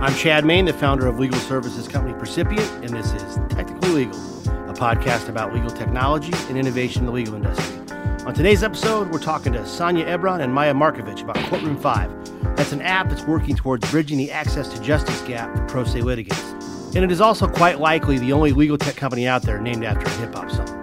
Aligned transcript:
I'm 0.00 0.14
Chad 0.14 0.44
Main, 0.44 0.64
the 0.64 0.72
founder 0.72 1.08
of 1.08 1.18
legal 1.18 1.40
services 1.40 1.88
company 1.88 2.16
Percipient, 2.16 2.70
and 2.84 2.90
this 2.90 3.12
is 3.14 3.34
Technically 3.48 3.88
Legal, 3.90 4.16
a 4.70 4.72
podcast 4.72 5.28
about 5.28 5.52
legal 5.52 5.70
technology 5.70 6.32
and 6.48 6.56
innovation 6.56 7.00
in 7.00 7.06
the 7.06 7.12
legal 7.12 7.34
industry. 7.34 7.80
On 8.24 8.32
today's 8.32 8.62
episode, 8.62 9.10
we're 9.10 9.18
talking 9.18 9.52
to 9.54 9.58
Sonja 9.62 10.06
Ebron 10.06 10.40
and 10.40 10.54
Maya 10.54 10.72
Markovich 10.72 11.22
about 11.22 11.36
Courtroom 11.50 11.76
5. 11.76 12.56
That's 12.56 12.70
an 12.70 12.80
app 12.80 13.08
that's 13.08 13.24
working 13.24 13.56
towards 13.56 13.90
bridging 13.90 14.18
the 14.18 14.30
access 14.30 14.68
to 14.68 14.80
justice 14.80 15.20
gap 15.22 15.52
for 15.56 15.64
pro 15.66 15.84
se 15.84 16.02
litigants. 16.02 16.44
And 16.94 16.98
it 16.98 17.10
is 17.10 17.20
also 17.20 17.48
quite 17.48 17.80
likely 17.80 18.18
the 18.18 18.32
only 18.32 18.52
legal 18.52 18.78
tech 18.78 18.94
company 18.94 19.26
out 19.26 19.42
there 19.42 19.60
named 19.60 19.82
after 19.82 20.06
a 20.06 20.10
hip 20.10 20.32
hop 20.32 20.48
song. 20.48 20.77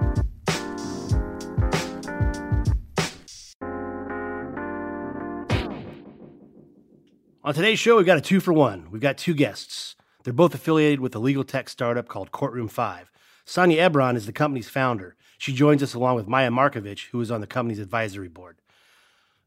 On 7.45 7.53
today's 7.53 7.77
show, 7.77 7.97
we've 7.97 8.07
got 8.07 8.17
a 8.17 8.21
two 8.21 8.39
for 8.39 8.53
one. 8.53 8.89
We've 8.89 8.99
got 8.99 9.19
two 9.19 9.35
guests. 9.35 9.95
They're 10.23 10.33
both 10.33 10.55
affiliated 10.55 10.99
with 10.99 11.13
a 11.13 11.19
legal 11.19 11.43
tech 11.43 11.69
startup 11.69 12.07
called 12.07 12.31
Courtroom 12.31 12.67
5. 12.67 13.11
Sonja 13.45 13.77
Ebron 13.77 14.15
is 14.15 14.25
the 14.25 14.33
company's 14.33 14.67
founder. 14.67 15.15
She 15.37 15.53
joins 15.53 15.83
us 15.83 15.93
along 15.93 16.15
with 16.15 16.27
Maya 16.27 16.49
Markovich, 16.49 17.09
who 17.11 17.21
is 17.21 17.29
on 17.29 17.41
the 17.41 17.45
company's 17.45 17.77
advisory 17.77 18.29
board. 18.29 18.57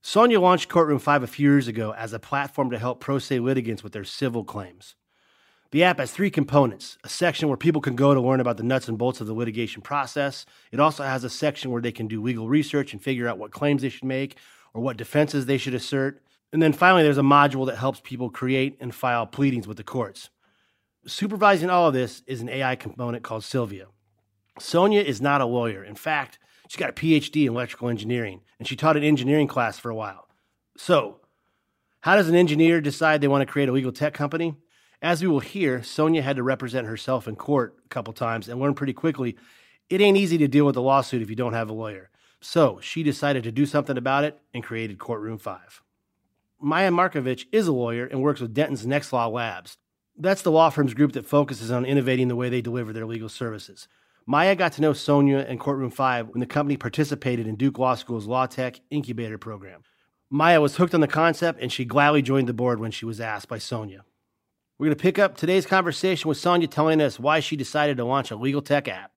Sonja 0.00 0.40
launched 0.40 0.68
Courtroom 0.68 1.00
5 1.00 1.24
a 1.24 1.26
few 1.26 1.50
years 1.50 1.66
ago 1.66 1.92
as 1.92 2.12
a 2.12 2.20
platform 2.20 2.70
to 2.70 2.78
help 2.78 3.00
pro 3.00 3.18
se 3.18 3.40
litigants 3.40 3.82
with 3.82 3.94
their 3.94 4.04
civil 4.04 4.44
claims. 4.44 4.94
The 5.72 5.82
app 5.82 5.98
has 5.98 6.12
three 6.12 6.30
components 6.30 6.98
a 7.02 7.08
section 7.08 7.48
where 7.48 7.56
people 7.56 7.80
can 7.80 7.96
go 7.96 8.14
to 8.14 8.20
learn 8.20 8.38
about 8.38 8.58
the 8.58 8.62
nuts 8.62 8.86
and 8.86 8.96
bolts 8.96 9.20
of 9.20 9.26
the 9.26 9.34
litigation 9.34 9.82
process. 9.82 10.46
It 10.70 10.78
also 10.78 11.02
has 11.02 11.24
a 11.24 11.30
section 11.30 11.72
where 11.72 11.82
they 11.82 11.90
can 11.90 12.06
do 12.06 12.22
legal 12.22 12.48
research 12.48 12.92
and 12.92 13.02
figure 13.02 13.26
out 13.26 13.38
what 13.38 13.50
claims 13.50 13.82
they 13.82 13.88
should 13.88 14.04
make 14.04 14.36
or 14.72 14.82
what 14.82 14.96
defenses 14.96 15.46
they 15.46 15.58
should 15.58 15.74
assert. 15.74 16.22
And 16.52 16.62
then 16.62 16.72
finally, 16.72 17.02
there's 17.02 17.18
a 17.18 17.22
module 17.22 17.66
that 17.66 17.76
helps 17.76 18.00
people 18.00 18.30
create 18.30 18.76
and 18.80 18.94
file 18.94 19.26
pleadings 19.26 19.68
with 19.68 19.76
the 19.76 19.84
courts. 19.84 20.30
Supervising 21.06 21.70
all 21.70 21.88
of 21.88 21.94
this 21.94 22.22
is 22.26 22.40
an 22.40 22.48
AI 22.48 22.76
component 22.76 23.22
called 23.22 23.44
Sylvia. 23.44 23.86
Sonja 24.58 25.04
is 25.04 25.20
not 25.20 25.40
a 25.40 25.46
lawyer. 25.46 25.84
In 25.84 25.94
fact, 25.94 26.38
she's 26.68 26.78
got 26.78 26.90
a 26.90 26.92
PhD 26.92 27.42
in 27.42 27.52
electrical 27.52 27.88
engineering, 27.88 28.40
and 28.58 28.66
she 28.66 28.76
taught 28.76 28.96
an 28.96 29.04
engineering 29.04 29.46
class 29.46 29.78
for 29.78 29.90
a 29.90 29.94
while. 29.94 30.28
So, 30.76 31.20
how 32.00 32.16
does 32.16 32.28
an 32.28 32.34
engineer 32.34 32.80
decide 32.80 33.20
they 33.20 33.28
want 33.28 33.42
to 33.42 33.52
create 33.52 33.68
a 33.68 33.72
legal 33.72 33.92
tech 33.92 34.14
company? 34.14 34.54
As 35.02 35.22
we 35.22 35.28
will 35.28 35.40
hear, 35.40 35.80
Sonja 35.80 36.22
had 36.22 36.36
to 36.36 36.42
represent 36.42 36.86
herself 36.86 37.28
in 37.28 37.36
court 37.36 37.76
a 37.84 37.88
couple 37.88 38.12
times 38.12 38.48
and 38.48 38.60
learned 38.60 38.76
pretty 38.76 38.92
quickly 38.92 39.36
it 39.88 40.00
ain't 40.00 40.18
easy 40.18 40.36
to 40.38 40.48
deal 40.48 40.66
with 40.66 40.76
a 40.76 40.82
lawsuit 40.82 41.22
if 41.22 41.30
you 41.30 41.36
don't 41.36 41.54
have 41.54 41.70
a 41.70 41.74
lawyer. 41.74 42.10
So, 42.40 42.78
she 42.80 43.02
decided 43.02 43.44
to 43.44 43.52
do 43.52 43.66
something 43.66 43.96
about 43.96 44.24
it 44.24 44.38
and 44.52 44.62
created 44.62 44.98
Courtroom 44.98 45.38
5. 45.38 45.82
Maya 46.60 46.90
Markovich 46.90 47.46
is 47.52 47.68
a 47.68 47.72
lawyer 47.72 48.06
and 48.06 48.20
works 48.20 48.40
with 48.40 48.52
Dentons 48.54 48.84
Next 48.84 49.12
Law 49.12 49.28
Labs. 49.28 49.76
That's 50.16 50.42
the 50.42 50.50
law 50.50 50.70
firm's 50.70 50.92
group 50.92 51.12
that 51.12 51.24
focuses 51.24 51.70
on 51.70 51.84
innovating 51.84 52.26
the 52.26 52.34
way 52.34 52.48
they 52.48 52.60
deliver 52.60 52.92
their 52.92 53.06
legal 53.06 53.28
services. 53.28 53.86
Maya 54.26 54.56
got 54.56 54.72
to 54.72 54.82
know 54.82 54.90
Sonja 54.90 55.48
and 55.48 55.60
Courtroom 55.60 55.92
5 55.92 56.30
when 56.30 56.40
the 56.40 56.46
company 56.46 56.76
participated 56.76 57.46
in 57.46 57.54
Duke 57.54 57.78
Law 57.78 57.94
School's 57.94 58.26
Law 58.26 58.46
Tech 58.46 58.80
Incubator 58.90 59.38
program. 59.38 59.84
Maya 60.30 60.60
was 60.60 60.76
hooked 60.76 60.94
on 60.94 61.00
the 61.00 61.06
concept 61.06 61.60
and 61.62 61.72
she 61.72 61.84
gladly 61.84 62.22
joined 62.22 62.48
the 62.48 62.52
board 62.52 62.80
when 62.80 62.90
she 62.90 63.06
was 63.06 63.20
asked 63.20 63.48
by 63.48 63.58
Sonja. 63.58 64.00
We're 64.78 64.86
going 64.86 64.96
to 64.96 65.02
pick 65.02 65.18
up 65.18 65.36
today's 65.36 65.64
conversation 65.64 66.28
with 66.28 66.38
Sonja 66.38 66.68
telling 66.68 67.00
us 67.00 67.20
why 67.20 67.38
she 67.38 67.54
decided 67.54 67.96
to 67.98 68.04
launch 68.04 68.32
a 68.32 68.36
legal 68.36 68.62
tech 68.62 68.88
app. 68.88 69.12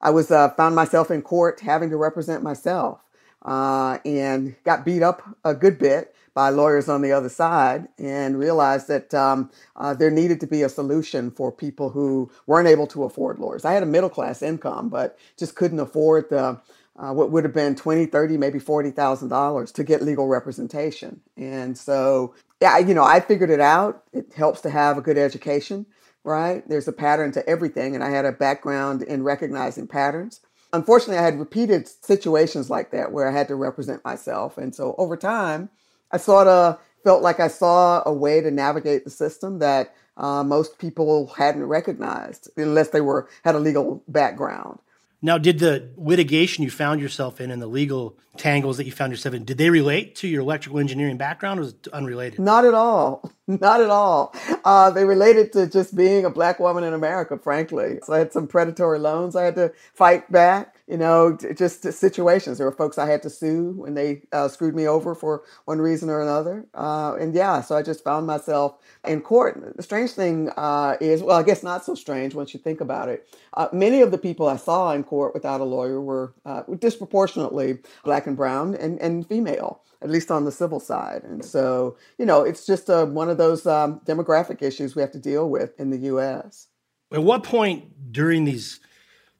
I 0.00 0.08
was 0.08 0.30
uh, 0.30 0.48
found 0.54 0.74
myself 0.74 1.10
in 1.10 1.20
court 1.20 1.60
having 1.60 1.90
to 1.90 1.96
represent 1.98 2.42
myself 2.42 3.00
uh, 3.42 3.98
and 4.06 4.56
got 4.64 4.86
beat 4.86 5.02
up 5.02 5.22
a 5.44 5.54
good 5.54 5.78
bit 5.78 6.14
by 6.34 6.50
lawyers 6.50 6.88
on 6.88 7.02
the 7.02 7.12
other 7.12 7.28
side 7.30 7.88
and 7.98 8.38
realized 8.38 8.88
that 8.88 9.14
um, 9.14 9.50
uh, 9.76 9.94
there 9.94 10.10
needed 10.10 10.40
to 10.40 10.48
be 10.48 10.62
a 10.62 10.68
solution 10.70 11.30
for 11.30 11.52
people 11.52 11.90
who 11.90 12.30
weren't 12.46 12.68
able 12.68 12.86
to 12.88 13.04
afford 13.04 13.38
lawyers. 13.38 13.64
I 13.64 13.72
had 13.74 13.82
a 13.84 13.86
middle 13.86 14.10
class 14.10 14.42
income, 14.42 14.88
but 14.90 15.18
just 15.38 15.56
couldn't 15.56 15.80
afford 15.80 16.30
the 16.30 16.60
uh, 16.98 17.12
what 17.12 17.30
would 17.32 17.44
have 17.44 17.54
been 17.54 17.74
20 17.76 18.06
30 18.06 18.34
maybe 18.38 18.60
$40000 18.60 19.72
to 19.74 19.84
get 19.84 20.02
legal 20.02 20.28
representation. 20.28 21.20
And 21.36 21.76
so 21.78 22.34
yeah 22.62 22.78
you 22.78 22.94
know 22.94 23.04
i 23.04 23.20
figured 23.20 23.50
it 23.50 23.60
out. 23.60 24.04
It 24.12 24.32
helps 24.34 24.60
to 24.62 24.70
have 24.70 24.98
a 24.98 25.02
good 25.02 25.18
education 25.18 25.86
right? 26.24 26.68
There's 26.68 26.88
a 26.88 26.92
pattern 26.92 27.32
to 27.32 27.48
everything 27.48 27.94
and 27.94 28.04
i 28.04 28.10
had 28.10 28.24
a 28.26 28.32
background 28.32 29.02
in 29.02 29.22
recognizing 29.24 29.86
patterns. 29.88 30.40
Unfortunately 30.72 31.18
i 31.18 31.22
had 31.24 31.38
repeated 31.38 31.88
situations 31.88 32.70
like 32.70 32.90
that 32.92 33.12
where 33.12 33.28
i 33.28 33.32
had 33.32 33.48
to 33.48 33.54
represent 33.56 34.04
myself. 34.04 34.58
And 34.58 34.74
so 34.74 34.94
over 34.98 35.16
time 35.16 35.70
I 36.12 36.18
sort 36.18 36.46
of 36.46 36.78
felt 37.04 37.22
like 37.22 37.40
I 37.40 37.48
saw 37.48 38.02
a 38.06 38.12
way 38.12 38.40
to 38.40 38.50
navigate 38.50 39.04
the 39.04 39.10
system 39.10 39.58
that 39.58 39.94
uh, 40.16 40.44
most 40.44 40.78
people 40.78 41.26
hadn't 41.28 41.64
recognized 41.64 42.50
unless 42.56 42.88
they 42.90 43.00
were 43.00 43.28
had 43.44 43.54
a 43.54 43.58
legal 43.58 44.02
background. 44.08 44.78
Now, 45.24 45.38
did 45.38 45.60
the 45.60 45.88
litigation 45.96 46.64
you 46.64 46.70
found 46.70 47.00
yourself 47.00 47.40
in 47.40 47.52
and 47.52 47.62
the 47.62 47.68
legal 47.68 48.18
tangles 48.36 48.76
that 48.78 48.86
you 48.86 48.92
found 48.92 49.12
yourself 49.12 49.36
in, 49.36 49.44
did 49.44 49.56
they 49.56 49.70
relate 49.70 50.16
to 50.16 50.26
your 50.26 50.40
electrical 50.40 50.80
engineering 50.80 51.16
background 51.16 51.60
or 51.60 51.62
was 51.62 51.74
it 51.74 51.86
unrelated? 51.92 52.40
Not 52.40 52.64
at 52.64 52.74
all. 52.74 53.30
Not 53.46 53.80
at 53.80 53.90
all. 53.90 54.34
Uh, 54.64 54.90
they 54.90 55.04
related 55.04 55.52
to 55.52 55.68
just 55.68 55.94
being 55.94 56.24
a 56.24 56.30
black 56.30 56.58
woman 56.58 56.82
in 56.82 56.92
America, 56.92 57.38
frankly. 57.38 58.00
So 58.02 58.14
I 58.14 58.18
had 58.18 58.32
some 58.32 58.48
predatory 58.48 58.98
loans 58.98 59.36
I 59.36 59.44
had 59.44 59.54
to 59.54 59.72
fight 59.94 60.30
back 60.32 60.71
you 60.86 60.96
know, 60.96 61.36
just 61.56 61.82
situations. 61.92 62.58
There 62.58 62.66
were 62.66 62.76
folks 62.76 62.98
I 62.98 63.08
had 63.08 63.22
to 63.22 63.30
sue 63.30 63.72
when 63.76 63.94
they 63.94 64.22
uh, 64.32 64.48
screwed 64.48 64.74
me 64.74 64.86
over 64.86 65.14
for 65.14 65.44
one 65.64 65.80
reason 65.80 66.10
or 66.10 66.20
another. 66.20 66.66
Uh, 66.74 67.14
and 67.20 67.34
yeah, 67.34 67.60
so 67.60 67.76
I 67.76 67.82
just 67.82 68.02
found 68.02 68.26
myself 68.26 68.78
in 69.06 69.20
court. 69.20 69.76
The 69.76 69.82
strange 69.82 70.10
thing 70.10 70.50
uh, 70.56 70.96
is, 71.00 71.22
well, 71.22 71.38
I 71.38 71.42
guess 71.42 71.62
not 71.62 71.84
so 71.84 71.94
strange 71.94 72.34
once 72.34 72.52
you 72.52 72.60
think 72.60 72.80
about 72.80 73.08
it. 73.08 73.28
Uh, 73.54 73.68
many 73.72 74.00
of 74.00 74.10
the 74.10 74.18
people 74.18 74.48
I 74.48 74.56
saw 74.56 74.92
in 74.92 75.04
court 75.04 75.34
without 75.34 75.60
a 75.60 75.64
lawyer 75.64 76.00
were 76.00 76.34
uh, 76.44 76.62
disproportionately 76.78 77.78
black 78.04 78.26
and 78.26 78.36
brown 78.36 78.74
and, 78.74 79.00
and 79.00 79.26
female 79.26 79.82
at 80.02 80.10
least 80.10 80.30
on 80.30 80.44
the 80.44 80.52
civil 80.52 80.80
side. 80.80 81.22
And 81.22 81.44
so, 81.44 81.96
you 82.18 82.26
know, 82.26 82.42
it's 82.42 82.66
just 82.66 82.90
uh, 82.90 83.06
one 83.06 83.30
of 83.30 83.38
those 83.38 83.66
um, 83.66 84.00
demographic 84.04 84.60
issues 84.60 84.96
we 84.96 85.02
have 85.02 85.12
to 85.12 85.18
deal 85.18 85.48
with 85.48 85.78
in 85.78 85.90
the 85.90 85.98
U.S. 85.98 86.66
At 87.12 87.22
what 87.22 87.44
point 87.44 88.12
during 88.12 88.44
these 88.44 88.80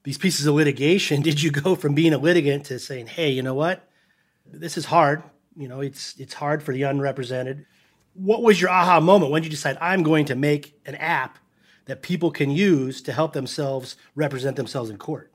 these 0.03 0.17
pieces 0.17 0.45
of 0.45 0.55
litigation 0.55 1.21
did 1.23 1.41
you 1.41 1.51
go 1.51 1.75
from 1.75 1.93
being 1.93 2.13
a 2.13 2.17
litigant 2.17 2.65
to 2.65 2.79
saying, 2.79 3.07
"Hey, 3.07 3.29
you 3.29 3.41
know 3.41 3.53
what? 3.53 3.87
This 4.45 4.77
is 4.77 4.85
hard. 4.85 5.23
You 5.55 5.67
know, 5.67 5.81
it's 5.81 6.15
it's 6.19 6.35
hard 6.35 6.63
for 6.63 6.73
the 6.73 6.83
unrepresented." 6.83 7.65
What 8.13 8.43
was 8.43 8.61
your 8.61 8.69
aha 8.69 8.99
moment 8.99 9.31
when 9.31 9.43
you 9.43 9.49
decide 9.49 9.77
I'm 9.81 10.03
going 10.03 10.25
to 10.25 10.35
make 10.35 10.79
an 10.85 10.93
app 10.95 11.39
that 11.85 12.03
people 12.03 12.29
can 12.29 12.51
use 12.51 13.01
to 13.01 13.11
help 13.11 13.33
themselves 13.33 13.95
represent 14.13 14.55
themselves 14.55 14.91
in 14.91 14.97
court? 14.97 15.31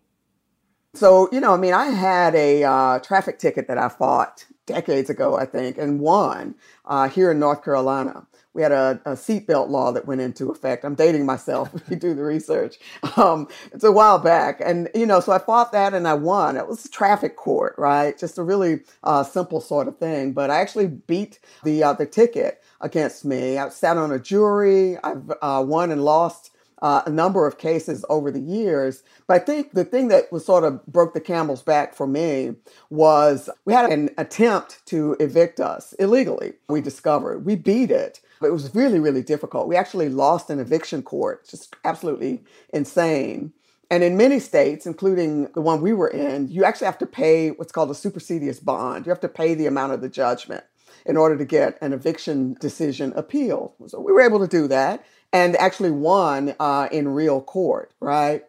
So, 0.95 1.29
you 1.33 1.41
know, 1.41 1.53
I 1.53 1.57
mean, 1.57 1.75
I 1.75 1.87
had 1.87 2.35
a 2.35 2.65
uh, 2.65 2.99
traffic 3.01 3.39
ticket 3.39 3.69
that 3.69 3.79
I 3.79 3.89
fought 3.89 4.47
decades 4.67 5.11
ago, 5.11 5.37
I 5.37 5.45
think, 5.45 5.77
and 5.77 6.01
won 6.01 6.55
uh, 6.87 7.09
here 7.09 7.31
in 7.31 7.39
North 7.39 7.63
Carolina 7.63 8.27
we 8.59 8.63
had 8.65 8.73
a, 8.73 9.01
a 9.05 9.13
seatbelt 9.13 9.69
law 9.69 9.93
that 9.93 10.07
went 10.07 10.21
into 10.21 10.51
effect. 10.51 10.85
I'm 10.85 10.97
dating 10.97 11.25
myself 11.25 11.71
you 11.89 11.95
do 11.95 12.13
the 12.13 12.25
research. 12.25 12.79
Um, 13.17 13.47
it's 13.73 13.85
a 13.85 13.93
while 13.93 14.19
back. 14.19 14.61
And, 14.61 14.89
you 14.97 15.07
know, 15.07 15.21
so 15.21 15.31
I 15.31 15.39
fought 15.39 15.71
that 15.71 15.95
and 15.95 16.09
I 16.09 16.15
won. 16.15 16.57
It 16.57 16.67
was 16.67 16.85
a 16.85 16.91
traffic 16.91 17.37
court, 17.37 17.77
right? 17.79 18.19
Just 18.19 18.37
a 18.37 18.43
really 18.43 18.81
uh, 19.05 19.23
simple 19.23 19.61
sort 19.61 19.87
of 19.87 19.97
thing. 19.99 20.33
But 20.33 20.51
I 20.51 20.61
actually 20.61 20.89
beat 20.89 21.39
the, 21.63 21.85
uh, 21.85 21.93
the 21.93 22.05
ticket 22.05 22.61
against 22.81 23.25
me. 23.25 23.59
I 23.59 23.69
sat 23.69 23.97
on 23.97 24.11
a 24.11 24.19
jury. 24.19 24.99
I've 25.05 25.31
uh, 25.41 25.65
won 25.65 25.93
and 25.93 26.05
lost 26.05 26.51
uh, 26.83 27.03
a 27.07 27.11
number 27.11 27.47
of 27.47 27.59
cases 27.59 28.05
over 28.09 28.33
the 28.33 28.41
years. 28.41 29.05
But 29.29 29.43
I 29.43 29.45
think 29.45 29.73
the 29.73 29.85
thing 29.85 30.09
that 30.09 30.33
was 30.33 30.45
sort 30.45 30.65
of 30.65 30.85
broke 30.87 31.15
the 31.15 31.21
camel's 31.21 31.63
back 31.63 31.95
for 31.95 32.09
me 32.09 32.57
was 32.91 33.49
we 33.65 33.73
had 33.73 33.91
an 33.93 34.11
attempt 34.19 34.85
to 34.87 35.17
evict 35.21 35.61
us 35.61 35.93
illegally. 35.95 36.55
We 36.69 36.81
discovered 36.81 37.45
we 37.45 37.55
beat 37.55 37.91
it, 37.91 38.21
it 38.43 38.53
was 38.53 38.75
really, 38.75 38.99
really 38.99 39.23
difficult. 39.23 39.69
We 39.69 39.77
actually 39.77 40.09
lost 40.09 40.51
an 40.51 40.61
eviction 40.61 41.03
court, 41.03 41.49
just 41.49 41.75
absolutely 41.85 42.43
insane. 42.73 43.53
And 43.91 44.05
in 44.05 44.17
many 44.17 44.39
states, 44.39 44.87
including 44.87 45.51
the 45.55 45.63
one 45.63 45.81
we 45.81 45.95
were 45.95 46.09
in, 46.09 46.49
you 46.49 46.65
actually 46.65 46.87
have 46.87 46.99
to 46.99 47.07
pay 47.07 47.51
what's 47.51 47.73
called 47.73 47.91
a 47.91 47.95
supersedeas 47.95 48.63
bond. 48.63 49.07
You 49.07 49.11
have 49.11 49.21
to 49.21 49.29
pay 49.29 49.55
the 49.55 49.67
amount 49.67 49.93
of 49.93 50.03
the 50.03 50.09
judgment 50.11 50.65
in 51.07 51.17
order 51.17 51.37
to 51.37 51.45
get 51.45 51.79
an 51.81 51.93
eviction 51.93 52.55
decision 52.61 53.13
appealed. 53.17 53.73
So 53.87 53.99
we 54.01 54.13
were 54.13 54.21
able 54.21 54.41
to 54.41 54.47
do 54.47 54.69
that 54.69 55.05
and 55.33 55.57
actually 55.57 55.91
won 55.91 56.55
uh, 56.61 56.89
in 56.93 57.09
real 57.09 57.41
court, 57.41 57.93
right? 58.01 58.45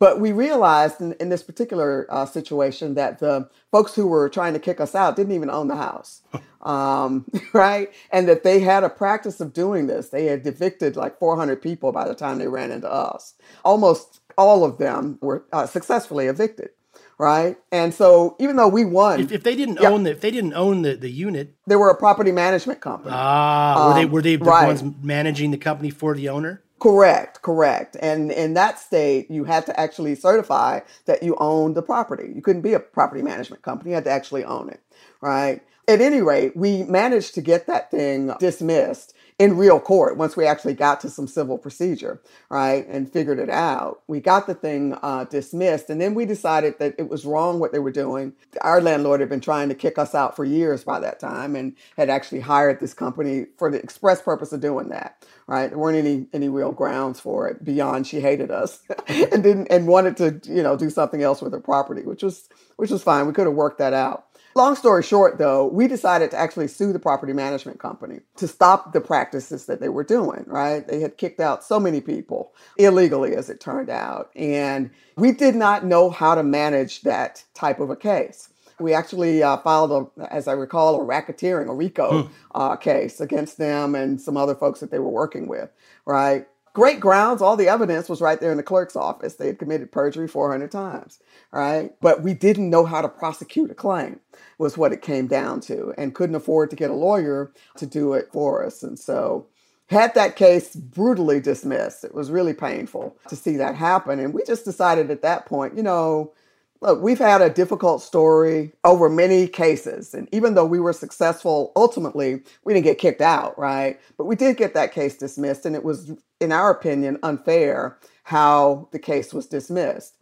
But 0.00 0.20
we 0.20 0.32
realized 0.32 1.00
in, 1.00 1.12
in 1.14 1.28
this 1.28 1.42
particular 1.42 2.06
uh, 2.08 2.24
situation 2.26 2.94
that 2.94 3.18
the 3.18 3.48
folks 3.72 3.94
who 3.94 4.06
were 4.06 4.28
trying 4.28 4.52
to 4.52 4.60
kick 4.60 4.80
us 4.80 4.94
out 4.94 5.16
didn't 5.16 5.32
even 5.32 5.50
own 5.50 5.68
the 5.68 5.76
house, 5.76 6.22
um, 6.62 7.26
right? 7.52 7.92
And 8.12 8.28
that 8.28 8.44
they 8.44 8.60
had 8.60 8.84
a 8.84 8.90
practice 8.90 9.40
of 9.40 9.52
doing 9.52 9.86
this. 9.86 10.10
They 10.10 10.26
had 10.26 10.46
evicted 10.46 10.96
like 10.96 11.18
400 11.18 11.60
people 11.60 11.92
by 11.92 12.06
the 12.06 12.14
time 12.14 12.38
they 12.38 12.48
ran 12.48 12.70
into 12.70 12.90
us. 12.90 13.34
Almost 13.64 14.20
all 14.36 14.64
of 14.64 14.78
them 14.78 15.18
were 15.20 15.44
uh, 15.52 15.66
successfully 15.66 16.26
evicted. 16.26 16.70
right? 17.18 17.56
And 17.72 17.92
so 17.92 18.36
even 18.38 18.56
though 18.56 18.68
we 18.68 18.84
won, 18.84 19.20
if, 19.20 19.32
if 19.32 19.42
they 19.42 19.56
didn't 19.56 19.80
yeah. 19.80 19.90
own 19.90 20.04
the 20.04 20.10
if 20.10 20.20
they 20.20 20.30
didn't 20.30 20.54
own 20.54 20.82
the, 20.82 20.94
the 20.94 21.10
unit, 21.10 21.54
they 21.66 21.76
were 21.76 21.90
a 21.90 21.96
property 21.96 22.30
management 22.30 22.80
company. 22.80 23.10
Ah, 23.12 23.74
um, 23.74 23.88
were 23.88 24.00
they 24.00 24.06
were 24.06 24.22
they 24.22 24.36
the 24.36 24.44
right. 24.44 24.66
ones 24.66 24.84
managing 25.02 25.50
the 25.50 25.58
company 25.58 25.90
for 25.90 26.14
the 26.14 26.28
owner? 26.28 26.62
Correct, 26.80 27.42
correct. 27.42 27.96
And 28.02 28.30
in 28.32 28.54
that 28.54 28.78
state, 28.78 29.30
you 29.30 29.44
had 29.44 29.66
to 29.66 29.80
actually 29.80 30.14
certify 30.14 30.80
that 31.06 31.22
you 31.22 31.36
owned 31.40 31.74
the 31.76 31.82
property. 31.82 32.32
You 32.34 32.42
couldn't 32.42 32.62
be 32.62 32.74
a 32.74 32.80
property 32.80 33.22
management 33.22 33.62
company, 33.62 33.90
you 33.92 33.94
had 33.94 34.04
to 34.04 34.10
actually 34.10 34.44
own 34.44 34.68
it, 34.70 34.82
right? 35.22 35.62
At 35.88 36.02
any 36.02 36.20
rate, 36.22 36.56
we 36.56 36.82
managed 36.84 37.34
to 37.36 37.42
get 37.42 37.66
that 37.68 37.90
thing 37.90 38.32
dismissed 38.40 39.14
in 39.38 39.56
real 39.58 39.80
court 39.80 40.16
once 40.18 40.36
we 40.36 40.46
actually 40.46 40.74
got 40.74 41.00
to 41.02 41.10
some 41.10 41.28
civil 41.28 41.58
procedure, 41.58 42.22
right, 42.50 42.88
and 42.88 43.12
figured 43.12 43.38
it 43.38 43.50
out. 43.50 44.02
We 44.08 44.20
got 44.20 44.48
the 44.48 44.54
thing 44.54 44.96
uh, 45.02 45.26
dismissed, 45.26 45.90
and 45.90 46.00
then 46.00 46.14
we 46.14 46.26
decided 46.26 46.78
that 46.80 46.96
it 46.98 47.10
was 47.10 47.26
wrong 47.26 47.60
what 47.60 47.72
they 47.72 47.80
were 47.80 47.92
doing. 47.92 48.34
Our 48.62 48.80
landlord 48.82 49.20
had 49.20 49.30
been 49.30 49.42
trying 49.42 49.68
to 49.70 49.76
kick 49.76 49.98
us 49.98 50.14
out 50.14 50.36
for 50.36 50.46
years 50.46 50.84
by 50.84 51.00
that 51.00 51.20
time, 51.20 51.56
and 51.56 51.76
had 51.98 52.10
actually 52.10 52.40
hired 52.40 52.80
this 52.80 52.94
company 52.94 53.46
for 53.58 53.70
the 53.70 53.82
express 53.82 54.22
purpose 54.22 54.52
of 54.52 54.62
doing 54.62 54.90
that. 54.90 55.24
Right, 55.48 55.68
there 55.68 55.78
weren't 55.78 55.98
any 55.98 56.28
any 56.32 56.48
real 56.48 56.72
grounds 56.72 57.20
for 57.20 57.48
it 57.48 57.64
beyond 57.64 58.06
she 58.06 58.20
hated 58.20 58.50
us 58.50 58.80
and 59.08 59.42
didn't 59.44 59.68
and 59.68 59.88
wanted 59.88 60.16
to 60.18 60.40
you 60.52 60.62
know 60.64 60.76
do 60.76 60.90
something 60.90 61.22
else 61.22 61.42
with 61.42 61.52
her 61.54 61.60
property, 61.60 62.02
which 62.02 62.24
was 62.24 62.48
which 62.76 62.90
was 62.90 63.04
fine. 63.04 63.28
We 63.28 63.34
could 63.34 63.46
have 63.46 63.54
worked 63.56 63.78
that 63.78 63.94
out. 63.94 64.27
Long 64.58 64.74
story 64.74 65.04
short, 65.04 65.38
though, 65.38 65.68
we 65.68 65.86
decided 65.86 66.32
to 66.32 66.36
actually 66.36 66.66
sue 66.66 66.92
the 66.92 66.98
property 66.98 67.32
management 67.32 67.78
company 67.78 68.22
to 68.38 68.48
stop 68.48 68.92
the 68.92 69.00
practices 69.00 69.66
that 69.66 69.80
they 69.80 69.88
were 69.88 70.02
doing, 70.02 70.42
right? 70.48 70.84
They 70.84 70.98
had 70.98 71.16
kicked 71.16 71.38
out 71.38 71.62
so 71.62 71.78
many 71.78 72.00
people 72.00 72.52
illegally, 72.76 73.36
as 73.36 73.48
it 73.48 73.60
turned 73.60 73.88
out. 73.88 74.32
And 74.34 74.90
we 75.14 75.30
did 75.30 75.54
not 75.54 75.84
know 75.84 76.10
how 76.10 76.34
to 76.34 76.42
manage 76.42 77.02
that 77.02 77.44
type 77.54 77.78
of 77.78 77.88
a 77.88 77.94
case. 77.94 78.48
We 78.80 78.94
actually 78.94 79.44
uh, 79.44 79.58
filed, 79.58 80.10
a, 80.18 80.32
as 80.32 80.48
I 80.48 80.54
recall, 80.54 81.00
a 81.00 81.04
racketeering, 81.04 81.68
a 81.68 81.74
RICO 81.74 82.22
hmm. 82.24 82.32
uh, 82.52 82.74
case 82.74 83.20
against 83.20 83.58
them 83.58 83.94
and 83.94 84.20
some 84.20 84.36
other 84.36 84.56
folks 84.56 84.80
that 84.80 84.90
they 84.90 84.98
were 84.98 85.08
working 85.08 85.46
with, 85.46 85.70
right? 86.04 86.48
Great 86.78 87.00
grounds. 87.00 87.42
All 87.42 87.56
the 87.56 87.66
evidence 87.66 88.08
was 88.08 88.20
right 88.20 88.40
there 88.40 88.52
in 88.52 88.56
the 88.56 88.62
clerk's 88.62 88.94
office. 88.94 89.34
They 89.34 89.48
had 89.48 89.58
committed 89.58 89.90
perjury 89.90 90.28
400 90.28 90.70
times, 90.70 91.18
right? 91.50 91.90
But 92.00 92.22
we 92.22 92.34
didn't 92.34 92.70
know 92.70 92.84
how 92.84 93.02
to 93.02 93.08
prosecute 93.08 93.72
a 93.72 93.74
claim, 93.74 94.20
was 94.58 94.78
what 94.78 94.92
it 94.92 95.02
came 95.02 95.26
down 95.26 95.60
to, 95.62 95.92
and 95.98 96.14
couldn't 96.14 96.36
afford 96.36 96.70
to 96.70 96.76
get 96.76 96.90
a 96.90 96.94
lawyer 96.94 97.52
to 97.78 97.84
do 97.84 98.12
it 98.12 98.28
for 98.32 98.64
us. 98.64 98.84
And 98.84 98.96
so, 98.96 99.48
had 99.88 100.14
that 100.14 100.36
case 100.36 100.76
brutally 100.76 101.40
dismissed. 101.40 102.04
It 102.04 102.14
was 102.14 102.30
really 102.30 102.54
painful 102.54 103.16
to 103.28 103.34
see 103.34 103.56
that 103.56 103.74
happen. 103.74 104.20
And 104.20 104.32
we 104.32 104.44
just 104.46 104.64
decided 104.64 105.10
at 105.10 105.22
that 105.22 105.46
point, 105.46 105.76
you 105.76 105.82
know, 105.82 106.32
Look, 106.80 107.02
we've 107.02 107.18
had 107.18 107.42
a 107.42 107.50
difficult 107.50 108.02
story 108.02 108.72
over 108.84 109.08
many 109.08 109.48
cases. 109.48 110.14
And 110.14 110.28
even 110.32 110.54
though 110.54 110.64
we 110.64 110.78
were 110.78 110.92
successful, 110.92 111.72
ultimately, 111.74 112.42
we 112.64 112.72
didn't 112.72 112.84
get 112.84 112.98
kicked 112.98 113.20
out, 113.20 113.58
right? 113.58 114.00
But 114.16 114.26
we 114.26 114.36
did 114.36 114.56
get 114.56 114.74
that 114.74 114.92
case 114.92 115.16
dismissed. 115.16 115.66
And 115.66 115.74
it 115.74 115.82
was, 115.82 116.12
in 116.40 116.52
our 116.52 116.70
opinion, 116.70 117.18
unfair 117.22 117.98
how 118.24 118.88
the 118.92 118.98
case 118.98 119.34
was 119.34 119.46
dismissed. 119.46 120.14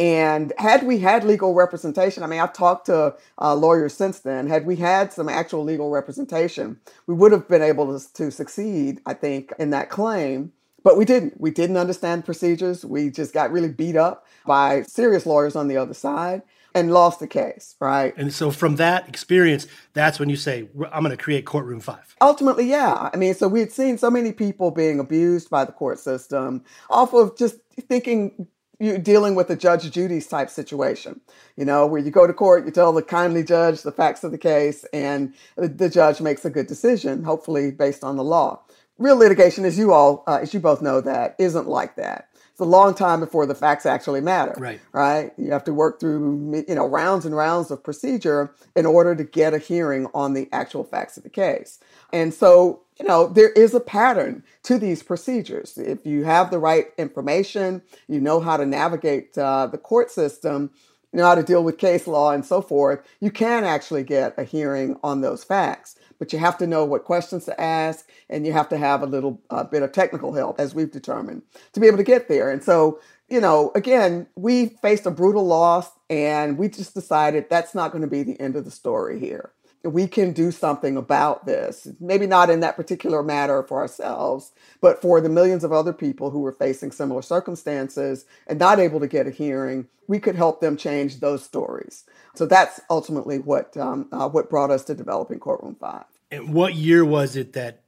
And 0.00 0.52
had 0.58 0.86
we 0.86 1.00
had 1.00 1.24
legal 1.24 1.54
representation, 1.54 2.22
I 2.22 2.28
mean, 2.28 2.40
I've 2.40 2.52
talked 2.52 2.86
to 2.86 3.16
uh, 3.40 3.54
lawyers 3.54 3.94
since 3.94 4.20
then. 4.20 4.46
Had 4.46 4.64
we 4.64 4.76
had 4.76 5.12
some 5.12 5.28
actual 5.28 5.64
legal 5.64 5.90
representation, 5.90 6.78
we 7.06 7.14
would 7.14 7.32
have 7.32 7.48
been 7.48 7.62
able 7.62 7.98
to, 7.98 8.12
to 8.14 8.30
succeed, 8.30 9.00
I 9.06 9.14
think, 9.14 9.52
in 9.58 9.70
that 9.70 9.90
claim. 9.90 10.52
But 10.84 10.96
we 10.96 11.04
didn't. 11.04 11.40
We 11.40 11.50
didn't 11.50 11.76
understand 11.76 12.24
procedures. 12.24 12.84
We 12.84 13.10
just 13.10 13.34
got 13.34 13.50
really 13.50 13.68
beat 13.68 13.96
up 13.96 14.26
by 14.46 14.82
serious 14.82 15.26
lawyers 15.26 15.56
on 15.56 15.68
the 15.68 15.76
other 15.76 15.94
side 15.94 16.42
and 16.74 16.92
lost 16.92 17.18
the 17.18 17.26
case, 17.26 17.74
right? 17.80 18.14
And 18.16 18.32
so 18.32 18.50
from 18.50 18.76
that 18.76 19.08
experience, 19.08 19.66
that's 19.94 20.20
when 20.20 20.28
you 20.28 20.36
say, 20.36 20.68
I'm 20.92 21.02
going 21.02 21.16
to 21.16 21.22
create 21.22 21.44
Courtroom 21.44 21.80
5. 21.80 22.16
Ultimately, 22.20 22.68
yeah. 22.68 23.10
I 23.12 23.16
mean, 23.16 23.34
so 23.34 23.48
we 23.48 23.60
had 23.60 23.72
seen 23.72 23.98
so 23.98 24.10
many 24.10 24.32
people 24.32 24.70
being 24.70 25.00
abused 25.00 25.50
by 25.50 25.64
the 25.64 25.72
court 25.72 25.98
system 25.98 26.62
off 26.90 27.14
of 27.14 27.36
just 27.36 27.56
thinking 27.88 28.46
you're 28.78 28.98
dealing 28.98 29.34
with 29.34 29.50
a 29.50 29.56
Judge 29.56 29.90
Judy's 29.90 30.28
type 30.28 30.50
situation, 30.50 31.20
you 31.56 31.64
know, 31.64 31.84
where 31.84 32.00
you 32.00 32.12
go 32.12 32.28
to 32.28 32.32
court, 32.32 32.64
you 32.64 32.70
tell 32.70 32.92
the 32.92 33.02
kindly 33.02 33.42
judge 33.42 33.82
the 33.82 33.90
facts 33.90 34.22
of 34.22 34.30
the 34.30 34.38
case, 34.38 34.84
and 34.92 35.34
the 35.56 35.88
judge 35.88 36.20
makes 36.20 36.44
a 36.44 36.50
good 36.50 36.68
decision, 36.68 37.24
hopefully 37.24 37.72
based 37.72 38.04
on 38.04 38.16
the 38.16 38.22
law 38.22 38.62
real 38.98 39.16
litigation, 39.16 39.64
as 39.64 39.78
you 39.78 39.92
all, 39.92 40.24
uh, 40.26 40.38
as 40.42 40.52
you 40.52 40.60
both 40.60 40.82
know, 40.82 41.00
that 41.00 41.36
isn't 41.38 41.68
like 41.68 41.96
that. 41.96 42.28
It's 42.58 42.60
a 42.60 42.64
long 42.64 42.92
time 42.92 43.20
before 43.20 43.46
the 43.46 43.54
facts 43.54 43.86
actually 43.86 44.20
matter. 44.20 44.54
Right. 44.58 44.80
Right. 44.92 45.32
You 45.38 45.52
have 45.52 45.62
to 45.64 45.72
work 45.72 46.00
through, 46.00 46.64
you 46.66 46.74
know, 46.74 46.88
rounds 46.88 47.24
and 47.24 47.36
rounds 47.36 47.70
of 47.70 47.84
procedure 47.84 48.52
in 48.74 48.84
order 48.84 49.14
to 49.14 49.22
get 49.22 49.54
a 49.54 49.58
hearing 49.58 50.08
on 50.12 50.32
the 50.34 50.48
actual 50.50 50.82
facts 50.82 51.16
of 51.16 51.22
the 51.22 51.30
case. 51.30 51.78
And 52.12 52.34
so, 52.34 52.82
you 52.98 53.06
know, 53.06 53.28
there 53.28 53.50
is 53.50 53.74
a 53.74 53.80
pattern 53.80 54.42
to 54.64 54.76
these 54.76 55.04
procedures. 55.04 55.78
If 55.78 56.04
you 56.04 56.24
have 56.24 56.50
the 56.50 56.58
right 56.58 56.88
information, 56.98 57.82
you 58.08 58.20
know 58.20 58.40
how 58.40 58.56
to 58.56 58.66
navigate 58.66 59.38
uh, 59.38 59.68
the 59.68 59.78
court 59.78 60.10
system, 60.10 60.72
you 61.12 61.18
know 61.18 61.26
how 61.26 61.36
to 61.36 61.44
deal 61.44 61.62
with 61.62 61.78
case 61.78 62.08
law 62.08 62.32
and 62.32 62.44
so 62.44 62.60
forth, 62.60 63.06
you 63.20 63.30
can 63.30 63.62
actually 63.62 64.02
get 64.02 64.34
a 64.36 64.42
hearing 64.42 64.96
on 65.04 65.20
those 65.20 65.44
facts 65.44 65.94
but 66.18 66.32
you 66.32 66.38
have 66.38 66.58
to 66.58 66.66
know 66.66 66.84
what 66.84 67.04
questions 67.04 67.44
to 67.46 67.60
ask 67.60 68.08
and 68.28 68.46
you 68.46 68.52
have 68.52 68.68
to 68.70 68.78
have 68.78 69.02
a 69.02 69.06
little 69.06 69.40
uh, 69.50 69.64
bit 69.64 69.82
of 69.82 69.92
technical 69.92 70.34
help, 70.34 70.60
as 70.60 70.74
we've 70.74 70.90
determined, 70.90 71.42
to 71.72 71.80
be 71.80 71.86
able 71.86 71.98
to 71.98 72.04
get 72.04 72.28
there. 72.28 72.50
And 72.50 72.62
so, 72.62 73.00
you 73.28 73.40
know, 73.40 73.72
again, 73.74 74.26
we 74.36 74.66
faced 74.66 75.06
a 75.06 75.10
brutal 75.10 75.46
loss 75.46 75.90
and 76.10 76.58
we 76.58 76.68
just 76.68 76.94
decided 76.94 77.48
that's 77.48 77.74
not 77.74 77.92
going 77.92 78.02
to 78.02 78.08
be 78.08 78.22
the 78.22 78.40
end 78.40 78.56
of 78.56 78.64
the 78.64 78.70
story 78.70 79.18
here 79.20 79.52
we 79.92 80.06
can 80.06 80.32
do 80.32 80.50
something 80.50 80.96
about 80.96 81.46
this. 81.46 81.88
Maybe 82.00 82.26
not 82.26 82.50
in 82.50 82.60
that 82.60 82.76
particular 82.76 83.22
matter 83.22 83.62
for 83.62 83.80
ourselves, 83.80 84.52
but 84.80 85.00
for 85.00 85.20
the 85.20 85.28
millions 85.28 85.64
of 85.64 85.72
other 85.72 85.92
people 85.92 86.30
who 86.30 86.40
were 86.40 86.52
facing 86.52 86.92
similar 86.92 87.22
circumstances 87.22 88.24
and 88.46 88.58
not 88.58 88.78
able 88.78 89.00
to 89.00 89.06
get 89.06 89.26
a 89.26 89.30
hearing, 89.30 89.88
we 90.06 90.18
could 90.18 90.36
help 90.36 90.60
them 90.60 90.76
change 90.76 91.20
those 91.20 91.44
stories. 91.44 92.04
So 92.34 92.46
that's 92.46 92.80
ultimately 92.88 93.38
what 93.38 93.76
um, 93.76 94.08
uh, 94.12 94.28
what 94.28 94.50
brought 94.50 94.70
us 94.70 94.84
to 94.84 94.94
developing 94.94 95.38
Courtroom 95.38 95.74
Five. 95.74 96.04
And 96.30 96.54
what 96.54 96.74
year 96.74 97.04
was 97.04 97.36
it 97.36 97.54
that 97.54 97.82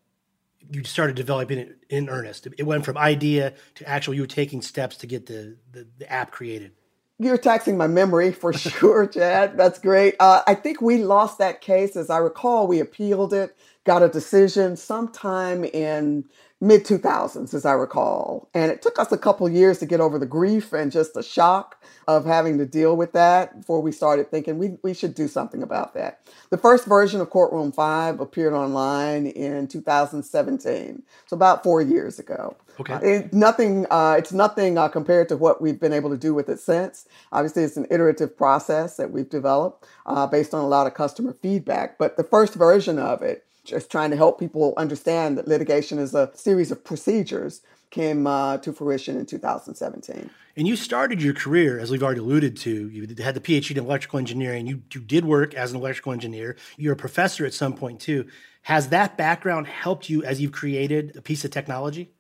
you 0.71 0.85
started 0.85 1.17
developing 1.17 1.59
it 1.59 1.79
in 1.89 2.09
earnest? 2.09 2.47
It 2.59 2.65
went 2.65 2.85
from 2.85 2.97
idea 2.97 3.55
to 3.77 3.89
actual 3.89 4.15
you 4.15 4.23
were 4.23 4.27
taking 4.27 4.63
steps 4.63 4.97
to 4.99 5.07
get 5.07 5.27
the, 5.27 5.57
the, 5.73 5.87
the 5.99 6.11
app 6.11 6.31
created. 6.31 6.73
You're 7.21 7.39
taxing 7.39 7.79
my 7.79 7.89
memory 7.89 8.33
for 8.33 8.53
sure, 8.55 9.09
Chad. 9.09 9.59
That's 9.59 9.81
great. 9.81 10.17
Uh, 10.21 10.43
I 10.49 10.55
think 10.57 10.83
we 10.83 10.99
lost 11.05 11.39
that 11.41 11.63
case. 11.63 11.97
As 11.97 12.11
I 12.11 12.19
recall, 12.19 12.69
we 12.69 12.81
appealed 12.81 13.35
it, 13.35 13.57
got 13.85 14.03
a 14.03 14.09
decision 14.09 14.77
sometime 14.77 15.65
in 15.65 16.25
mid 16.61 16.85
2000s, 16.85 17.55
as 17.55 17.65
I 17.65 17.73
recall. 17.73 18.51
And 18.53 18.71
it 18.71 18.83
took 18.83 18.99
us 18.99 19.11
a 19.13 19.19
couple 19.19 19.49
years 19.49 19.79
to 19.79 19.87
get 19.87 20.01
over 20.01 20.19
the 20.19 20.27
grief 20.27 20.75
and 20.75 20.93
just 20.93 21.15
the 21.15 21.23
shock 21.23 21.83
of 22.07 22.27
having 22.27 22.59
to 22.59 22.67
deal 22.67 22.97
with 22.97 23.13
that 23.13 23.61
before 23.61 23.81
we 23.81 23.93
started 23.93 24.31
thinking 24.31 24.59
we, 24.59 24.77
we 24.83 24.93
should 24.93 25.15
do 25.15 25.27
something 25.27 25.63
about 25.63 25.95
that. 25.95 26.21
The 26.51 26.59
first 26.59 26.85
version 26.85 27.21
of 27.21 27.31
Courtroom 27.31 27.73
5 27.73 28.21
appeared 28.21 28.53
online 28.53 29.27
in 29.27 29.69
2017, 29.69 31.03
so 31.27 31.35
about 31.35 31.63
four 31.63 31.81
years 31.81 32.19
ago. 32.19 32.57
Okay. 32.79 32.93
Uh, 32.93 33.01
it, 33.01 33.33
nothing, 33.33 33.87
uh, 33.91 34.17
it's 34.19 34.33
nothing 34.33 34.77
uh, 34.77 34.89
compared 34.89 35.29
to 35.31 35.37
what 35.37 35.63
we've 35.63 35.81
been 35.81 35.93
able 35.93 36.11
to 36.11 36.17
do 36.17 36.35
with 36.35 36.49
it 36.49 36.61
since. 36.61 37.07
Obviously, 37.33 37.63
it's 37.63 37.77
an 37.77 37.87
iterative 37.91 38.37
process 38.37 38.97
that 38.97 39.11
we've 39.11 39.31
developed 39.31 39.87
uh, 40.07 40.27
based 40.27 40.53
on 40.53 40.63
a 40.63 40.69
lot 40.69 40.87
of 40.87 40.95
customer 40.95 41.33
feedback. 41.33 41.97
But 41.97 42.17
the 42.17 42.25
first 42.25 42.55
version 42.55 42.99
of 42.99 43.23
it 43.23 43.47
just 43.71 43.91
trying 43.91 44.11
to 44.11 44.17
help 44.17 44.39
people 44.39 44.75
understand 44.77 45.39
that 45.39 45.49
litigation 45.49 45.99
is 45.99 46.15
a 46.15 46.31
series 46.35 46.71
of 46.71 46.85
procedures 46.85 47.63
came 47.91 48.27
uh, 48.27 48.59
to 48.59 48.73
fruition 48.73 49.17
in 49.17 49.27
2017. 49.27 50.31
And 50.57 50.67
you 50.69 50.77
started 50.77 51.23
your 51.23 51.35
career, 51.35 51.79
as 51.79 51.91
we've 51.91 52.03
already 52.03 52.21
alluded 52.21 52.57
to, 52.59 52.89
you 52.89 53.03
had 53.23 53.35
the 53.35 53.41
PhD 53.41 53.73
in 53.73 53.85
electrical 53.85 54.19
engineering. 54.19 54.67
You, 54.67 54.83
you 54.93 55.01
did 55.01 55.25
work 55.25 55.55
as 55.55 55.71
an 55.73 55.79
electrical 55.79 56.13
engineer. 56.13 56.57
You're 56.77 56.93
a 56.93 56.97
professor 56.97 57.47
at 57.47 57.55
some 57.55 57.73
point 57.73 58.01
too. 58.01 58.27
Has 58.63 58.89
that 58.89 59.17
background 59.17 59.67
helped 59.67 60.11
you 60.11 60.23
as 60.25 60.41
you've 60.41 60.53
created 60.53 61.17
a 61.17 61.23
piece 61.23 61.45
of 61.45 61.51
technology? 61.51 62.11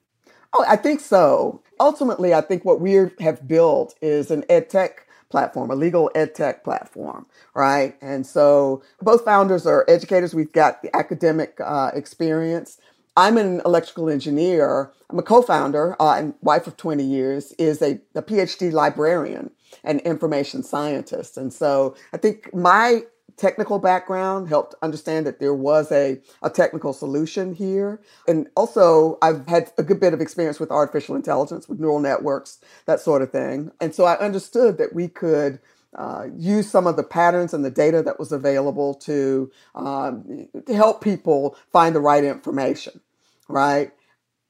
Oh, 0.52 0.64
I 0.66 0.76
think 0.76 1.00
so. 1.00 1.62
Ultimately, 1.78 2.34
I 2.34 2.40
think 2.40 2.64
what 2.64 2.80
we 2.80 2.94
have 3.20 3.46
built 3.46 3.94
is 4.00 4.30
an 4.30 4.44
ed 4.48 4.70
tech 4.70 5.06
platform, 5.30 5.70
a 5.70 5.74
legal 5.74 6.10
ed 6.14 6.34
tech 6.34 6.64
platform, 6.64 7.26
right? 7.54 7.96
And 8.02 8.26
so 8.26 8.82
both 9.00 9.24
founders 9.24 9.66
are 9.66 9.84
educators. 9.88 10.34
We've 10.34 10.52
got 10.52 10.82
the 10.82 10.94
academic 10.94 11.58
uh, 11.64 11.90
experience. 11.94 12.78
I'm 13.16 13.36
an 13.36 13.60
electrical 13.64 14.08
engineer. 14.08 14.92
I'm 15.08 15.18
a 15.18 15.22
co-founder 15.22 15.96
uh, 16.00 16.14
and 16.14 16.34
wife 16.42 16.66
of 16.66 16.76
20 16.76 17.02
years, 17.04 17.52
is 17.52 17.82
a, 17.82 18.00
a 18.14 18.22
PhD 18.22 18.72
librarian 18.72 19.50
and 19.84 20.00
information 20.00 20.62
scientist. 20.62 21.36
And 21.36 21.52
so 21.52 21.96
I 22.12 22.16
think 22.16 22.52
my 22.54 23.02
technical 23.40 23.78
background 23.78 24.48
helped 24.48 24.74
understand 24.82 25.26
that 25.26 25.40
there 25.40 25.54
was 25.54 25.90
a, 25.90 26.20
a 26.42 26.50
technical 26.50 26.92
solution 26.92 27.54
here. 27.54 28.00
And 28.28 28.48
also, 28.54 29.18
I've 29.22 29.46
had 29.48 29.72
a 29.78 29.82
good 29.82 29.98
bit 29.98 30.12
of 30.12 30.20
experience 30.20 30.60
with 30.60 30.70
artificial 30.70 31.16
intelligence, 31.16 31.68
with 31.68 31.80
neural 31.80 32.00
networks, 32.00 32.58
that 32.86 33.00
sort 33.00 33.22
of 33.22 33.32
thing. 33.32 33.72
And 33.80 33.94
so 33.94 34.04
I 34.04 34.18
understood 34.18 34.76
that 34.78 34.94
we 34.94 35.08
could 35.08 35.58
uh, 35.96 36.26
use 36.36 36.70
some 36.70 36.86
of 36.86 36.96
the 36.96 37.02
patterns 37.02 37.54
and 37.54 37.64
the 37.64 37.70
data 37.70 38.02
that 38.02 38.18
was 38.18 38.30
available 38.30 38.94
to, 38.94 39.50
um, 39.74 40.46
to 40.66 40.74
help 40.74 41.02
people 41.02 41.56
find 41.72 41.94
the 41.94 42.00
right 42.00 42.22
information, 42.22 43.00
right? 43.48 43.90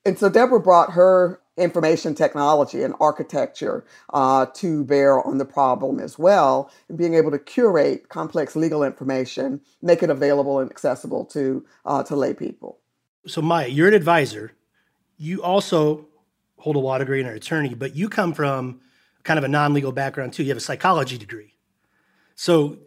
And 0.04 0.18
so 0.18 0.28
Deborah 0.28 0.60
brought 0.60 0.92
her 0.92 1.40
information 1.60 2.14
technology 2.14 2.82
and 2.82 2.94
architecture 3.00 3.84
uh, 4.14 4.46
to 4.54 4.84
bear 4.84 5.24
on 5.26 5.38
the 5.38 5.44
problem 5.44 6.00
as 6.00 6.18
well, 6.18 6.70
and 6.88 6.98
being 6.98 7.14
able 7.14 7.30
to 7.30 7.38
curate 7.38 8.08
complex 8.08 8.56
legal 8.56 8.82
information, 8.82 9.60
make 9.82 10.02
it 10.02 10.10
available 10.10 10.58
and 10.58 10.70
accessible 10.70 11.24
to 11.26 11.64
uh, 11.84 12.02
to 12.02 12.16
lay 12.16 12.34
people. 12.34 12.78
So, 13.26 13.42
Maya, 13.42 13.68
you're 13.68 13.88
an 13.88 13.94
advisor. 13.94 14.52
You 15.18 15.42
also 15.42 16.06
hold 16.56 16.76
a 16.76 16.78
law 16.78 16.98
degree 16.98 17.20
and 17.20 17.28
are 17.28 17.32
an 17.32 17.36
attorney, 17.36 17.74
but 17.74 17.94
you 17.94 18.08
come 18.08 18.32
from 18.32 18.80
kind 19.22 19.38
of 19.38 19.44
a 19.44 19.48
non-legal 19.48 19.92
background 19.92 20.32
too. 20.32 20.42
You 20.42 20.48
have 20.48 20.56
a 20.56 20.60
psychology 20.60 21.18
degree. 21.18 21.54
So, 22.34 22.78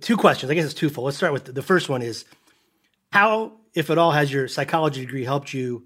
two 0.00 0.16
questions. 0.16 0.50
I 0.50 0.54
guess 0.54 0.64
it's 0.64 0.74
twofold. 0.74 1.06
Let's 1.06 1.16
start 1.16 1.32
with 1.32 1.54
the 1.54 1.62
first 1.62 1.88
one: 1.88 2.02
is 2.02 2.24
how, 3.12 3.52
if 3.74 3.90
at 3.90 3.98
all, 3.98 4.10
has 4.10 4.32
your 4.32 4.48
psychology 4.48 5.02
degree 5.02 5.24
helped 5.24 5.54
you? 5.54 5.84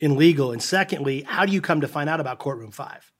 In 0.00 0.16
legal? 0.16 0.52
And 0.52 0.62
secondly, 0.62 1.22
how 1.22 1.46
do 1.46 1.52
you 1.52 1.60
come 1.60 1.80
to 1.80 1.88
find 1.88 2.08
out 2.08 2.20
about 2.20 2.38
Courtroom 2.38 2.70
5? 2.70 3.12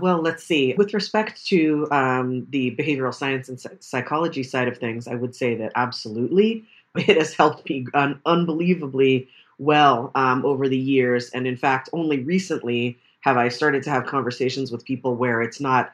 Well, 0.00 0.22
let's 0.22 0.44
see. 0.44 0.74
With 0.76 0.94
respect 0.94 1.44
to 1.46 1.88
um, 1.90 2.46
the 2.50 2.76
behavioral 2.76 3.14
science 3.14 3.48
and 3.48 3.60
psychology 3.80 4.42
side 4.42 4.68
of 4.68 4.78
things, 4.78 5.08
I 5.08 5.14
would 5.14 5.34
say 5.34 5.54
that 5.56 5.72
absolutely 5.74 6.64
it 6.96 7.16
has 7.16 7.34
helped 7.34 7.68
me 7.68 7.86
un- 7.94 8.20
unbelievably 8.24 9.28
well 9.58 10.10
um, 10.14 10.44
over 10.44 10.68
the 10.68 10.78
years. 10.78 11.30
And 11.30 11.46
in 11.46 11.56
fact, 11.56 11.88
only 11.92 12.20
recently 12.20 12.98
have 13.20 13.36
I 13.36 13.48
started 13.48 13.82
to 13.84 13.90
have 13.90 14.06
conversations 14.06 14.72
with 14.72 14.84
people 14.84 15.14
where 15.14 15.42
it's 15.42 15.60
not 15.60 15.92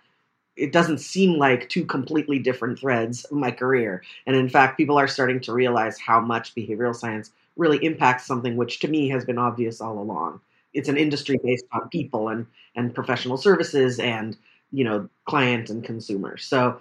it 0.57 0.73
doesn't 0.73 0.99
seem 0.99 1.39
like 1.39 1.69
two 1.69 1.85
completely 1.85 2.39
different 2.39 2.79
threads 2.79 3.25
of 3.27 3.37
my 3.37 3.51
career. 3.51 4.03
And 4.27 4.35
in 4.35 4.49
fact, 4.49 4.79
people 4.79 4.99
are 4.99 5.07
starting 5.07 5.39
to 5.41 5.53
realize 5.53 5.99
how 5.99 6.19
much 6.19 6.55
behavioral 6.55 6.97
science 6.97 7.31
really 7.57 7.79
impacts 7.85 8.27
something 8.27 8.57
which 8.57 8.81
to 8.81 8.89
me 8.89 9.09
has 9.09 9.25
been 9.25 9.39
obvious 9.39 9.81
all 9.81 9.99
along. 9.99 10.41
It's 10.75 10.89
an 10.89 10.97
industry 10.97 11.39
based 11.43 11.65
on 11.73 11.89
people 11.89 12.29
and 12.29 12.47
and 12.75 12.95
professional 12.95 13.37
services 13.37 13.99
and 13.99 14.37
you 14.73 14.85
know 14.85 15.09
client 15.25 15.71
and 15.71 15.83
consumer. 15.83 16.37
So 16.37 16.81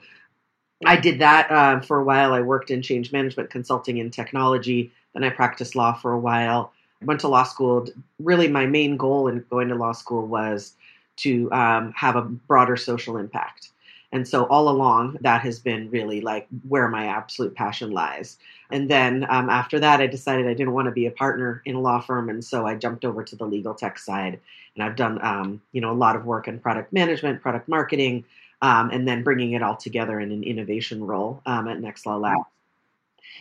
I 0.86 0.98
did 0.98 1.20
that 1.20 1.50
uh, 1.50 1.80
for 1.80 2.00
a 2.00 2.04
while. 2.04 2.34
I 2.34 2.42
worked 2.42 2.72
in 2.72 2.82
change 2.82 3.12
management 3.12 3.50
consulting 3.50 4.00
and 4.00 4.12
technology. 4.12 4.92
Then 5.14 5.24
I 5.24 5.30
practiced 5.30 5.76
law 5.76 5.94
for 5.94 6.12
a 6.12 6.20
while. 6.20 6.74
Went 7.02 7.22
to 7.22 7.28
law 7.28 7.44
school. 7.44 7.88
Really, 8.20 8.48
my 8.48 8.66
main 8.66 8.98
goal 8.98 9.28
in 9.28 9.46
going 9.50 9.70
to 9.70 9.76
law 9.76 9.94
school 9.94 10.28
was 10.28 10.74
to 11.18 11.52
um, 11.52 11.94
have 11.96 12.16
a 12.16 12.24
broader 12.24 12.76
social 12.76 13.18
impact. 13.18 13.70
And 14.12 14.28
so 14.28 14.46
all 14.46 14.70
along, 14.70 15.18
that 15.22 15.42
has 15.42 15.60
been 15.60 15.90
really 15.90 16.22
like 16.22 16.48
where 16.68 16.88
my 16.88 17.08
absolute 17.08 17.56
passion 17.56 17.92
lies. 17.92 18.38
And 18.72 18.90
then 18.90 19.26
um, 19.30 19.50
after 19.50 19.80
that, 19.80 20.02
I 20.02 20.08
decided 20.08 20.48
I 20.48 20.54
didn't 20.54 20.74
want 20.74 20.88
to 20.88 20.92
be 20.92 21.06
a 21.06 21.12
partner 21.12 21.62
in 21.66 21.76
a 21.76 21.80
law 21.80 22.00
firm, 22.00 22.30
and 22.30 22.44
so 22.44 22.66
I 22.66 22.76
jumped 22.76 23.06
over 23.06 23.24
to 23.24 23.36
the 23.36 23.46
legal 23.46 23.74
tech 23.74 24.00
side. 24.00 24.40
And 24.76 24.84
I've 24.84 24.96
done, 24.96 25.24
um, 25.24 25.62
you 25.72 25.82
know, 25.82 25.92
a 25.92 25.94
lot 25.94 26.16
of 26.16 26.26
work 26.26 26.48
in 26.48 26.60
product 26.60 26.92
management, 26.92 27.42
product 27.42 27.68
marketing, 27.68 28.26
um, 28.62 28.90
and 28.90 29.08
then 29.08 29.24
bringing 29.24 29.54
it 29.54 29.62
all 29.62 29.76
together 29.76 30.20
in 30.20 30.32
an 30.32 30.44
innovation 30.44 31.06
role 31.06 31.42
um, 31.46 31.68
at 31.68 31.80
Next 31.80 32.06
Law 32.06 32.18
Labs. 32.18 32.44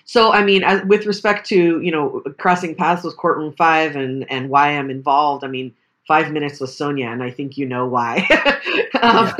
So, 0.04 0.33
I 0.33 0.45
mean, 0.45 0.62
as, 0.62 0.85
with 0.85 1.07
respect 1.07 1.47
to 1.49 1.81
you 1.81 1.90
know 1.90 2.23
crossing 2.38 2.75
paths 2.75 3.04
with 3.04 3.16
Courtroom 3.16 3.54
Five 3.54 3.97
and 3.97 4.31
and 4.31 4.50
why 4.50 4.71
I'm 4.71 4.90
involved, 4.90 5.45
I 5.45 5.49
mean, 5.49 5.75
five 6.07 6.31
minutes 6.33 6.61
with 6.61 6.71
Sonja, 6.71 7.11
and 7.11 7.23
I 7.23 7.31
think 7.31 7.57
you 7.57 7.66
know 7.66 7.87
why. 7.87 8.28
um, 9.02 9.33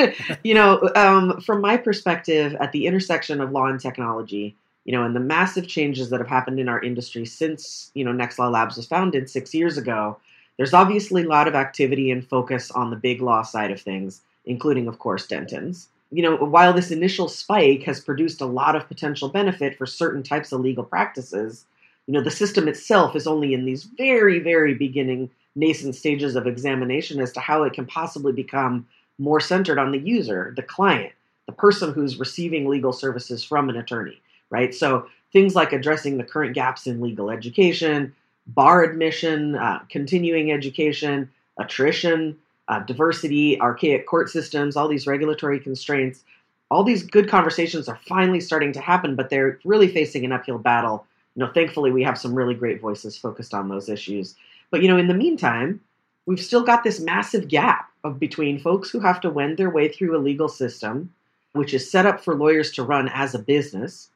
you 0.43 0.55
know, 0.55 0.91
um, 0.97 1.41
from 1.41 1.61
my 1.61 1.77
perspective, 1.77 2.55
at 2.61 2.73
the 2.73 2.87
intersection 2.87 3.41
of 3.41 3.53
law 3.53 3.67
and 3.67 3.81
technology, 3.81 4.57
you 4.85 4.93
know, 4.93 5.05
and 5.05 5.17
the 5.17 5.21
massive 5.21 5.67
changes 5.67 6.11
that 6.11 6.21
have 6.21 6.29
happened 6.29 6.61
in 6.61 6.69
our 6.69 6.83
industry 6.83 7.25
since 7.25 7.91
you 7.95 8.05
know 8.05 8.13
Next 8.13 8.39
Law 8.39 8.49
Labs 8.49 8.77
was 8.77 8.87
founded 8.87 9.31
six 9.31 9.55
years 9.55 9.79
ago, 9.79 10.19
there's 10.57 10.75
obviously 10.75 11.25
a 11.25 11.29
lot 11.29 11.49
of 11.49 11.55
activity 11.55 12.11
and 12.11 12.27
focus 12.27 12.71
on 12.71 12.91
the 12.91 12.97
big 12.97 13.21
law 13.21 13.43
side 13.43 13.71
of 13.71 13.81
things, 13.81 14.23
including, 14.45 14.87
of 14.87 14.99
course, 14.99 15.27
Dentons. 15.27 15.87
You 16.11 16.23
know, 16.23 16.37
while 16.37 16.73
this 16.73 16.91
initial 16.91 17.29
spike 17.29 17.83
has 17.85 18.01
produced 18.01 18.41
a 18.41 18.47
lot 18.47 18.77
of 18.77 18.87
potential 18.87 19.29
benefit 19.29 19.77
for 19.77 19.87
certain 19.87 20.23
types 20.23 20.53
of 20.53 20.61
legal 20.61 20.85
practices, 20.85 21.67
you 22.07 22.13
know, 22.13 22.21
the 22.21 22.31
system 22.31 22.69
itself 22.69 23.17
is 23.17 23.27
only 23.27 23.55
in 23.55 23.65
these 23.65 23.85
very, 23.85 24.39
very 24.39 24.75
beginning 24.75 25.31
nascent 25.57 25.95
stages 25.95 26.37
of 26.37 26.47
examination 26.47 27.21
as 27.21 27.33
to 27.33 27.41
how 27.41 27.63
it 27.63 27.73
can 27.73 27.87
possibly 27.87 28.33
become 28.33 28.87
more 29.19 29.41
centered 29.41 29.79
on 29.79 29.93
the 29.93 29.99
user, 29.99 30.53
the 30.57 30.63
client, 30.63 31.13
the 31.47 31.53
person 31.53 31.93
who's 31.93 32.19
receiving 32.19 32.69
legal 32.69 32.93
services 32.93 33.43
from 33.43 33.69
an 33.69 33.77
attorney, 33.77 34.21
right? 34.55 34.73
So 34.73 35.09
things 35.33 35.57
like 35.57 35.73
addressing 35.73 36.17
the 36.17 36.23
current 36.23 36.55
gaps 36.55 36.87
in 36.87 37.01
legal 37.01 37.29
education, 37.29 38.15
bar 38.47 38.85
admission, 38.85 39.57
uh, 39.57 39.81
continuing 39.91 40.53
education, 40.53 41.29
attrition, 41.59 42.39
uh, 42.69 42.79
diversity, 42.81 43.61
archaic 43.61 44.07
court 44.07 44.31
systems, 44.31 44.77
all 44.77 44.87
these 44.87 45.09
regulatory 45.09 45.59
constraints. 45.59 46.23
All 46.71 46.85
these 46.85 47.03
good 47.03 47.29
conversations 47.29 47.89
are 47.89 47.99
finally 48.07 48.41
starting 48.41 48.73
to 48.75 48.81
happen, 48.81 49.17
but 49.17 49.29
they're 49.29 49.59
really 49.65 49.89
facing 49.89 50.25
an 50.25 50.31
uphill 50.31 50.59
battle. 50.59 51.05
You 51.35 51.45
know, 51.45 51.53
thankfully, 51.53 51.91
we 51.91 52.05
have 52.05 52.17
some 52.17 52.35
really 52.35 52.55
great 52.55 52.81
voices 52.81 53.19
focused 53.19 53.55
on 53.55 53.69
those 53.69 53.89
issues. 53.89 54.37
But 54.71 54.83
you 54.83 54.89
know, 54.89 54.97
in 54.97 55.09
the 55.09 55.15
meantime, 55.15 55.81
we've 56.27 56.41
still 56.41 56.63
got 56.63 56.85
this 56.85 57.01
massive 57.01 57.49
gap 57.49 57.91
of 58.05 58.21
between 58.21 58.61
folks 58.61 58.89
who 58.89 59.01
have 59.01 59.21
to 59.23 59.31
wend 59.31 59.57
their 59.59 59.71
way 59.71 59.89
through 59.89 60.17
a 60.17 60.23
legal 60.31 60.49
system, 60.49 61.13
which 61.55 61.75
is 61.75 61.91
set 61.91 62.07
up 62.07 62.23
for 62.23 62.37
lawyers 62.37 62.71
to 62.73 62.85
run 62.85 63.09
as 63.09 63.35
a 63.35 63.39
business, 63.39 64.11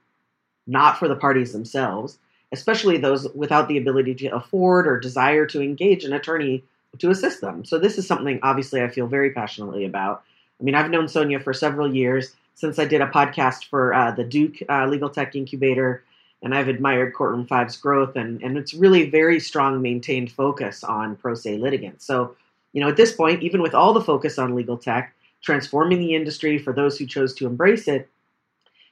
not 0.69 0.99
for 0.99 1.09
the 1.09 1.17
parties 1.17 1.53
themselves, 1.53 2.19
especially 2.53 2.99
those 2.99 3.27
without 3.35 3.67
the 3.67 3.79
ability 3.79 4.15
to 4.15 4.29
afford 4.29 4.87
or 4.87 5.01
desire 5.01 5.47
to 5.47 5.63
engage 5.63 6.05
an 6.05 6.13
attorney 6.13 6.63
to 6.99 7.11
assist 7.11 7.41
them. 7.41 7.65
So 7.65 7.79
this 7.79 7.99
is 7.99 8.07
something 8.07 8.39
obviously 8.43 8.83
I 8.83 8.89
feel 8.89 9.07
very 9.07 9.33
passionately 9.33 9.85
about. 9.85 10.23
I 10.61 10.65
mean, 10.65 10.75
I've 10.75 10.91
known 10.91 11.07
Sonja 11.07 11.43
for 11.43 11.53
several 11.53 11.93
years 11.95 12.35
since 12.55 12.79
I 12.79 12.85
did 12.85 13.01
a 13.01 13.07
podcast 13.07 13.65
for 13.67 13.95
uh, 13.95 14.11
the 14.11 14.25
Duke 14.25 14.57
uh, 14.69 14.87
Legal 14.87 15.11
Tech 15.11 15.35
Incubator 15.35 16.05
and 16.43 16.55
I've 16.55 16.69
admired 16.69 17.15
Courtroom 17.15 17.47
Five's 17.47 17.77
growth 17.77 18.17
and, 18.17 18.43
and 18.43 18.57
it's 18.57 18.75
really 18.75 19.11
very 19.11 19.41
strong 19.41 19.83
maintained 19.83 20.33
focus 20.33 20.85
on 20.85 21.17
pro 21.17 21.35
se 21.35 21.57
litigants. 21.57 22.05
So, 22.05 22.37
you 22.73 22.81
know, 22.81 22.89
at 22.89 22.97
this 22.97 23.13
point, 23.13 23.43
even 23.43 23.63
with 23.63 23.75
all 23.75 23.93
the 23.93 24.01
focus 24.01 24.39
on 24.39 24.55
legal 24.55 24.77
tech, 24.77 25.15
transforming 25.43 25.99
the 25.99 26.15
industry 26.15 26.59
for 26.59 26.73
those 26.73 26.99
who 26.99 27.07
chose 27.07 27.35
to 27.35 27.47
embrace 27.47 27.89
it, 27.89 28.09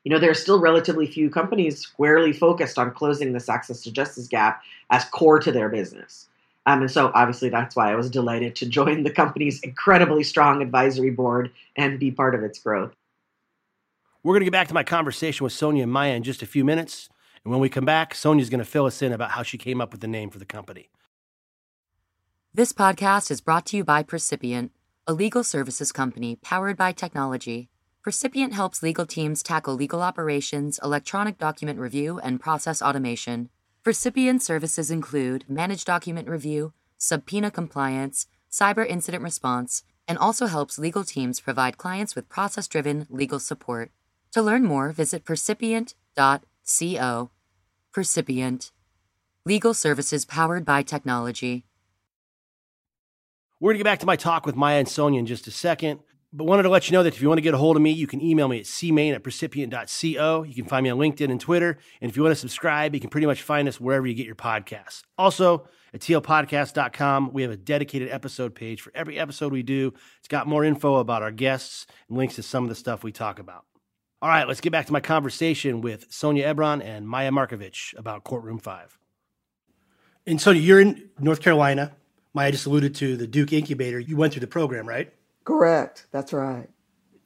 you 0.06 0.10
know, 0.10 0.20
there 0.20 0.30
are 0.30 0.34
still 0.34 0.60
relatively 0.60 1.04
few 1.04 1.28
companies 1.28 1.80
squarely 1.80 2.32
focused 2.32 2.78
on 2.78 2.92
closing 2.92 3.32
this 3.32 3.48
access 3.48 3.82
to 3.82 3.90
justice 3.90 4.28
gap 4.28 4.62
as 4.90 5.04
core 5.06 5.40
to 5.40 5.50
their 5.50 5.68
business. 5.68 6.28
Um, 6.64 6.82
and 6.82 6.90
so 6.90 7.10
obviously 7.12 7.48
that's 7.48 7.75
why 7.75 7.90
I 7.90 7.96
was 7.96 8.08
delighted 8.08 8.54
to 8.56 8.66
join 8.66 9.02
the 9.02 9.10
company's 9.10 9.58
incredibly 9.62 10.22
strong 10.22 10.62
advisory 10.62 11.10
board 11.10 11.50
and 11.75 11.98
be 11.98 12.12
part 12.12 12.36
of 12.36 12.44
its 12.44 12.60
growth. 12.60 12.94
We're 14.22 14.34
going 14.34 14.42
to 14.42 14.44
get 14.44 14.52
back 14.52 14.68
to 14.68 14.75
my 14.75 14.84
conversation 14.84 15.42
with 15.42 15.52
Sonja 15.52 15.82
and 15.82 15.90
Maya 15.90 16.14
in 16.14 16.22
just 16.22 16.40
a 16.40 16.46
few 16.46 16.64
minutes. 16.64 17.08
And 17.42 17.50
when 17.50 17.58
we 17.58 17.68
come 17.68 17.84
back, 17.84 18.14
Sonja's 18.14 18.48
going 18.48 18.60
to 18.60 18.64
fill 18.64 18.86
us 18.86 19.02
in 19.02 19.12
about 19.12 19.32
how 19.32 19.42
she 19.42 19.58
came 19.58 19.80
up 19.80 19.90
with 19.90 20.02
the 20.02 20.06
name 20.06 20.30
for 20.30 20.38
the 20.38 20.46
company. 20.46 20.88
This 22.54 22.72
podcast 22.72 23.32
is 23.32 23.40
brought 23.40 23.66
to 23.66 23.76
you 23.76 23.82
by 23.82 24.04
Percipient, 24.04 24.70
a 25.04 25.12
legal 25.12 25.42
services 25.42 25.90
company 25.90 26.36
powered 26.36 26.76
by 26.76 26.92
technology. 26.92 27.70
Percipient 28.06 28.52
helps 28.52 28.84
legal 28.84 29.04
teams 29.04 29.42
tackle 29.42 29.75
legal 29.75 30.00
operations, 30.00 30.78
electronic 30.80 31.38
document 31.38 31.80
review, 31.80 32.20
and 32.20 32.38
process 32.38 32.80
automation. 32.80 33.48
Percipient 33.82 34.42
services 34.42 34.92
include 34.92 35.44
managed 35.48 35.86
document 35.86 36.28
review, 36.28 36.72
subpoena 36.98 37.50
compliance, 37.50 38.28
cyber 38.48 38.86
incident 38.86 39.25
response, 39.25 39.82
and 40.06 40.18
also 40.18 40.46
helps 40.46 40.78
legal 40.78 41.02
teams 41.02 41.40
provide 41.40 41.78
clients 41.78 42.14
with 42.14 42.28
process 42.28 42.68
driven 42.68 43.08
legal 43.10 43.40
support. 43.40 43.90
To 44.34 44.40
learn 44.40 44.62
more, 44.62 44.92
visit 44.92 45.25
percipient.co. 45.25 47.30
Percipient. 47.92 48.70
Legal 49.44 49.75
services 49.75 50.25
powered 50.25 50.64
by 50.64 50.82
technology. 50.82 51.66
We're 53.58 53.70
going 53.70 53.78
to 53.78 53.82
get 53.82 53.90
back 53.90 53.98
to 53.98 54.06
my 54.06 54.14
talk 54.14 54.46
with 54.46 54.54
Maya 54.54 54.78
and 54.78 54.86
Sonja 54.86 55.18
in 55.18 55.26
just 55.26 55.48
a 55.48 55.50
second, 55.50 55.98
but 56.33 56.45
wanted 56.45 56.64
to 56.64 56.68
let 56.68 56.88
you 56.88 56.92
know 56.92 57.02
that 57.02 57.14
if 57.14 57.23
you 57.23 57.28
want 57.28 57.38
to 57.38 57.42
get 57.42 57.54
a 57.54 57.59
hold 57.59 57.76
of 57.76 57.83
me, 57.83 57.90
you 57.90 58.06
can 58.06 58.21
email 58.21 58.49
me 58.49 58.59
at 58.59 58.64
cmain 58.64 59.14
at 59.14 59.23
percipient.co. 59.23 60.42
You 60.42 60.54
can 60.54 60.64
find 60.64 60.85
me 60.85 60.90
on 60.90 60.99
LinkedIn 60.99 61.30
and 61.30 61.40
Twitter. 61.40 61.78
And 62.00 62.11
if 62.11 62.16
you 62.16 62.23
want 62.23 62.33
to 62.33 62.40
subscribe, 62.40 62.95
you 62.95 63.00
can 63.00 63.11
pretty 63.11 63.26
much 63.26 63.42
find 63.42 63.68
us 63.68 63.80
wherever 63.80 64.06
you 64.06 64.14
get 64.14 64.26
your 64.26 64.35
podcasts. 64.35 65.02
Also, 65.16 65.68
at 65.95 66.00
tlpodcast.com, 66.00 67.33
we 67.33 67.42
have 67.42 67.50
a 67.50 67.56
dedicated 67.56 68.11
episode 68.11 68.54
page 68.54 68.83
for 68.83 68.92
every 68.95 69.18
episode 69.18 69.52
we 69.52 69.62
do. 69.62 69.95
It's 70.18 70.28
got 70.28 70.47
more 70.47 70.64
info 70.64 70.97
about 70.97 71.23
our 71.23 71.30
guests 71.30 71.87
and 72.09 72.18
links 72.18 72.35
to 72.35 72.42
some 72.42 72.64
of 72.64 72.68
the 72.68 72.75
stuff 72.75 73.02
we 73.02 73.12
talk 73.12 73.38
about. 73.38 73.64
All 74.21 74.28
right, 74.28 74.49
let's 74.49 74.61
get 74.61 74.73
back 74.73 74.87
to 74.87 74.92
my 74.92 75.00
conversation 75.00 75.80
with 75.80 76.11
Sonja 76.11 76.54
Ebron 76.54 76.83
and 76.85 77.09
Maya 77.09 77.30
Markovich 77.30 77.97
about 77.99 78.25
Courtroom 78.25 78.59
5. 78.59 78.99
And 80.26 80.38
Sonja, 80.38 80.62
you're 80.62 80.80
in 80.80 81.11
North 81.18 81.40
Carolina. 81.40 81.92
Maya 82.35 82.50
just 82.50 82.66
alluded 82.66 82.95
to 82.97 83.16
the 83.16 83.26
Duke 83.26 83.52
Incubator. 83.52 84.00
You 84.00 84.16
went 84.16 84.33
through 84.33 84.40
the 84.40 84.47
program, 84.47 84.87
right? 84.87 85.12
Correct. 85.47 86.07
That's 86.11 86.33
right. 86.33 86.69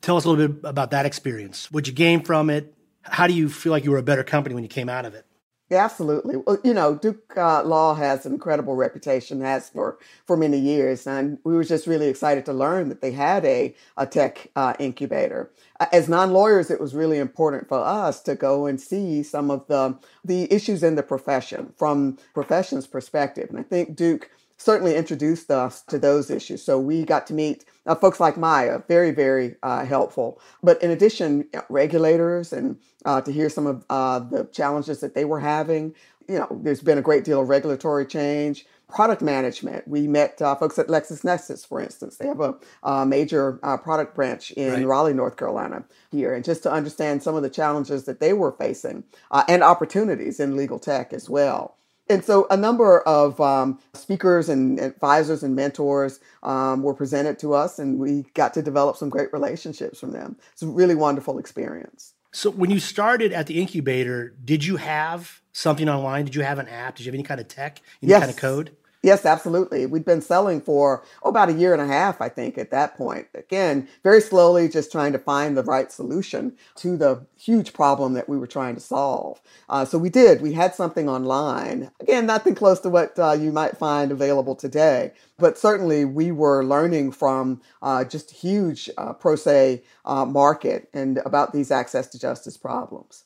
Tell 0.03 0.17
us 0.17 0.25
a 0.25 0.31
little 0.31 0.49
bit 0.49 0.69
about 0.69 0.93
that 0.93 1.07
experience. 1.07 1.73
What 1.73 1.87
you 1.87 1.93
gain 1.93 2.23
from 2.23 2.51
it? 2.51 2.75
How 3.03 3.27
do 3.27 3.33
you 3.33 3.49
feel 3.49 3.73
like 3.73 3.85
you 3.85 3.91
were 3.91 3.99
a 3.99 4.03
better 4.03 4.23
company 4.23 4.55
when 4.55 4.63
you 4.63 4.69
came 4.69 4.89
out 4.89 5.05
of 5.05 5.15
it? 5.15 5.27
Yeah, 5.71 5.85
absolutely. 5.85 6.37
Well, 6.37 6.59
you 6.65 6.75
know, 6.75 6.97
Duke 6.97 7.33
uh, 7.37 7.63
Law 7.63 7.95
has 7.95 8.27
an 8.27 8.33
incredible 8.33 8.75
reputation, 8.75 9.41
has 9.41 9.69
for 9.71 9.99
for 10.27 10.37
many 10.37 10.59
years, 10.59 11.07
and 11.07 11.39
we 11.45 11.55
were 11.55 11.63
just 11.63 11.87
really 11.87 12.09
excited 12.09 12.45
to 12.47 12.53
learn 12.53 12.89
that 12.89 13.01
they 13.01 13.13
had 13.13 13.45
a 13.45 13.75
a 13.97 14.05
tech 14.05 14.49
uh, 14.57 14.75
incubator. 14.81 15.49
As 15.93 16.09
non 16.09 16.33
lawyers, 16.33 16.73
it 16.73 16.81
was 16.81 16.93
really 16.93 17.19
important 17.19 17.69
for 17.69 17.79
us 17.79 18.21
to 18.25 18.35
go 18.35 18.67
and 18.67 18.81
see 18.81 19.23
some 19.23 19.49
of 19.49 19.65
the 19.69 19.97
the 20.25 20.53
issues 20.53 20.83
in 20.83 20.97
the 20.97 21.05
profession 21.05 21.73
from 21.77 22.19
profession's 22.35 22.89
perspective, 22.89 23.49
and 23.49 23.59
I 23.59 23.63
think 23.63 23.95
Duke 23.95 24.29
certainly 24.61 24.95
introduced 24.95 25.51
us 25.51 25.81
to 25.81 25.99
those 25.99 26.31
issues. 26.31 26.63
So 26.63 26.79
we 26.79 27.03
got 27.05 27.27
to 27.29 27.35
meet 27.35 27.65
uh, 27.87 27.95
folks 27.95 28.21
like 28.21 28.37
Maya, 28.37 28.83
very, 28.89 29.11
very 29.11 29.57
uh, 29.63 29.87
helpful. 29.87 30.39
But 30.63 30.83
in 30.83 30.91
addition, 30.91 31.49
regulators 31.71 32.53
and 32.53 32.77
uh, 33.07 33.23
to 33.23 33.33
hear 33.33 33.49
some 33.49 33.67
of 33.67 33.87
uh, 33.89 34.19
the 34.19 34.45
challenges 34.53 35.01
that 35.01 35.15
they 35.15 35.25
were 35.25 35.41
having. 35.41 35.95
You 36.29 36.41
know, 36.41 36.61
there's 36.63 36.83
been 36.83 36.99
a 36.99 37.03
great 37.03 37.25
deal 37.25 37.41
of 37.41 37.49
regulatory 37.49 38.05
change. 38.05 38.67
Product 38.87 39.23
management. 39.23 39.89
We 39.89 40.07
met 40.07 40.43
uh, 40.43 40.55
folks 40.57 40.79
at 40.79 40.89
LexisNexis, 40.89 41.67
for 41.67 41.81
instance. 41.81 42.19
They 42.19 42.27
have 42.27 42.41
a, 42.83 43.07
major 43.07 43.59
uh, 43.63 43.79
product 43.79 44.15
branch 44.15 44.51
in 44.51 44.73
right. 44.75 44.87
Raleigh, 44.87 45.15
North 45.15 45.37
Carolina, 45.37 45.85
here, 46.11 46.35
and 46.35 46.45
just 46.45 46.65
to 46.65 46.73
understand 46.73 47.23
some 47.23 47.35
of 47.35 47.43
the 47.43 47.51
challenges 47.51 48.05
that 48.05 48.21
they 48.21 48.35
were 48.35 48.53
facing 48.53 49.05
and 49.49 49.63
opportunities 49.63 50.39
in 50.39 50.57
legal 50.57 50.79
tech 50.79 51.13
as 51.13 51.31
well 51.31 51.77
and 52.11 52.25
so 52.25 52.47
a 52.51 52.57
number 52.57 53.01
of 53.03 53.41
um, 53.41 53.79
speakers 53.95 54.49
and 54.49 54.79
advisors 54.81 55.43
and 55.43 55.55
mentors 55.55 56.21
um, 56.43 56.83
were 56.83 56.95
presented 56.95 57.39
to 57.39 57.55
us, 57.55 57.79
and 57.79 57.99
we 57.99 58.27
got 58.35 58.53
to 58.55 58.63
develop 58.63 58.97
some 58.97 59.09
great 59.09 59.33
relationships 59.33 60.01
from 60.01 60.11
them. 60.11 60.37
It's 60.53 60.63
a 60.63 60.67
really 60.67 60.95
wonderful 60.95 61.39
experience. 61.39 62.15
So, 62.33 62.51
when 62.51 62.71
you 62.71 62.81
started 62.81 63.33
at 63.33 63.47
the 63.47 63.61
incubator, 63.61 64.35
did 64.45 64.65
you 64.65 64.77
have 64.77 65.41
something 65.53 65.89
online? 65.89 66.27
Did 66.27 66.35
you 66.35 66.43
have 66.43 66.59
an 66.59 66.69
app? 66.69 66.97
Did 66.97 67.07
you 67.07 67.11
have 67.11 67.15
any 67.15 67.25
kind 67.25 67.41
of 67.41 67.49
tech, 67.49 67.81
any 68.03 68.11
yes. 68.11 68.21
kind 68.21 68.31
of 68.31 68.37
code? 68.37 68.77
Yes, 69.03 69.25
absolutely. 69.25 69.87
We'd 69.87 70.05
been 70.05 70.21
selling 70.21 70.61
for 70.61 71.03
oh, 71.23 71.31
about 71.31 71.49
a 71.49 71.55
year 71.55 71.73
and 71.73 71.81
a 71.81 71.87
half, 71.87 72.21
I 72.21 72.29
think, 72.29 72.59
at 72.59 72.71
that 72.71 72.97
point. 72.99 73.29
Again, 73.35 73.89
very 74.03 74.21
slowly, 74.21 74.69
just 74.69 74.93
trying 74.93 75.13
to 75.13 75.19
find 75.19 75.57
the 75.57 75.63
right 75.63 75.91
solution 75.91 76.55
to 76.77 76.99
the 76.99 77.27
huge 77.39 77.73
problem 77.73 78.13
that 78.13 78.29
we 78.29 78.37
were 78.37 78.47
trying 78.47 78.75
to 78.75 78.81
solve. 78.81 79.41
Uh, 79.71 79.87
so 79.87 79.97
we 79.97 80.11
did. 80.11 80.43
We 80.43 80.53
had 80.53 80.75
something 80.75 81.09
online. 81.09 81.91
Again, 82.01 82.27
nothing 82.27 82.55
close 82.55 82.79
to 82.81 82.91
what 82.91 83.19
uh, 83.19 83.33
you 83.33 83.53
might 83.53 83.79
find 83.79 84.13
available 84.13 84.55
today, 84.55 85.13
but 85.39 85.57
certainly 85.57 86.05
we 86.05 86.31
were 86.31 86.63
learning 86.63 87.13
from 87.13 87.63
uh, 87.81 88.05
just 88.05 88.31
huge 88.31 88.91
uh, 88.99 89.15
pro 89.15 89.35
se 89.35 89.83
uh, 90.05 90.27
market 90.27 90.91
and 90.93 91.19
about 91.25 91.55
these 91.55 91.71
access 91.71 92.07
to 92.09 92.19
justice 92.19 92.59
problems. 92.59 93.25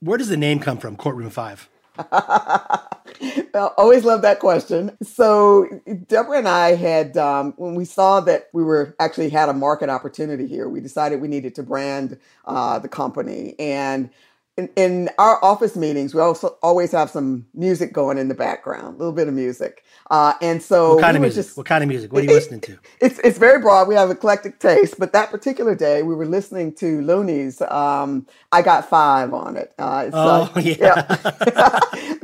Where 0.00 0.16
does 0.16 0.28
the 0.28 0.38
name 0.38 0.60
come 0.60 0.78
from, 0.78 0.96
Courtroom 0.96 1.30
Five? 1.30 1.68
well, 3.54 3.74
always 3.78 4.04
love 4.04 4.22
that 4.22 4.40
question. 4.40 4.96
So 5.02 5.68
Deborah 6.08 6.38
and 6.38 6.48
I 6.48 6.74
had, 6.76 7.16
um, 7.16 7.54
when 7.56 7.74
we 7.74 7.84
saw 7.86 8.20
that 8.22 8.48
we 8.52 8.64
were 8.64 8.96
actually 9.00 9.30
had 9.30 9.48
a 9.48 9.54
market 9.54 9.90
opportunity 9.90 10.46
here, 10.46 10.68
we 10.68 10.80
decided 10.80 11.20
we 11.20 11.28
needed 11.28 11.54
to 11.56 11.64
brand 11.64 12.18
uh, 12.46 12.78
the 12.80 12.88
company 12.88 13.54
and 13.58 14.10
in, 14.56 14.68
in, 14.76 15.10
our 15.18 15.44
office 15.44 15.74
meetings, 15.74 16.14
we 16.14 16.20
also 16.20 16.56
always 16.62 16.92
have 16.92 17.10
some 17.10 17.44
music 17.54 17.92
going 17.92 18.18
in 18.18 18.28
the 18.28 18.34
background, 18.34 18.94
a 18.94 18.98
little 18.98 19.12
bit 19.12 19.26
of 19.26 19.34
music. 19.34 19.84
Uh, 20.10 20.34
and 20.40 20.62
so, 20.62 20.94
what 20.94 21.02
kind 21.02 21.16
of 21.16 21.22
music? 21.22 21.44
Just, 21.44 21.56
what 21.56 21.66
kind 21.66 21.82
of 21.82 21.88
music? 21.88 22.12
What 22.12 22.20
are 22.20 22.26
you 22.26 22.30
it, 22.30 22.34
listening 22.34 22.60
to? 22.62 22.78
It's 23.00 23.18
it's 23.20 23.38
very 23.38 23.60
broad. 23.60 23.88
We 23.88 23.96
have 23.96 24.10
eclectic 24.10 24.60
taste, 24.60 24.96
but 24.98 25.12
that 25.12 25.30
particular 25.30 25.74
day, 25.74 26.02
we 26.02 26.14
were 26.14 26.26
listening 26.26 26.72
to 26.74 27.00
Luniz. 27.00 27.62
Um, 27.62 28.26
I 28.52 28.62
got 28.62 28.88
five 28.88 29.34
on 29.34 29.56
it. 29.56 29.74
Uh, 29.78 30.10
oh 30.12 30.52
uh, 30.54 30.60
yeah, 30.60 30.76
yeah. 30.78 31.06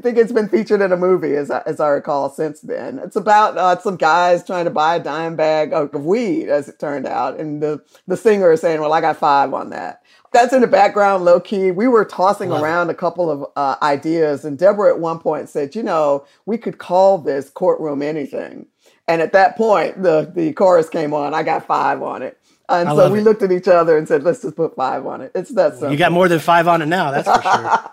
I 0.01 0.03
think 0.03 0.16
it's 0.16 0.33
been 0.33 0.49
featured 0.49 0.83
in 0.83 0.93
a 0.93 0.97
movie, 0.97 1.35
as 1.35 1.51
I, 1.51 1.62
as 1.66 1.81
I 1.81 1.88
recall. 1.88 2.31
Since 2.31 2.61
then, 2.61 3.01
it's 3.01 3.16
about 3.16 3.59
uh, 3.59 3.79
some 3.81 3.97
guys 3.97 4.45
trying 4.45 4.66
to 4.66 4.71
buy 4.71 4.97
a 4.97 5.03
dime 5.03 5.35
bag 5.35 5.73
of 5.73 6.05
weed, 6.05 6.49
as 6.49 6.69
it 6.69 6.79
turned 6.79 7.07
out, 7.07 7.40
and 7.40 7.61
the 7.62 7.83
the 8.07 8.16
singer 8.16 8.53
is 8.53 8.61
saying, 8.61 8.81
"Well, 8.81 8.93
I 8.93 9.01
got 9.01 9.16
five 9.16 9.53
on 9.53 9.71
that." 9.71 10.03
That's 10.33 10.53
in 10.53 10.61
the 10.61 10.66
background, 10.66 11.25
low 11.25 11.40
key. 11.40 11.71
We 11.71 11.88
were 11.88 12.05
tossing 12.05 12.53
around 12.53 12.90
a 12.90 12.95
couple 12.95 13.31
of 13.31 13.51
uh, 13.57 13.77
ideas, 13.83 14.45
and 14.45 14.59
Deborah 14.59 14.90
at 14.90 15.01
one 15.01 15.19
point 15.19 15.49
said, 15.49 15.75
"You 15.75 15.83
know, 15.83 16.25
we 16.47 16.57
could 16.57 16.79
call 16.79 17.19
this 17.19 17.51
courtroom 17.51 18.03
anything." 18.03 18.66
And 19.09 19.21
at 19.21 19.33
that 19.33 19.57
point, 19.57 20.03
the 20.03 20.31
the 20.33 20.53
chorus 20.53 20.88
came 20.88 21.12
on. 21.12 21.35
I 21.35 21.43
got 21.43 21.66
five 21.66 22.01
on 22.03 22.23
it, 22.23 22.38
and 22.69 22.88
I 22.88 22.95
so 22.95 23.11
we 23.11 23.19
it. 23.19 23.23
looked 23.23 23.43
at 23.43 23.51
each 23.51 23.69
other 23.69 23.99
and 23.99 24.07
said, 24.07 24.23
"Let's 24.23 24.43
just 24.43 24.57
put 24.57 24.77
five 24.77 25.05
on 25.07 25.21
it." 25.21 25.33
It's 25.35 25.51
that 25.51 25.73
simple. 25.73 25.90
You 25.90 25.97
got 25.99 26.12
more 26.12 26.29
than 26.29 26.38
five 26.38 26.69
on 26.69 26.81
it 26.81 26.87
now. 26.87 27.11
That's 27.11 27.29
for 27.29 27.43
sure. 27.43 27.90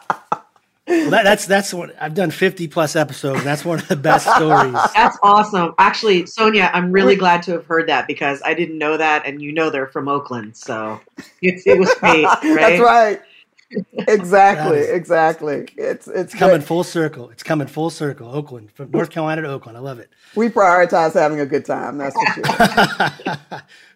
Well, 0.88 1.10
that, 1.10 1.24
that's 1.24 1.46
that's 1.46 1.74
what 1.74 1.94
I've 2.00 2.14
done 2.14 2.30
50 2.30 2.66
plus 2.68 2.96
episodes. 2.96 3.44
that's 3.44 3.64
one 3.64 3.78
of 3.78 3.88
the 3.88 3.96
best 3.96 4.26
stories. 4.36 4.72
That's 4.94 5.18
awesome. 5.22 5.74
Actually, 5.78 6.22
Sonja, 6.22 6.70
I'm 6.72 6.90
really 6.90 7.14
glad 7.14 7.42
to 7.44 7.52
have 7.52 7.66
heard 7.66 7.88
that 7.88 8.06
because 8.06 8.40
I 8.44 8.54
didn't 8.54 8.78
know 8.78 8.96
that, 8.96 9.26
and 9.26 9.42
you 9.42 9.52
know 9.52 9.68
they're 9.68 9.86
from 9.86 10.08
Oakland, 10.08 10.56
so 10.56 11.00
it, 11.42 11.62
it 11.66 11.78
was 11.78 11.92
great. 11.94 12.24
Right? 12.24 12.40
that's 12.42 12.80
right. 12.80 13.20
Exactly, 14.08 14.80
exactly. 14.80 15.68
It's 15.76 16.08
it's 16.08 16.34
coming 16.34 16.62
full 16.62 16.84
circle. 16.84 17.28
It's 17.28 17.42
coming 17.42 17.66
full 17.66 17.90
circle. 17.90 18.34
Oakland, 18.34 18.70
from 18.72 18.90
North 18.90 19.10
Carolina 19.10 19.42
to 19.42 19.48
Oakland. 19.48 19.76
I 19.76 19.80
love 19.82 19.98
it. 19.98 20.10
We 20.34 20.48
prioritize 20.48 21.12
having 21.12 21.40
a 21.40 21.46
good 21.46 21.66
time. 21.66 21.98
That's 21.98 22.16
for 22.16 23.36
sure. 23.44 23.62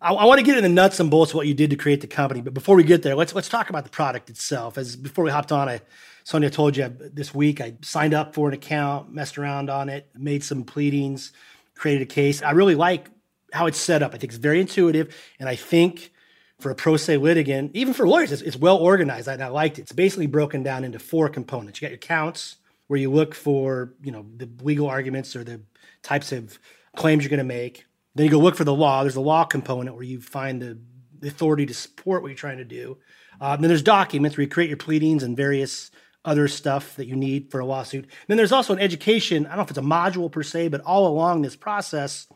I, 0.00 0.12
I, 0.12 0.24
want 0.26 0.38
to 0.38 0.44
get 0.44 0.56
into 0.56 0.68
the 0.68 0.74
nuts 0.74 1.00
and 1.00 1.10
bolts 1.10 1.32
of 1.32 1.36
what 1.36 1.46
you 1.46 1.54
did 1.54 1.70
to 1.70 1.76
create 1.76 2.00
the 2.00 2.06
company, 2.06 2.40
but 2.40 2.54
before 2.54 2.76
we 2.76 2.84
get 2.84 3.02
there, 3.02 3.14
let's 3.14 3.34
let's 3.34 3.48
talk 3.48 3.70
about 3.70 3.84
the 3.84 3.90
product 3.90 4.30
itself. 4.30 4.76
As 4.78 4.96
before 4.96 5.24
we 5.24 5.30
hopped 5.30 5.52
on, 5.52 5.68
I 5.68 5.80
Sonja 6.24 6.50
told 6.50 6.76
you 6.76 6.94
this 7.12 7.34
week 7.34 7.60
I 7.60 7.74
signed 7.82 8.12
up 8.12 8.34
for 8.34 8.48
an 8.48 8.54
account, 8.54 9.12
messed 9.12 9.38
around 9.38 9.70
on 9.70 9.88
it, 9.88 10.08
made 10.14 10.44
some 10.44 10.64
pleadings, 10.64 11.32
created 11.74 12.02
a 12.02 12.06
case. 12.06 12.42
I 12.42 12.50
really 12.50 12.74
like 12.74 13.10
how 13.52 13.66
it's 13.66 13.78
set 13.78 14.02
up. 14.02 14.14
I 14.14 14.18
think 14.18 14.32
it's 14.32 14.38
very 14.38 14.60
intuitive, 14.60 15.16
and 15.40 15.48
I 15.48 15.56
think 15.56 16.12
for 16.60 16.70
a 16.70 16.74
pro 16.74 16.96
se 16.96 17.16
litigant, 17.16 17.70
even 17.74 17.94
for 17.94 18.06
lawyers, 18.06 18.32
it's, 18.32 18.42
it's 18.42 18.56
well 18.56 18.76
organized. 18.76 19.28
I, 19.28 19.34
I 19.34 19.48
liked 19.48 19.78
it. 19.78 19.82
It's 19.82 19.92
basically 19.92 20.26
broken 20.26 20.62
down 20.62 20.84
into 20.84 20.98
four 20.98 21.28
components. 21.28 21.80
You 21.80 21.86
got 21.86 21.92
your 21.92 21.98
counts, 21.98 22.56
where 22.88 23.00
you 23.00 23.10
look 23.10 23.34
for 23.34 23.94
you 24.02 24.12
know 24.12 24.26
the 24.36 24.48
legal 24.62 24.88
arguments 24.88 25.34
or 25.34 25.42
the 25.42 25.62
types 26.02 26.32
of 26.32 26.58
claims 26.96 27.24
you're 27.24 27.30
going 27.30 27.38
to 27.38 27.44
make. 27.44 27.85
Then 28.16 28.24
you 28.24 28.30
go 28.30 28.38
look 28.38 28.56
for 28.56 28.64
the 28.64 28.74
law. 28.74 29.02
There's 29.02 29.16
a 29.16 29.20
law 29.20 29.44
component 29.44 29.94
where 29.94 30.04
you 30.04 30.22
find 30.22 30.60
the, 30.60 30.78
the 31.20 31.28
authority 31.28 31.66
to 31.66 31.74
support 31.74 32.22
what 32.22 32.28
you're 32.28 32.36
trying 32.36 32.58
to 32.58 32.64
do. 32.64 32.96
Uh, 33.40 33.56
then 33.56 33.68
there's 33.68 33.82
documents 33.82 34.36
where 34.36 34.44
you 34.44 34.48
create 34.48 34.68
your 34.68 34.78
pleadings 34.78 35.22
and 35.22 35.36
various 35.36 35.90
other 36.24 36.48
stuff 36.48 36.96
that 36.96 37.06
you 37.06 37.14
need 37.14 37.50
for 37.50 37.60
a 37.60 37.66
lawsuit. 37.66 38.08
Then 38.26 38.38
there's 38.38 38.52
also 38.52 38.72
an 38.72 38.78
education, 38.78 39.44
I 39.44 39.50
don't 39.50 39.58
know 39.58 39.62
if 39.64 39.70
it's 39.70 39.78
a 39.78 39.82
module 39.82 40.32
per 40.32 40.42
se, 40.42 40.68
but 40.68 40.80
all 40.80 41.06
along 41.06 41.42
this 41.42 41.56
process, 41.56 42.26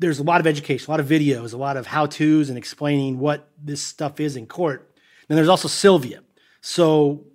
there's 0.00 0.18
a 0.18 0.24
lot 0.24 0.40
of 0.40 0.46
education, 0.46 0.86
a 0.88 0.90
lot 0.90 1.00
of 1.00 1.06
videos, 1.06 1.54
a 1.54 1.56
lot 1.56 1.76
of 1.76 1.86
how 1.86 2.06
to's 2.06 2.48
and 2.48 2.58
explaining 2.58 3.20
what 3.20 3.48
this 3.62 3.80
stuff 3.80 4.18
is 4.18 4.36
in 4.36 4.46
court. 4.46 4.92
Then 5.28 5.36
there's 5.36 5.48
also 5.48 5.68
Sylvia. 5.68 6.20
So 6.60 7.26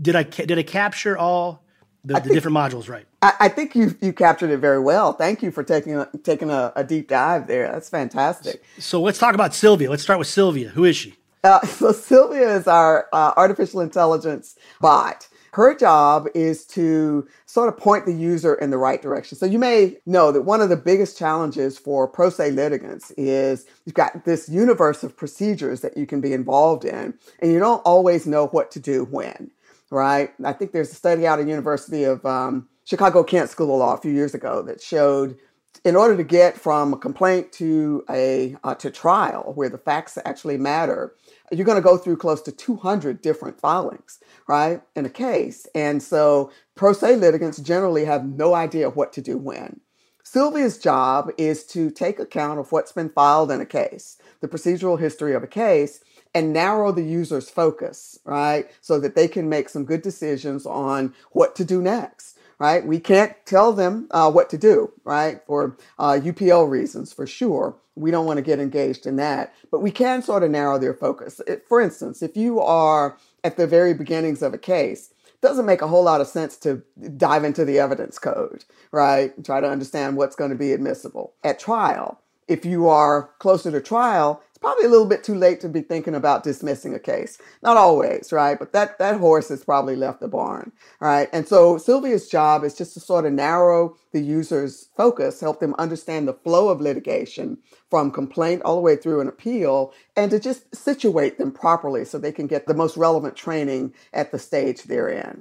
did 0.00 0.16
I 0.16 0.24
did 0.24 0.58
I 0.58 0.64
capture 0.64 1.16
all 1.16 1.64
the, 2.08 2.14
the 2.14 2.20
think, 2.20 2.34
different 2.34 2.56
modules 2.56 2.88
right? 2.88 3.06
I, 3.22 3.32
I, 3.40 3.48
think 3.48 3.74
you 3.74 3.96
you 4.00 4.12
captured 4.12 4.50
it 4.50 4.58
very 4.58 4.80
well. 4.80 5.12
Thank 5.12 5.42
you 5.42 5.50
for 5.50 5.62
taking 5.62 5.94
a, 5.94 6.08
taking 6.22 6.50
a, 6.50 6.72
a 6.74 6.82
deep 6.82 7.08
dive 7.08 7.46
there. 7.46 7.70
That's 7.70 7.88
fantastic. 7.88 8.64
So 8.78 9.00
let's 9.00 9.18
talk 9.18 9.34
about 9.34 9.54
Sylvia. 9.54 9.90
Let's 9.90 10.02
start 10.02 10.18
with 10.18 10.28
Sylvia. 10.28 10.70
Who 10.70 10.84
is 10.84 10.96
she? 10.96 11.14
Uh, 11.44 11.60
so 11.66 11.92
Sylvia 11.92 12.56
is 12.56 12.66
our 12.66 13.08
uh, 13.12 13.34
artificial 13.36 13.80
intelligence 13.80 14.56
bot. 14.80 15.28
Her 15.52 15.74
job 15.74 16.28
is 16.34 16.64
to 16.66 17.26
sort 17.46 17.68
of 17.68 17.78
point 17.78 18.06
the 18.06 18.12
user 18.12 18.54
in 18.54 18.70
the 18.70 18.78
right 18.78 19.00
direction. 19.00 19.36
So 19.36 19.46
you 19.46 19.58
may 19.58 19.96
know 20.06 20.30
that 20.30 20.42
one 20.42 20.60
of 20.60 20.68
the 20.68 20.76
biggest 20.76 21.18
challenges 21.18 21.78
for 21.78 22.06
pro 22.06 22.30
se 22.30 22.52
litigants 22.52 23.10
is 23.12 23.66
you've 23.84 23.94
got 23.94 24.24
this 24.24 24.48
universe 24.48 25.02
of 25.02 25.16
procedures 25.16 25.80
that 25.80 25.96
you 25.96 26.06
can 26.06 26.20
be 26.20 26.32
involved 26.32 26.84
in, 26.84 27.14
and 27.40 27.52
you 27.52 27.58
don't 27.58 27.80
always 27.80 28.26
know 28.26 28.46
what 28.48 28.70
to 28.72 28.80
do 28.80 29.04
when, 29.06 29.50
right? 29.90 30.32
I 30.44 30.52
think 30.52 30.72
there's 30.72 30.90
a 30.90 30.94
study 30.94 31.26
out 31.26 31.40
of 31.40 31.48
University 31.48 32.04
of 32.04 32.24
um, 32.24 32.68
Chicago 32.84 33.22
Kent 33.22 33.50
School 33.50 33.72
of 33.72 33.78
Law 33.78 33.94
a 33.94 34.00
few 34.00 34.12
years 34.12 34.34
ago 34.34 34.62
that 34.62 34.80
showed 34.80 35.36
in 35.84 35.96
order 35.96 36.16
to 36.16 36.24
get 36.24 36.58
from 36.58 36.92
a 36.92 36.98
complaint 36.98 37.52
to 37.52 38.04
a 38.10 38.56
uh, 38.64 38.74
to 38.76 38.90
trial 38.90 39.52
where 39.54 39.68
the 39.68 39.78
facts 39.78 40.18
actually 40.24 40.56
matter 40.56 41.14
you're 41.52 41.64
going 41.64 41.76
to 41.76 41.82
go 41.82 41.96
through 41.96 42.16
close 42.16 42.42
to 42.42 42.52
200 42.52 43.22
different 43.22 43.60
filings, 43.60 44.18
right, 44.48 44.82
in 44.94 45.06
a 45.06 45.10
case. 45.10 45.66
And 45.74 46.02
so 46.02 46.50
pro 46.74 46.92
se 46.92 47.16
litigants 47.16 47.58
generally 47.58 48.04
have 48.04 48.24
no 48.24 48.54
idea 48.54 48.90
what 48.90 49.12
to 49.14 49.22
do 49.22 49.38
when. 49.38 49.80
Sylvia's 50.24 50.76
job 50.76 51.30
is 51.38 51.64
to 51.64 51.90
take 51.90 52.18
account 52.18 52.60
of 52.60 52.70
what's 52.70 52.92
been 52.92 53.08
filed 53.08 53.50
in 53.50 53.62
a 53.62 53.66
case, 53.66 54.18
the 54.40 54.48
procedural 54.48 55.00
history 55.00 55.34
of 55.34 55.42
a 55.42 55.46
case, 55.46 56.00
and 56.34 56.52
narrow 56.52 56.92
the 56.92 57.02
user's 57.02 57.50
focus, 57.50 58.18
right, 58.24 58.70
so 58.80 58.98
that 59.00 59.14
they 59.14 59.28
can 59.28 59.48
make 59.48 59.68
some 59.68 59.84
good 59.84 60.02
decisions 60.02 60.66
on 60.66 61.14
what 61.32 61.56
to 61.56 61.64
do 61.64 61.82
next 61.82 62.38
right? 62.58 62.84
We 62.84 62.98
can't 63.00 63.34
tell 63.46 63.72
them 63.72 64.08
uh, 64.10 64.30
what 64.30 64.50
to 64.50 64.58
do, 64.58 64.92
right? 65.04 65.40
For 65.46 65.76
uh, 65.98 66.18
UPL 66.22 66.68
reasons, 66.68 67.12
for 67.12 67.26
sure. 67.26 67.76
we 67.94 68.10
don't 68.10 68.26
want 68.26 68.36
to 68.38 68.42
get 68.42 68.60
engaged 68.60 69.06
in 69.06 69.16
that, 69.16 69.54
but 69.70 69.80
we 69.80 69.90
can 69.90 70.22
sort 70.22 70.42
of 70.44 70.50
narrow 70.50 70.78
their 70.78 70.94
focus. 70.94 71.40
For 71.68 71.80
instance, 71.80 72.22
if 72.22 72.36
you 72.36 72.60
are 72.60 73.16
at 73.42 73.56
the 73.56 73.66
very 73.66 73.94
beginnings 73.94 74.42
of 74.42 74.54
a 74.54 74.58
case, 74.58 75.12
doesn't 75.40 75.66
make 75.66 75.82
a 75.82 75.88
whole 75.88 76.04
lot 76.04 76.20
of 76.20 76.26
sense 76.26 76.56
to 76.56 76.82
dive 77.16 77.44
into 77.44 77.64
the 77.64 77.78
evidence 77.78 78.18
code, 78.18 78.64
right? 78.92 79.32
Try 79.44 79.60
to 79.60 79.70
understand 79.70 80.16
what's 80.16 80.36
going 80.36 80.50
to 80.50 80.56
be 80.56 80.72
admissible 80.72 81.34
at 81.44 81.58
trial. 81.60 82.20
If 82.48 82.64
you 82.64 82.88
are 82.88 83.30
closer 83.38 83.70
to 83.70 83.80
trial, 83.80 84.42
it's 84.58 84.64
probably 84.64 84.86
a 84.86 84.90
little 84.90 85.06
bit 85.06 85.22
too 85.22 85.36
late 85.36 85.60
to 85.60 85.68
be 85.68 85.82
thinking 85.82 86.16
about 86.16 86.42
dismissing 86.42 86.92
a 86.92 86.98
case. 86.98 87.38
Not 87.62 87.76
always, 87.76 88.32
right? 88.32 88.58
But 88.58 88.72
that, 88.72 88.98
that 88.98 89.20
horse 89.20 89.50
has 89.50 89.62
probably 89.62 89.94
left 89.94 90.18
the 90.18 90.26
barn, 90.26 90.72
right? 90.98 91.28
And 91.32 91.46
so 91.46 91.78
Sylvia's 91.78 92.28
job 92.28 92.64
is 92.64 92.74
just 92.74 92.92
to 92.94 93.00
sort 93.00 93.24
of 93.24 93.32
narrow 93.32 93.94
the 94.10 94.20
user's 94.20 94.88
focus, 94.96 95.40
help 95.40 95.60
them 95.60 95.76
understand 95.78 96.26
the 96.26 96.32
flow 96.32 96.70
of 96.70 96.80
litigation 96.80 97.58
from 97.88 98.10
complaint 98.10 98.62
all 98.62 98.74
the 98.74 98.80
way 98.80 98.96
through 98.96 99.20
an 99.20 99.28
appeal, 99.28 99.94
and 100.16 100.28
to 100.32 100.40
just 100.40 100.74
situate 100.74 101.38
them 101.38 101.52
properly 101.52 102.04
so 102.04 102.18
they 102.18 102.32
can 102.32 102.48
get 102.48 102.66
the 102.66 102.74
most 102.74 102.96
relevant 102.96 103.36
training 103.36 103.94
at 104.12 104.32
the 104.32 104.40
stage 104.40 104.82
they're 104.82 105.08
in. 105.08 105.40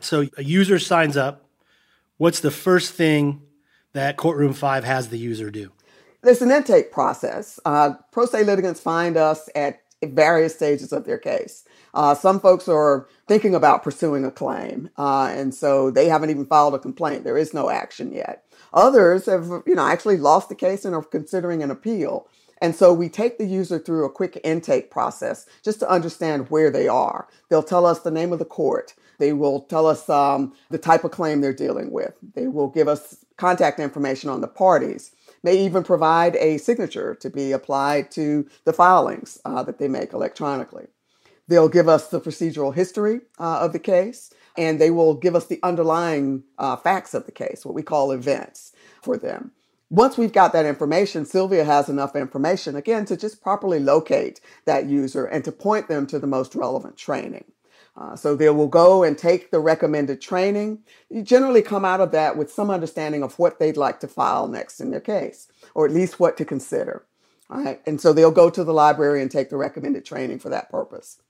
So 0.00 0.28
a 0.38 0.44
user 0.44 0.78
signs 0.78 1.18
up. 1.18 1.44
What's 2.16 2.40
the 2.40 2.50
first 2.50 2.94
thing 2.94 3.42
that 3.92 4.16
Courtroom 4.16 4.54
5 4.54 4.84
has 4.84 5.10
the 5.10 5.18
user 5.18 5.50
do? 5.50 5.72
There's 6.26 6.42
an 6.42 6.50
intake 6.50 6.90
process. 6.90 7.60
Uh, 7.64 7.94
pro 8.10 8.26
se 8.26 8.42
litigants 8.42 8.80
find 8.80 9.16
us 9.16 9.48
at 9.54 9.82
various 10.02 10.56
stages 10.56 10.92
of 10.92 11.04
their 11.04 11.18
case. 11.18 11.62
Uh, 11.94 12.16
some 12.16 12.40
folks 12.40 12.66
are 12.66 13.06
thinking 13.28 13.54
about 13.54 13.84
pursuing 13.84 14.24
a 14.24 14.32
claim, 14.32 14.90
uh, 14.98 15.32
and 15.32 15.54
so 15.54 15.88
they 15.88 16.08
haven't 16.08 16.30
even 16.30 16.44
filed 16.44 16.74
a 16.74 16.80
complaint. 16.80 17.22
There 17.22 17.38
is 17.38 17.54
no 17.54 17.70
action 17.70 18.12
yet. 18.12 18.42
Others 18.72 19.26
have, 19.26 19.62
you 19.68 19.76
know, 19.76 19.86
actually 19.86 20.16
lost 20.16 20.48
the 20.48 20.56
case 20.56 20.84
and 20.84 20.96
are 20.96 21.02
considering 21.04 21.62
an 21.62 21.70
appeal. 21.70 22.26
And 22.60 22.74
so 22.74 22.92
we 22.92 23.08
take 23.08 23.38
the 23.38 23.46
user 23.46 23.78
through 23.78 24.04
a 24.04 24.10
quick 24.10 24.40
intake 24.42 24.90
process 24.90 25.46
just 25.62 25.78
to 25.78 25.88
understand 25.88 26.50
where 26.50 26.72
they 26.72 26.88
are. 26.88 27.28
They'll 27.50 27.62
tell 27.62 27.86
us 27.86 28.00
the 28.00 28.10
name 28.10 28.32
of 28.32 28.40
the 28.40 28.44
court. 28.44 28.94
They 29.18 29.32
will 29.32 29.60
tell 29.60 29.86
us 29.86 30.08
um, 30.08 30.54
the 30.70 30.78
type 30.78 31.04
of 31.04 31.12
claim 31.12 31.40
they're 31.40 31.52
dealing 31.52 31.92
with. 31.92 32.14
They 32.34 32.48
will 32.48 32.68
give 32.68 32.88
us 32.88 33.24
contact 33.36 33.78
information 33.78 34.28
on 34.28 34.40
the 34.40 34.48
parties 34.48 35.12
may 35.46 35.56
even 35.64 35.84
provide 35.84 36.34
a 36.36 36.58
signature 36.58 37.14
to 37.14 37.30
be 37.30 37.52
applied 37.52 38.10
to 38.10 38.48
the 38.64 38.72
filings 38.72 39.38
uh, 39.44 39.62
that 39.62 39.78
they 39.78 39.86
make 39.86 40.12
electronically. 40.12 40.88
They'll 41.46 41.68
give 41.68 41.88
us 41.88 42.08
the 42.08 42.20
procedural 42.20 42.74
history 42.74 43.20
uh, 43.38 43.60
of 43.60 43.72
the 43.72 43.78
case, 43.78 44.32
and 44.58 44.80
they 44.80 44.90
will 44.90 45.14
give 45.14 45.36
us 45.36 45.46
the 45.46 45.60
underlying 45.62 46.42
uh, 46.58 46.74
facts 46.74 47.14
of 47.14 47.26
the 47.26 47.32
case, 47.32 47.64
what 47.64 47.76
we 47.76 47.84
call 47.84 48.10
events 48.10 48.72
for 49.00 49.16
them. 49.16 49.52
Once 49.88 50.18
we've 50.18 50.32
got 50.32 50.52
that 50.52 50.66
information, 50.66 51.24
Sylvia 51.24 51.62
has 51.62 51.88
enough 51.88 52.16
information, 52.16 52.74
again, 52.74 53.04
to 53.04 53.16
just 53.16 53.40
properly 53.40 53.78
locate 53.78 54.40
that 54.64 54.86
user 54.86 55.26
and 55.26 55.44
to 55.44 55.52
point 55.52 55.86
them 55.86 56.08
to 56.08 56.18
the 56.18 56.26
most 56.26 56.56
relevant 56.56 56.96
training. 56.96 57.44
Uh, 57.96 58.14
so 58.14 58.36
they 58.36 58.50
will 58.50 58.68
go 58.68 59.02
and 59.02 59.16
take 59.16 59.50
the 59.50 59.60
recommended 59.60 60.20
training. 60.20 60.80
You 61.08 61.22
generally 61.22 61.62
come 61.62 61.84
out 61.84 62.00
of 62.00 62.12
that 62.12 62.36
with 62.36 62.52
some 62.52 62.70
understanding 62.70 63.22
of 63.22 63.38
what 63.38 63.58
they'd 63.58 63.76
like 63.76 64.00
to 64.00 64.08
file 64.08 64.48
next 64.48 64.80
in 64.80 64.90
their 64.90 65.00
case, 65.00 65.48
or 65.74 65.86
at 65.86 65.92
least 65.92 66.20
what 66.20 66.36
to 66.36 66.44
consider. 66.44 67.06
All 67.48 67.62
right. 67.62 67.80
And 67.86 68.00
so 68.00 68.12
they'll 68.12 68.30
go 68.30 68.50
to 68.50 68.64
the 68.64 68.74
library 68.74 69.22
and 69.22 69.30
take 69.30 69.50
the 69.50 69.56
recommended 69.56 70.04
training 70.04 70.40
for 70.40 70.50
that 70.50 70.70
purpose. 70.70 71.22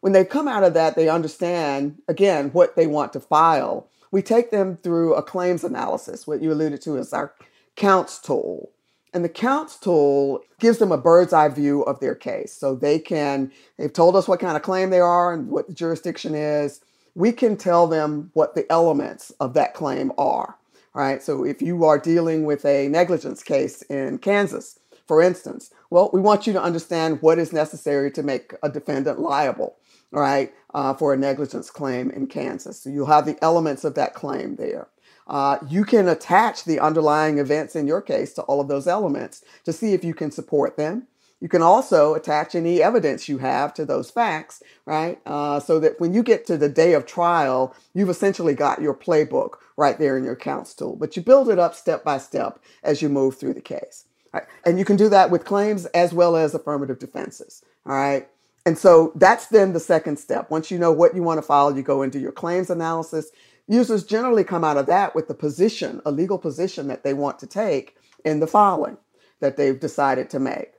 When 0.00 0.12
they 0.12 0.24
come 0.24 0.46
out 0.46 0.62
of 0.62 0.74
that, 0.74 0.96
they 0.96 1.08
understand, 1.08 2.02
again, 2.06 2.50
what 2.50 2.76
they 2.76 2.86
want 2.86 3.12
to 3.14 3.20
file. 3.20 3.88
We 4.10 4.20
take 4.20 4.50
them 4.50 4.76
through 4.76 5.14
a 5.14 5.22
claims 5.22 5.64
analysis, 5.64 6.26
what 6.26 6.42
you 6.42 6.52
alluded 6.52 6.82
to 6.82 6.98
as 6.98 7.12
our 7.12 7.34
counts 7.74 8.18
tool. 8.20 8.70
And 9.14 9.24
the 9.24 9.28
counts 9.28 9.76
tool 9.76 10.40
gives 10.58 10.78
them 10.78 10.90
a 10.90 10.98
bird's 10.98 11.32
eye 11.32 11.48
view 11.48 11.82
of 11.82 12.00
their 12.00 12.16
case. 12.16 12.52
So 12.52 12.74
they 12.74 12.98
can, 12.98 13.52
they've 13.78 13.92
told 13.92 14.16
us 14.16 14.26
what 14.26 14.40
kind 14.40 14.56
of 14.56 14.62
claim 14.62 14.90
they 14.90 15.00
are 15.00 15.32
and 15.32 15.48
what 15.48 15.68
the 15.68 15.72
jurisdiction 15.72 16.34
is. 16.34 16.80
We 17.14 17.30
can 17.30 17.56
tell 17.56 17.86
them 17.86 18.32
what 18.34 18.56
the 18.56 18.70
elements 18.70 19.30
of 19.38 19.54
that 19.54 19.72
claim 19.72 20.10
are. 20.18 20.58
Right. 20.94 21.22
So 21.22 21.44
if 21.44 21.62
you 21.62 21.84
are 21.84 21.98
dealing 21.98 22.44
with 22.44 22.64
a 22.64 22.88
negligence 22.88 23.42
case 23.42 23.82
in 23.82 24.18
Kansas, 24.18 24.78
for 25.06 25.20
instance, 25.20 25.70
well, 25.90 26.10
we 26.12 26.20
want 26.20 26.46
you 26.46 26.52
to 26.52 26.62
understand 26.62 27.20
what 27.20 27.38
is 27.38 27.52
necessary 27.52 28.10
to 28.12 28.22
make 28.22 28.54
a 28.62 28.68
defendant 28.68 29.18
liable, 29.18 29.76
right, 30.12 30.52
uh, 30.72 30.94
for 30.94 31.12
a 31.12 31.16
negligence 31.16 31.68
claim 31.70 32.10
in 32.10 32.26
Kansas. 32.28 32.80
So 32.80 32.90
you'll 32.90 33.06
have 33.06 33.26
the 33.26 33.36
elements 33.42 33.84
of 33.84 33.94
that 33.96 34.14
claim 34.14 34.56
there 34.56 34.88
uh, 35.26 35.58
you 35.68 35.84
can 35.84 36.08
attach 36.08 36.64
the 36.64 36.80
underlying 36.80 37.38
events 37.38 37.74
in 37.74 37.86
your 37.86 38.02
case 38.02 38.32
to 38.34 38.42
all 38.42 38.60
of 38.60 38.68
those 38.68 38.86
elements 38.86 39.44
to 39.64 39.72
see 39.72 39.94
if 39.94 40.04
you 40.04 40.14
can 40.14 40.30
support 40.30 40.76
them. 40.76 41.06
You 41.40 41.48
can 41.48 41.62
also 41.62 42.14
attach 42.14 42.54
any 42.54 42.82
evidence 42.82 43.28
you 43.28 43.38
have 43.38 43.74
to 43.74 43.84
those 43.84 44.10
facts, 44.10 44.62
right? 44.86 45.20
Uh, 45.26 45.60
so 45.60 45.78
that 45.80 46.00
when 46.00 46.14
you 46.14 46.22
get 46.22 46.46
to 46.46 46.56
the 46.56 46.68
day 46.68 46.94
of 46.94 47.04
trial, 47.04 47.74
you've 47.92 48.08
essentially 48.08 48.54
got 48.54 48.80
your 48.80 48.94
playbook 48.94 49.56
right 49.76 49.98
there 49.98 50.16
in 50.16 50.24
your 50.24 50.36
counts 50.36 50.72
tool. 50.72 50.96
But 50.96 51.16
you 51.16 51.22
build 51.22 51.50
it 51.50 51.58
up 51.58 51.74
step 51.74 52.02
by 52.02 52.18
step 52.18 52.60
as 52.82 53.02
you 53.02 53.08
move 53.08 53.36
through 53.36 53.54
the 53.54 53.60
case. 53.60 54.06
Right? 54.32 54.44
And 54.64 54.78
you 54.78 54.84
can 54.84 54.96
do 54.96 55.08
that 55.10 55.30
with 55.30 55.44
claims 55.44 55.84
as 55.86 56.14
well 56.14 56.34
as 56.34 56.54
affirmative 56.54 56.98
defenses. 56.98 57.62
All 57.86 57.94
right. 57.94 58.26
And 58.66 58.78
so 58.78 59.12
that's 59.14 59.48
then 59.48 59.74
the 59.74 59.80
second 59.80 60.18
step. 60.18 60.50
Once 60.50 60.70
you 60.70 60.78
know 60.78 60.92
what 60.92 61.14
you 61.14 61.22
want 61.22 61.38
to 61.38 61.42
file, 61.42 61.76
you 61.76 61.82
go 61.82 62.00
into 62.00 62.18
your 62.18 62.32
claims 62.32 62.70
analysis 62.70 63.30
Users 63.66 64.04
generally 64.04 64.44
come 64.44 64.64
out 64.64 64.76
of 64.76 64.86
that 64.86 65.14
with 65.14 65.28
the 65.28 65.34
position, 65.34 66.02
a 66.04 66.10
legal 66.10 66.38
position 66.38 66.88
that 66.88 67.02
they 67.02 67.14
want 67.14 67.38
to 67.38 67.46
take 67.46 67.96
in 68.24 68.40
the 68.40 68.46
filing 68.46 68.98
that 69.40 69.56
they've 69.56 69.80
decided 69.80 70.28
to 70.30 70.38
make. 70.38 70.72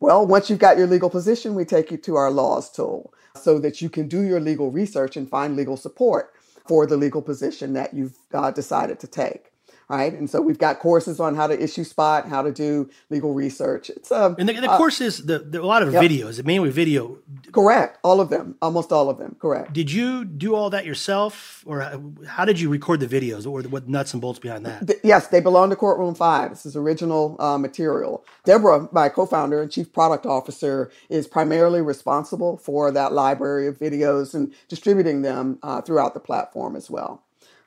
Well, 0.00 0.26
once 0.26 0.50
you've 0.50 0.58
got 0.58 0.76
your 0.76 0.86
legal 0.86 1.08
position, 1.08 1.54
we 1.54 1.64
take 1.64 1.90
you 1.90 1.96
to 1.98 2.16
our 2.16 2.30
laws 2.30 2.70
tool 2.70 3.14
so 3.34 3.58
that 3.60 3.80
you 3.80 3.88
can 3.88 4.08
do 4.08 4.22
your 4.22 4.40
legal 4.40 4.70
research 4.70 5.16
and 5.16 5.28
find 5.28 5.56
legal 5.56 5.76
support 5.76 6.32
for 6.66 6.86
the 6.86 6.96
legal 6.96 7.22
position 7.22 7.72
that 7.74 7.94
you've 7.94 8.16
uh, 8.34 8.50
decided 8.50 8.98
to 9.00 9.06
take 9.06 9.52
right? 9.88 10.12
And 10.12 10.28
so 10.28 10.40
we've 10.40 10.58
got 10.58 10.78
courses 10.80 11.20
on 11.20 11.34
how 11.34 11.46
to 11.46 11.62
issue 11.62 11.84
spot, 11.84 12.28
how 12.28 12.42
to 12.42 12.52
do 12.52 12.90
legal 13.10 13.34
research. 13.34 13.90
It's 13.90 14.10
um, 14.10 14.36
and 14.38 14.48
the, 14.48 14.54
the 14.54 14.70
uh, 14.70 14.76
courses, 14.76 15.24
the, 15.24 15.38
the, 15.38 15.62
a 15.62 15.64
lot 15.64 15.82
of 15.82 15.92
yep. 15.92 16.02
videos, 16.02 16.44
mainly 16.44 16.70
video. 16.70 17.18
Correct, 17.52 17.98
all 18.02 18.20
of 18.20 18.28
them, 18.30 18.56
almost 18.60 18.92
all 18.92 19.08
of 19.08 19.18
them. 19.18 19.36
Correct. 19.38 19.72
Did 19.72 19.90
you 19.90 20.24
do 20.24 20.54
all 20.54 20.70
that 20.70 20.84
yourself, 20.84 21.62
or 21.66 22.02
how 22.26 22.44
did 22.44 22.58
you 22.58 22.68
record 22.68 23.00
the 23.00 23.06
videos, 23.06 23.46
or 23.46 23.62
what 23.68 23.88
nuts 23.88 24.12
and 24.12 24.20
bolts 24.20 24.38
behind 24.38 24.66
that? 24.66 24.86
The, 24.86 24.98
yes, 25.04 25.28
they 25.28 25.40
belong 25.40 25.70
to 25.70 25.76
Courtroom 25.76 26.14
Five. 26.14 26.50
This 26.50 26.66
is 26.66 26.76
original 26.76 27.36
uh, 27.38 27.58
material. 27.58 28.24
Deborah, 28.44 28.88
my 28.92 29.08
co-founder 29.08 29.62
and 29.62 29.70
chief 29.70 29.92
product 29.92 30.26
officer, 30.26 30.90
is 31.08 31.26
primarily 31.26 31.80
responsible 31.80 32.56
for 32.56 32.90
that 32.90 33.12
library 33.12 33.66
of 33.66 33.78
videos 33.78 34.34
and 34.34 34.52
distributing 34.68 35.22
them 35.22 35.58
uh, 35.62 35.80
throughout 35.80 36.14
the 36.14 36.20
platform 36.20 36.76
as 36.76 36.90
well. 36.90 37.22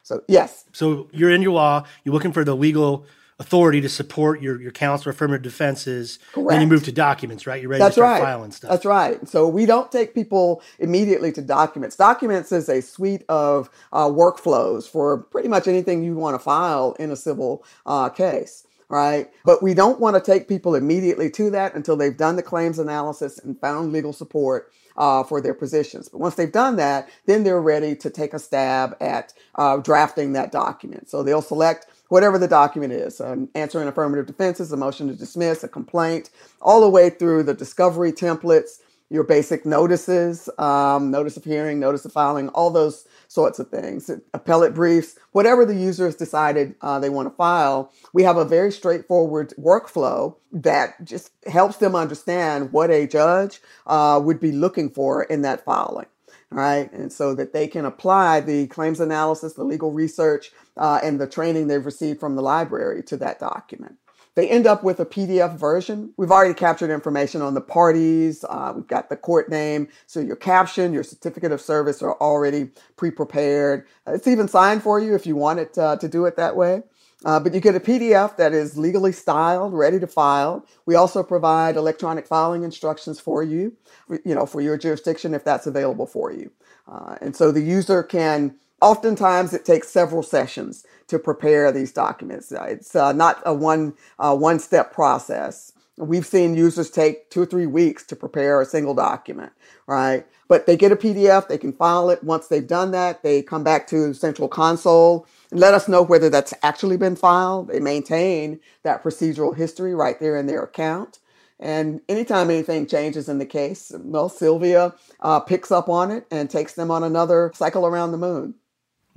So 0.09 0.23
yes. 0.27 0.65
So 0.73 1.07
you're 1.11 1.29
in 1.29 1.43
your 1.43 1.51
law. 1.51 1.85
You're 2.03 2.13
looking 2.15 2.31
for 2.31 2.43
the 2.43 2.55
legal 2.55 3.05
authority 3.37 3.79
to 3.79 3.87
support 3.87 4.41
your 4.41 4.59
your 4.59 4.71
counsel 4.71 5.11
affirmative 5.11 5.43
defenses. 5.43 6.17
Correct. 6.33 6.49
Then 6.49 6.61
you 6.61 6.67
move 6.67 6.83
to 6.85 6.91
documents, 6.91 7.45
right? 7.45 7.61
You're 7.61 7.69
ready 7.69 7.83
That's 7.83 7.93
to 7.93 8.01
start 8.01 8.13
right. 8.13 8.23
filing 8.23 8.51
stuff. 8.51 8.71
That's 8.71 8.85
right. 8.85 9.29
So 9.29 9.47
we 9.47 9.67
don't 9.67 9.91
take 9.91 10.15
people 10.15 10.63
immediately 10.79 11.31
to 11.33 11.43
documents. 11.43 11.95
Documents 11.95 12.51
is 12.51 12.69
a 12.69 12.81
suite 12.81 13.23
of 13.29 13.69
uh, 13.93 14.07
workflows 14.07 14.89
for 14.89 15.19
pretty 15.25 15.47
much 15.47 15.67
anything 15.67 16.03
you 16.03 16.15
want 16.15 16.33
to 16.33 16.39
file 16.39 16.95
in 16.99 17.11
a 17.11 17.15
civil 17.15 17.63
uh, 17.85 18.09
case 18.09 18.65
right? 18.91 19.29
But 19.45 19.61
we 19.61 19.75
don't 19.75 19.99
want 19.99 20.15
to 20.15 20.19
take 20.19 20.47
people 20.47 20.73
immediately 20.73 21.29
to 21.29 21.51
that 21.51 21.75
until 21.75 21.95
they've 21.95 22.17
done 22.17 22.37
the 22.37 22.41
claims 22.41 22.79
analysis 22.79 23.37
and 23.37 23.55
found 23.61 23.93
legal 23.93 24.13
support 24.13 24.71
uh, 24.97 25.23
for 25.23 25.41
their 25.41 25.53
positions. 25.53 26.09
But 26.09 26.19
once 26.19 26.35
they've 26.35 26.51
done 26.51 26.75
that, 26.77 27.09
then 27.25 27.43
they're 27.43 27.61
ready 27.61 27.95
to 27.97 28.09
take 28.09 28.33
a 28.33 28.39
stab 28.39 28.95
at 29.01 29.33
uh, 29.55 29.77
drafting 29.77 30.33
that 30.33 30.51
document. 30.51 31.09
So 31.09 31.23
they'll 31.23 31.41
select 31.41 31.87
whatever 32.09 32.37
the 32.37 32.47
document 32.47 32.93
is 32.93 33.19
an 33.19 33.49
answering 33.55 33.87
affirmative 33.87 34.25
defenses, 34.25 34.71
a 34.71 34.77
motion 34.77 35.07
to 35.07 35.15
dismiss, 35.15 35.63
a 35.63 35.67
complaint, 35.67 36.31
all 36.61 36.81
the 36.81 36.89
way 36.89 37.09
through 37.09 37.43
the 37.43 37.53
discovery 37.53 38.11
templates, 38.11 38.79
your 39.09 39.23
basic 39.23 39.65
notices, 39.65 40.49
um, 40.57 41.09
notice 41.11 41.35
of 41.35 41.43
hearing, 41.43 41.79
notice 41.79 42.05
of 42.05 42.13
filing, 42.13 42.49
all 42.49 42.69
those 42.69 43.07
sorts 43.27 43.59
of 43.59 43.69
things, 43.69 44.09
appellate 44.33 44.73
briefs, 44.73 45.17
whatever 45.31 45.65
the 45.65 45.75
user 45.75 46.05
has 46.05 46.15
decided 46.15 46.75
uh, 46.81 46.99
they 46.99 47.09
want 47.09 47.27
to 47.27 47.35
file. 47.35 47.91
We 48.13 48.23
have 48.23 48.37
a 48.37 48.45
very 48.45 48.71
straightforward 48.71 49.53
workflow 49.59 50.35
that 50.51 51.03
just 51.03 51.31
helps 51.47 51.77
them 51.77 51.95
understand 51.95 52.71
what 52.71 52.91
a 52.91 53.07
judge 53.07 53.61
uh, 53.87 54.19
would 54.23 54.39
be 54.39 54.51
looking 54.51 54.89
for 54.89 55.23
in 55.23 55.41
that 55.43 55.65
filing. 55.65 56.07
Right, 56.51 56.91
and 56.91 57.13
so 57.13 57.35
that 57.35 57.53
they 57.53 57.67
can 57.67 57.85
apply 57.85 58.39
the 58.39 58.65
claims 58.67 58.99
analysis, 58.99 59.53
the 59.53 59.63
legal 59.63 59.91
research, 59.91 60.51
uh, 60.77 60.99
and 61.03 61.21
the 61.21 61.27
training 61.27 61.67
they've 61.67 61.85
received 61.85 62.19
from 62.19 62.35
the 62.35 62.41
library 62.41 63.03
to 63.03 63.17
that 63.17 63.39
document. 63.39 63.97
They 64.35 64.49
end 64.49 64.67
up 64.67 64.83
with 64.83 64.99
a 64.99 65.05
PDF 65.05 65.57
version. 65.57 66.13
We've 66.17 66.31
already 66.31 66.53
captured 66.53 66.91
information 66.91 67.41
on 67.41 67.53
the 67.53 67.61
parties. 67.61 68.45
Uh, 68.47 68.73
we've 68.75 68.87
got 68.87 69.09
the 69.09 69.17
court 69.17 69.49
name. 69.49 69.89
So 70.07 70.19
your 70.21 70.37
caption, 70.37 70.93
your 70.93 71.03
certificate 71.03 71.51
of 71.51 71.61
service 71.61 72.01
are 72.01 72.15
already 72.21 72.71
pre 72.95 73.11
prepared. 73.11 73.87
Uh, 74.07 74.13
it's 74.13 74.27
even 74.27 74.47
signed 74.47 74.83
for 74.83 74.99
you 74.99 75.15
if 75.15 75.25
you 75.27 75.35
want 75.35 75.59
it 75.59 75.77
uh, 75.77 75.97
to 75.97 76.07
do 76.07 76.25
it 76.25 76.37
that 76.37 76.55
way. 76.55 76.83
Uh, 77.25 77.39
but 77.39 77.53
you 77.53 77.59
get 77.59 77.75
a 77.75 77.79
PDF 77.81 78.37
that 78.37 78.53
is 78.53 78.77
legally 78.77 79.11
styled, 79.11 79.73
ready 79.73 79.99
to 79.99 80.07
file. 80.07 80.65
We 80.85 80.95
also 80.95 81.21
provide 81.21 81.75
electronic 81.75 82.25
filing 82.25 82.63
instructions 82.63 83.19
for 83.19 83.43
you, 83.43 83.75
you 84.09 84.35
know, 84.35 84.45
for 84.45 84.61
your 84.61 84.77
jurisdiction 84.77 85.33
if 85.33 85.43
that's 85.43 85.67
available 85.67 86.07
for 86.07 86.31
you. 86.31 86.51
Uh, 86.87 87.17
and 87.21 87.35
so 87.35 87.51
the 87.51 87.61
user 87.61 88.03
can, 88.03 88.55
oftentimes 88.81 89.53
it 89.53 89.65
takes 89.65 89.89
several 89.89 90.23
sessions 90.23 90.85
to 91.09 91.19
prepare 91.19 91.71
these 91.71 91.91
documents. 91.91 92.51
It's 92.51 92.95
uh, 92.95 93.11
not 93.11 93.41
a 93.45 93.53
one, 93.53 93.93
uh, 94.17 94.35
one 94.35 94.59
step 94.59 94.93
process. 94.93 95.73
We've 95.97 96.25
seen 96.25 96.55
users 96.55 96.89
take 96.89 97.29
two 97.29 97.41
or 97.41 97.45
three 97.45 97.65
weeks 97.65 98.05
to 98.05 98.15
prepare 98.15 98.61
a 98.61 98.65
single 98.65 98.93
document, 98.93 99.51
right? 99.85 100.25
But 100.47 100.65
they 100.65 100.77
get 100.77 100.93
a 100.93 100.95
PDF, 100.95 101.47
they 101.47 101.57
can 101.57 101.73
file 101.73 102.09
it. 102.09 102.23
Once 102.23 102.47
they've 102.47 102.65
done 102.65 102.91
that, 102.91 103.21
they 103.21 103.41
come 103.41 103.63
back 103.63 103.85
to 103.87 104.13
Central 104.13 104.47
Console 104.47 105.27
and 105.51 105.59
let 105.59 105.73
us 105.73 105.89
know 105.89 106.01
whether 106.01 106.29
that's 106.29 106.53
actually 106.63 106.95
been 106.95 107.17
filed. 107.17 107.67
They 107.67 107.81
maintain 107.81 108.61
that 108.83 109.03
procedural 109.03 109.55
history 109.55 109.93
right 109.93 110.19
there 110.19 110.37
in 110.37 110.47
their 110.47 110.63
account. 110.63 111.19
And 111.59 111.99
anytime 112.07 112.49
anything 112.49 112.87
changes 112.87 113.27
in 113.27 113.37
the 113.37 113.45
case, 113.45 113.91
well, 113.97 114.29
Sylvia 114.29 114.95
uh, 115.19 115.41
picks 115.41 115.71
up 115.71 115.89
on 115.89 116.09
it 116.11 116.25
and 116.31 116.49
takes 116.49 116.73
them 116.73 116.89
on 116.89 117.03
another 117.03 117.51
cycle 117.53 117.85
around 117.85 118.11
the 118.11 118.17
moon. 118.17 118.55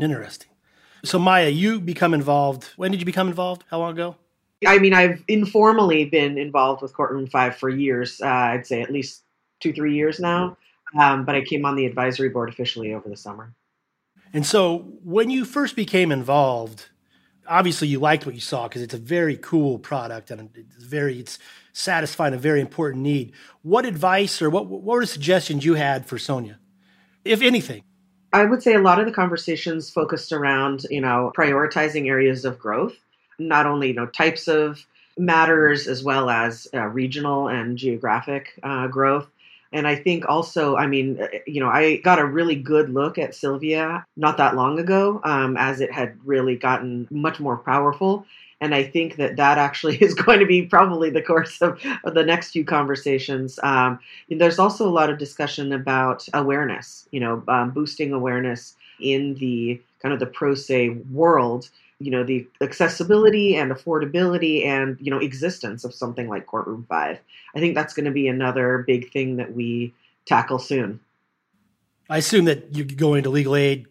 Interesting. 0.01 0.52
So, 1.05 1.19
Maya, 1.19 1.49
you 1.49 1.81
become 1.81 2.15
involved. 2.15 2.65
When 2.77 2.91
did 2.93 3.01
you 3.01 3.07
become 3.07 3.29
involved? 3.29 3.65
How 3.71 3.79
long 3.79 3.93
ago? 3.93 4.17
I 4.67 4.79
mean, 4.79 4.95
I've 4.95 5.23
informally 5.27 6.05
been 6.05 6.39
involved 6.39 6.83
with 6.83 6.95
Courtroom 6.95 7.27
5 7.27 7.57
for 7.57 7.69
years. 7.69 8.21
Uh, 8.21 8.29
I'd 8.29 8.67
say 8.67 8.81
at 8.83 8.93
least 8.93 9.23
two, 9.61 9.73
three 9.73 9.95
years 9.95 10.21
now. 10.21 10.57
Um, 10.99 11.25
but 11.25 11.35
I 11.35 11.43
came 11.43 11.65
on 11.65 11.75
the 11.75 11.87
advisory 11.87 12.29
board 12.29 12.49
officially 12.49 12.95
over 12.95 13.09
the 13.09 13.17
summer. 13.17 13.55
And 14.33 14.47
so 14.47 14.79
when 15.03 15.31
you 15.31 15.45
first 15.45 15.75
became 15.75 16.13
involved, 16.13 16.87
obviously 17.47 17.89
you 17.89 17.99
liked 17.99 18.25
what 18.25 18.35
you 18.35 18.41
saw 18.41 18.69
because 18.69 18.83
it's 18.83 18.95
a 18.95 18.99
very 18.99 19.37
cool 19.37 19.79
product 19.79 20.31
and 20.31 20.51
it's 20.55 20.85
very 20.85 21.19
it's 21.19 21.39
satisfying 21.73 22.35
a 22.35 22.39
very 22.39 22.61
important 22.61 23.03
need. 23.03 23.33
What 23.63 23.85
advice 23.85 24.41
or 24.41 24.51
what 24.51 24.67
what 24.67 24.83
were 24.83 25.01
the 25.01 25.07
suggestions 25.07 25.65
you 25.65 25.75
had 25.75 26.07
for 26.07 26.17
Sonja, 26.17 26.57
if 27.25 27.43
anything? 27.43 27.85
I 28.33 28.45
would 28.45 28.63
say 28.63 28.75
a 28.75 28.81
lot 28.81 28.99
of 28.99 29.07
the 29.07 29.13
conversations 29.13 29.91
focused 29.91 30.33
around 30.33 30.87
you 30.91 31.01
know 31.01 31.33
prioritizing 31.37 32.09
areas 32.09 32.45
of 32.45 32.59
growth 32.59 32.97
not 33.39 33.67
only 33.67 33.89
you 33.89 33.95
know 33.95 34.07
types 34.07 34.49
of 34.49 34.87
matters 35.19 35.87
as 35.87 36.03
well 36.03 36.31
as 36.31 36.69
uh, 36.75 36.87
regional 36.87 37.49
and 37.49 37.77
geographic 37.77 38.59
uh, 38.63 38.87
growth. 38.89 39.29
And 39.75 39.87
I 39.89 39.97
think 39.97 40.29
also, 40.29 40.77
I 40.77 40.87
mean, 40.87 41.21
uh, 41.21 41.29
you 41.47 41.61
know, 41.61 41.69
I 41.69 41.97
got 41.99 42.19
a 42.19 42.27
really 42.27 42.55
good 42.55 42.91
look 42.91 43.19
at 43.19 43.35
Sylvia 43.35 44.05
not 44.17 44.37
that 44.37 44.55
long 44.55 44.79
ago, 44.79 45.21
um, 45.25 45.57
as 45.57 45.81
it 45.81 45.93
had 45.93 46.19
really 46.25 46.57
gotten 46.57 47.09
much 47.11 47.41
more 47.41 47.57
powerful. 47.57 48.27
And 48.63 48.77
I 48.77 48.85
think 48.85 49.17
that 49.17 49.37
that 49.37 49.59
actually 49.59 49.97
is 50.01 50.15
going 50.15 50.39
to 50.39 50.47
be 50.47 50.63
probably 50.63 51.11
the 51.11 51.21
course 51.21 51.61
of, 51.61 51.79
of 52.05 52.15
the 52.15 52.25
next 52.25 52.53
few 52.53 52.65
conversations. 52.65 53.59
Um, 53.63 53.99
there's 54.31 54.59
also 54.59 54.89
a 54.89 54.91
lot 54.91 55.11
of 55.11 55.19
discussion 55.19 55.73
about 55.73 56.27
awareness, 56.33 57.07
you 57.11 57.21
know, 57.21 57.43
um, 57.49 57.73
boosting 57.73 58.13
awareness 58.13 58.77
in 59.01 59.35
the 59.35 59.83
kind 60.01 60.15
of 60.15 60.21
the 60.21 60.27
pro 60.27 60.55
se 60.55 60.91
world 61.11 61.69
you 61.99 62.11
know 62.11 62.25
the 62.25 62.47
accessibility 62.61 63.55
and 63.55 63.71
affordability 63.71 64.67
and 64.67 64.97
you 65.01 65.11
know 65.11 65.19
existence 65.19 65.85
of 65.85 65.95
something 65.95 66.29
like 66.29 66.47
courtroom 66.47 66.85
5 66.89 67.19
i 67.55 67.61
think 67.61 67.77
that's 67.77 67.95
going 67.95 68.07
to 68.07 68.11
be 68.11 68.27
another 68.27 68.85
big 68.89 69.13
thing 69.13 69.37
that 69.37 69.55
we 69.55 69.95
tackle 70.27 70.59
soon 70.59 70.99
i 72.11 72.19
assume 72.19 72.45
that 72.47 72.75
you 72.75 72.85
go 72.85 73.15
into 73.15 73.31
legal 73.31 73.55
aid 73.55 73.87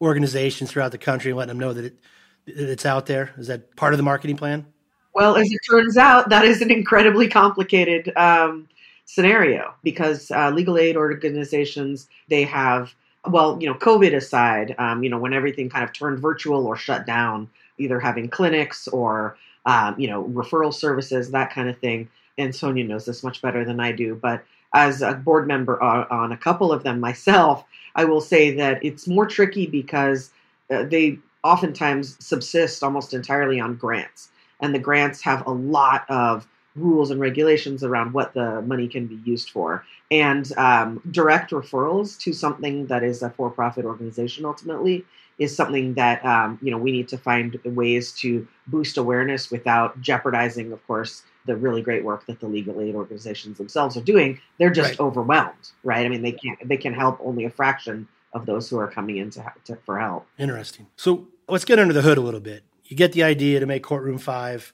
organizations 0.00 0.70
throughout 0.70 0.92
the 0.92 0.98
country 0.98 1.30
and 1.30 1.38
let 1.38 1.48
them 1.48 1.58
know 1.58 1.72
that, 1.72 1.86
it, 1.86 1.96
that 2.46 2.70
it's 2.70 2.86
out 2.86 3.06
there 3.06 3.32
is 3.36 3.46
that 3.46 3.74
part 3.76 3.92
of 3.92 3.98
the 3.98 4.02
marketing 4.02 4.36
plan 4.36 4.66
well 5.14 5.36
as 5.36 5.50
it 5.50 5.60
turns 5.70 5.96
out 5.96 6.28
that 6.28 6.44
is 6.44 6.60
an 6.62 6.70
incredibly 6.70 7.28
complicated 7.28 8.12
um, 8.16 8.68
scenario 9.04 9.74
because 9.82 10.30
uh, 10.30 10.50
legal 10.50 10.78
aid 10.78 10.96
organizations 10.96 12.08
they 12.28 12.42
have 12.42 12.94
well, 13.26 13.58
you 13.60 13.66
know, 13.66 13.74
COVID 13.74 14.14
aside, 14.14 14.74
um, 14.78 15.02
you 15.02 15.10
know, 15.10 15.18
when 15.18 15.32
everything 15.32 15.68
kind 15.68 15.84
of 15.84 15.92
turned 15.92 16.18
virtual 16.18 16.66
or 16.66 16.76
shut 16.76 17.06
down, 17.06 17.48
either 17.78 17.98
having 17.98 18.28
clinics 18.28 18.86
or, 18.88 19.36
um, 19.66 19.98
you 19.98 20.08
know, 20.08 20.24
referral 20.24 20.74
services, 20.74 21.30
that 21.30 21.52
kind 21.52 21.68
of 21.68 21.78
thing. 21.78 22.08
And 22.36 22.52
Sonja 22.52 22.86
knows 22.86 23.06
this 23.06 23.22
much 23.22 23.40
better 23.40 23.64
than 23.64 23.80
I 23.80 23.92
do. 23.92 24.14
But 24.14 24.44
as 24.74 25.02
a 25.02 25.14
board 25.14 25.46
member 25.46 25.80
on 25.82 26.32
a 26.32 26.36
couple 26.36 26.72
of 26.72 26.82
them 26.82 27.00
myself, 27.00 27.64
I 27.94 28.04
will 28.04 28.20
say 28.20 28.54
that 28.56 28.84
it's 28.84 29.06
more 29.06 29.26
tricky 29.26 29.66
because 29.66 30.30
uh, 30.70 30.84
they 30.84 31.18
oftentimes 31.44 32.16
subsist 32.24 32.82
almost 32.82 33.14
entirely 33.14 33.60
on 33.60 33.76
grants. 33.76 34.30
And 34.60 34.74
the 34.74 34.78
grants 34.78 35.20
have 35.22 35.46
a 35.46 35.50
lot 35.50 36.04
of 36.08 36.46
rules 36.74 37.10
and 37.10 37.20
regulations 37.20 37.84
around 37.84 38.12
what 38.12 38.34
the 38.34 38.62
money 38.62 38.88
can 38.88 39.06
be 39.06 39.20
used 39.24 39.50
for. 39.50 39.84
And 40.10 40.50
um, 40.56 41.00
direct 41.10 41.52
referrals 41.52 42.18
to 42.20 42.32
something 42.32 42.86
that 42.86 43.04
is 43.04 43.22
a 43.22 43.30
for 43.30 43.50
profit 43.50 43.84
organization 43.84 44.44
ultimately 44.44 45.04
is 45.38 45.54
something 45.54 45.94
that 45.94 46.24
um, 46.24 46.58
you 46.62 46.70
know 46.70 46.78
we 46.78 46.92
need 46.92 47.08
to 47.08 47.18
find 47.18 47.58
ways 47.64 48.12
to 48.12 48.46
boost 48.68 48.96
awareness 48.96 49.50
without 49.50 50.00
jeopardizing, 50.00 50.72
of 50.72 50.84
course, 50.86 51.22
the 51.46 51.56
really 51.56 51.82
great 51.82 52.04
work 52.04 52.24
that 52.26 52.40
the 52.40 52.46
legal 52.46 52.80
aid 52.80 52.94
organizations 52.94 53.58
themselves 53.58 53.96
are 53.96 54.02
doing. 54.02 54.40
They're 54.58 54.70
just 54.70 54.90
right. 54.90 55.00
overwhelmed, 55.00 55.70
right? 55.82 56.06
I 56.06 56.08
mean, 56.08 56.22
they 56.22 56.32
can't 56.32 56.68
they 56.68 56.76
can 56.76 56.94
help 56.94 57.18
only 57.22 57.44
a 57.44 57.50
fraction 57.50 58.08
of 58.32 58.46
those 58.46 58.68
who 58.68 58.78
are 58.78 58.90
coming 58.90 59.18
in 59.18 59.30
to, 59.30 59.52
to, 59.64 59.76
for 59.86 59.98
help. 59.98 60.26
Interesting. 60.38 60.86
So 60.96 61.26
let's 61.48 61.64
get 61.64 61.78
under 61.78 61.94
the 61.94 62.02
hood 62.02 62.18
a 62.18 62.22
little 62.22 62.40
bit. 62.40 62.64
You 62.84 62.96
get 62.96 63.12
the 63.12 63.22
idea 63.22 63.60
to 63.60 63.66
make 63.66 63.82
Courtroom 63.82 64.18
Five. 64.18 64.72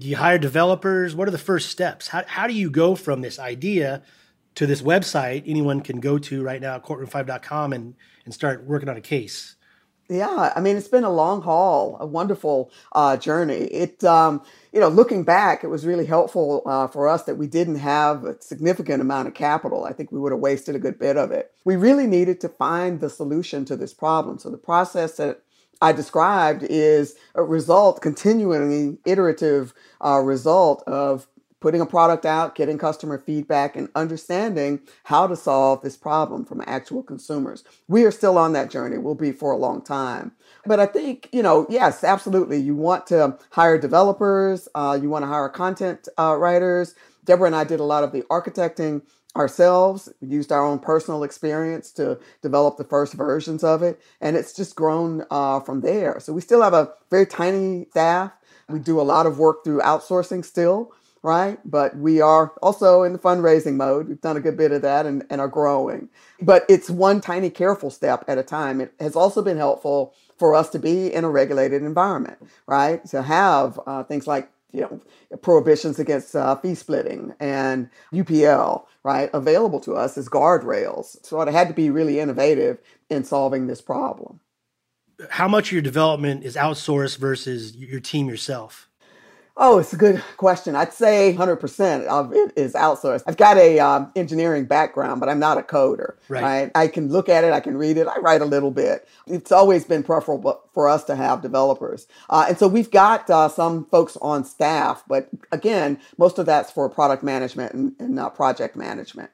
Do 0.00 0.06
you 0.06 0.16
hire 0.16 0.38
developers? 0.38 1.14
What 1.14 1.26
are 1.26 1.32
the 1.32 1.38
first 1.38 1.70
steps? 1.70 2.08
How, 2.08 2.22
how 2.26 2.46
do 2.46 2.54
you 2.54 2.70
go 2.70 2.94
from 2.94 3.20
this 3.20 3.38
idea 3.38 4.02
to 4.54 4.66
this 4.66 4.80
website 4.80 5.42
anyone 5.46 5.80
can 5.80 6.00
go 6.00 6.18
to 6.18 6.42
right 6.42 6.60
now, 6.60 6.78
courtroom5.com, 6.78 7.72
and, 7.72 7.94
and 8.24 8.32
start 8.32 8.64
working 8.64 8.88
on 8.88 8.96
a 8.96 9.00
case? 9.00 9.56
Yeah, 10.10 10.52
I 10.56 10.60
mean, 10.60 10.76
it's 10.76 10.88
been 10.88 11.04
a 11.04 11.10
long 11.10 11.42
haul, 11.42 11.98
a 12.00 12.06
wonderful 12.06 12.70
uh, 12.92 13.18
journey. 13.18 13.64
It, 13.64 14.02
um, 14.04 14.42
you 14.72 14.80
know, 14.80 14.88
looking 14.88 15.22
back, 15.22 15.64
it 15.64 15.66
was 15.66 15.84
really 15.84 16.06
helpful 16.06 16.62
uh, 16.64 16.86
for 16.86 17.08
us 17.08 17.24
that 17.24 17.36
we 17.36 17.46
didn't 17.46 17.76
have 17.76 18.24
a 18.24 18.40
significant 18.40 19.02
amount 19.02 19.28
of 19.28 19.34
capital. 19.34 19.84
I 19.84 19.92
think 19.92 20.10
we 20.10 20.18
would 20.18 20.32
have 20.32 20.40
wasted 20.40 20.74
a 20.74 20.78
good 20.78 20.98
bit 20.98 21.18
of 21.18 21.30
it. 21.30 21.52
We 21.66 21.76
really 21.76 22.06
needed 22.06 22.40
to 22.40 22.48
find 22.48 23.00
the 23.00 23.10
solution 23.10 23.66
to 23.66 23.76
this 23.76 23.92
problem. 23.92 24.38
So 24.38 24.48
the 24.48 24.56
process 24.56 25.18
that 25.18 25.42
I 25.80 25.92
described 25.92 26.64
is 26.64 27.14
a 27.34 27.42
result, 27.42 28.02
continuing 28.02 28.98
iterative 29.04 29.74
uh, 30.04 30.20
result 30.20 30.82
of 30.86 31.26
putting 31.60 31.80
a 31.80 31.86
product 31.86 32.24
out, 32.24 32.54
getting 32.54 32.78
customer 32.78 33.18
feedback, 33.18 33.74
and 33.76 33.88
understanding 33.94 34.80
how 35.04 35.26
to 35.26 35.34
solve 35.34 35.82
this 35.82 35.96
problem 35.96 36.44
from 36.44 36.62
actual 36.66 37.02
consumers. 37.02 37.64
We 37.88 38.04
are 38.04 38.10
still 38.10 38.38
on 38.38 38.52
that 38.52 38.70
journey. 38.70 38.98
We'll 38.98 39.14
be 39.16 39.32
for 39.32 39.50
a 39.50 39.56
long 39.56 39.82
time. 39.82 40.32
But 40.66 40.78
I 40.78 40.86
think, 40.86 41.28
you 41.32 41.42
know, 41.42 41.66
yes, 41.68 42.04
absolutely. 42.04 42.58
You 42.58 42.76
want 42.76 43.06
to 43.08 43.38
hire 43.50 43.78
developers, 43.78 44.68
uh, 44.74 44.98
you 45.00 45.08
want 45.10 45.24
to 45.24 45.26
hire 45.26 45.48
content 45.48 46.08
uh, 46.18 46.36
writers. 46.38 46.94
Deborah 47.24 47.46
and 47.48 47.56
I 47.56 47.64
did 47.64 47.80
a 47.80 47.84
lot 47.84 48.04
of 48.04 48.12
the 48.12 48.22
architecting 48.22 49.02
ourselves. 49.36 50.08
Used 50.20 50.52
our 50.52 50.64
own 50.64 50.78
personal 50.78 51.22
experience 51.24 51.90
to 51.92 52.18
develop 52.42 52.76
the 52.76 52.84
first 52.84 53.14
versions 53.14 53.64
of 53.64 53.82
it. 53.82 54.00
And 54.20 54.36
it's 54.36 54.52
just 54.52 54.76
grown 54.76 55.24
uh, 55.30 55.60
from 55.60 55.80
there. 55.80 56.20
So 56.20 56.32
we 56.32 56.40
still 56.40 56.62
have 56.62 56.74
a 56.74 56.92
very 57.10 57.26
tiny 57.26 57.86
staff. 57.90 58.32
We 58.68 58.78
do 58.78 59.00
a 59.00 59.02
lot 59.02 59.26
of 59.26 59.38
work 59.38 59.64
through 59.64 59.80
outsourcing 59.80 60.44
still 60.44 60.92
right? 61.22 61.58
But 61.64 61.96
we 61.96 62.20
are 62.20 62.52
also 62.62 63.02
in 63.02 63.12
the 63.12 63.18
fundraising 63.18 63.74
mode. 63.74 64.08
We've 64.08 64.20
done 64.20 64.36
a 64.36 64.40
good 64.40 64.56
bit 64.56 64.72
of 64.72 64.82
that 64.82 65.06
and, 65.06 65.24
and 65.30 65.40
are 65.40 65.48
growing. 65.48 66.08
But 66.40 66.64
it's 66.68 66.90
one 66.90 67.20
tiny 67.20 67.50
careful 67.50 67.90
step 67.90 68.24
at 68.28 68.38
a 68.38 68.42
time. 68.42 68.80
It 68.80 68.94
has 69.00 69.16
also 69.16 69.42
been 69.42 69.56
helpful 69.56 70.14
for 70.38 70.54
us 70.54 70.70
to 70.70 70.78
be 70.78 71.12
in 71.12 71.24
a 71.24 71.30
regulated 71.30 71.82
environment, 71.82 72.38
right? 72.66 73.04
To 73.06 73.22
have 73.22 73.80
uh, 73.86 74.04
things 74.04 74.26
like 74.26 74.50
you 74.72 74.80
know 74.80 75.00
prohibitions 75.38 75.98
against 75.98 76.34
uh, 76.36 76.56
fee 76.56 76.74
splitting 76.74 77.34
and 77.40 77.88
UPL, 78.12 78.84
right, 79.02 79.30
available 79.32 79.80
to 79.80 79.94
us 79.94 80.18
as 80.18 80.28
guardrails. 80.28 81.24
So 81.24 81.40
it 81.40 81.52
had 81.52 81.68
to 81.68 81.74
be 81.74 81.90
really 81.90 82.20
innovative 82.20 82.78
in 83.10 83.24
solving 83.24 83.66
this 83.66 83.80
problem. 83.80 84.40
How 85.30 85.48
much 85.48 85.68
of 85.68 85.72
your 85.72 85.82
development 85.82 86.44
is 86.44 86.54
outsourced 86.54 87.18
versus 87.18 87.76
your 87.76 88.00
team 88.00 88.28
yourself? 88.28 88.87
Oh, 89.60 89.78
it's 89.78 89.92
a 89.92 89.96
good 89.96 90.22
question. 90.36 90.76
I'd 90.76 90.92
say 90.92 91.34
100% 91.36 92.04
of 92.06 92.32
it 92.32 92.52
is 92.54 92.74
outsourced. 92.74 93.24
I've 93.26 93.36
got 93.36 93.56
a 93.56 93.80
um, 93.80 94.12
engineering 94.14 94.66
background, 94.66 95.18
but 95.18 95.28
I'm 95.28 95.40
not 95.40 95.58
a 95.58 95.62
coder. 95.62 96.14
Right. 96.28 96.42
right. 96.42 96.70
I 96.76 96.86
can 96.86 97.08
look 97.08 97.28
at 97.28 97.42
it, 97.42 97.52
I 97.52 97.58
can 97.58 97.76
read 97.76 97.96
it, 97.96 98.06
I 98.06 98.18
write 98.20 98.40
a 98.40 98.44
little 98.44 98.70
bit. 98.70 99.08
It's 99.26 99.50
always 99.50 99.84
been 99.84 100.04
preferable 100.04 100.62
for 100.72 100.88
us 100.88 101.02
to 101.04 101.16
have 101.16 101.42
developers. 101.42 102.06
Uh, 102.30 102.46
and 102.50 102.56
so 102.56 102.68
we've 102.68 102.90
got 102.92 103.28
uh, 103.28 103.48
some 103.48 103.84
folks 103.86 104.16
on 104.22 104.44
staff, 104.44 105.02
but 105.08 105.28
again, 105.50 105.98
most 106.18 106.38
of 106.38 106.46
that's 106.46 106.70
for 106.70 106.88
product 106.88 107.24
management 107.24 107.74
and, 107.74 107.96
and 107.98 108.20
uh, 108.20 108.30
project 108.30 108.76
management. 108.76 109.30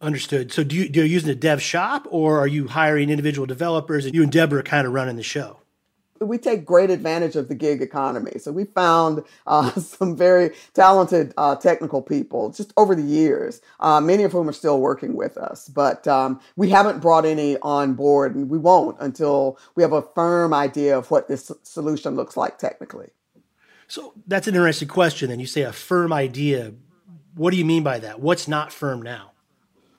Understood. 0.00 0.52
So 0.52 0.64
do 0.64 0.74
you, 0.74 0.88
do 0.88 1.00
you 1.00 1.06
using 1.06 1.28
a 1.28 1.34
dev 1.34 1.60
shop 1.60 2.06
or 2.08 2.38
are 2.38 2.46
you 2.46 2.68
hiring 2.68 3.10
individual 3.10 3.46
developers 3.46 4.06
and 4.06 4.14
you 4.14 4.22
and 4.22 4.32
Deborah 4.32 4.62
kind 4.62 4.86
of 4.86 4.94
running 4.94 5.16
the 5.16 5.22
show? 5.22 5.59
We 6.20 6.36
take 6.36 6.64
great 6.64 6.90
advantage 6.90 7.34
of 7.34 7.48
the 7.48 7.54
gig 7.54 7.80
economy. 7.80 8.32
So 8.38 8.52
we 8.52 8.64
found 8.64 9.24
uh, 9.46 9.72
some 9.80 10.16
very 10.16 10.50
talented 10.74 11.32
uh, 11.36 11.56
technical 11.56 12.02
people 12.02 12.50
just 12.50 12.72
over 12.76 12.94
the 12.94 13.02
years, 13.02 13.60
uh, 13.80 14.00
many 14.00 14.24
of 14.24 14.32
whom 14.32 14.48
are 14.48 14.52
still 14.52 14.80
working 14.80 15.14
with 15.14 15.38
us. 15.38 15.68
But 15.68 16.06
um, 16.06 16.40
we 16.56 16.68
haven't 16.70 17.00
brought 17.00 17.24
any 17.24 17.56
on 17.62 17.94
board, 17.94 18.34
and 18.34 18.50
we 18.50 18.58
won't 18.58 18.96
until 19.00 19.58
we 19.74 19.82
have 19.82 19.92
a 19.92 20.02
firm 20.02 20.52
idea 20.52 20.96
of 20.96 21.10
what 21.10 21.28
this 21.28 21.50
solution 21.62 22.16
looks 22.16 22.36
like 22.36 22.58
technically. 22.58 23.08
So 23.88 24.12
that's 24.26 24.46
an 24.46 24.54
interesting 24.54 24.88
question. 24.88 25.30
And 25.30 25.40
you 25.40 25.46
say 25.46 25.62
a 25.62 25.72
firm 25.72 26.12
idea. 26.12 26.74
What 27.34 27.50
do 27.50 27.56
you 27.56 27.64
mean 27.64 27.82
by 27.82 27.98
that? 28.00 28.20
What's 28.20 28.46
not 28.46 28.72
firm 28.72 29.02
now? 29.02 29.32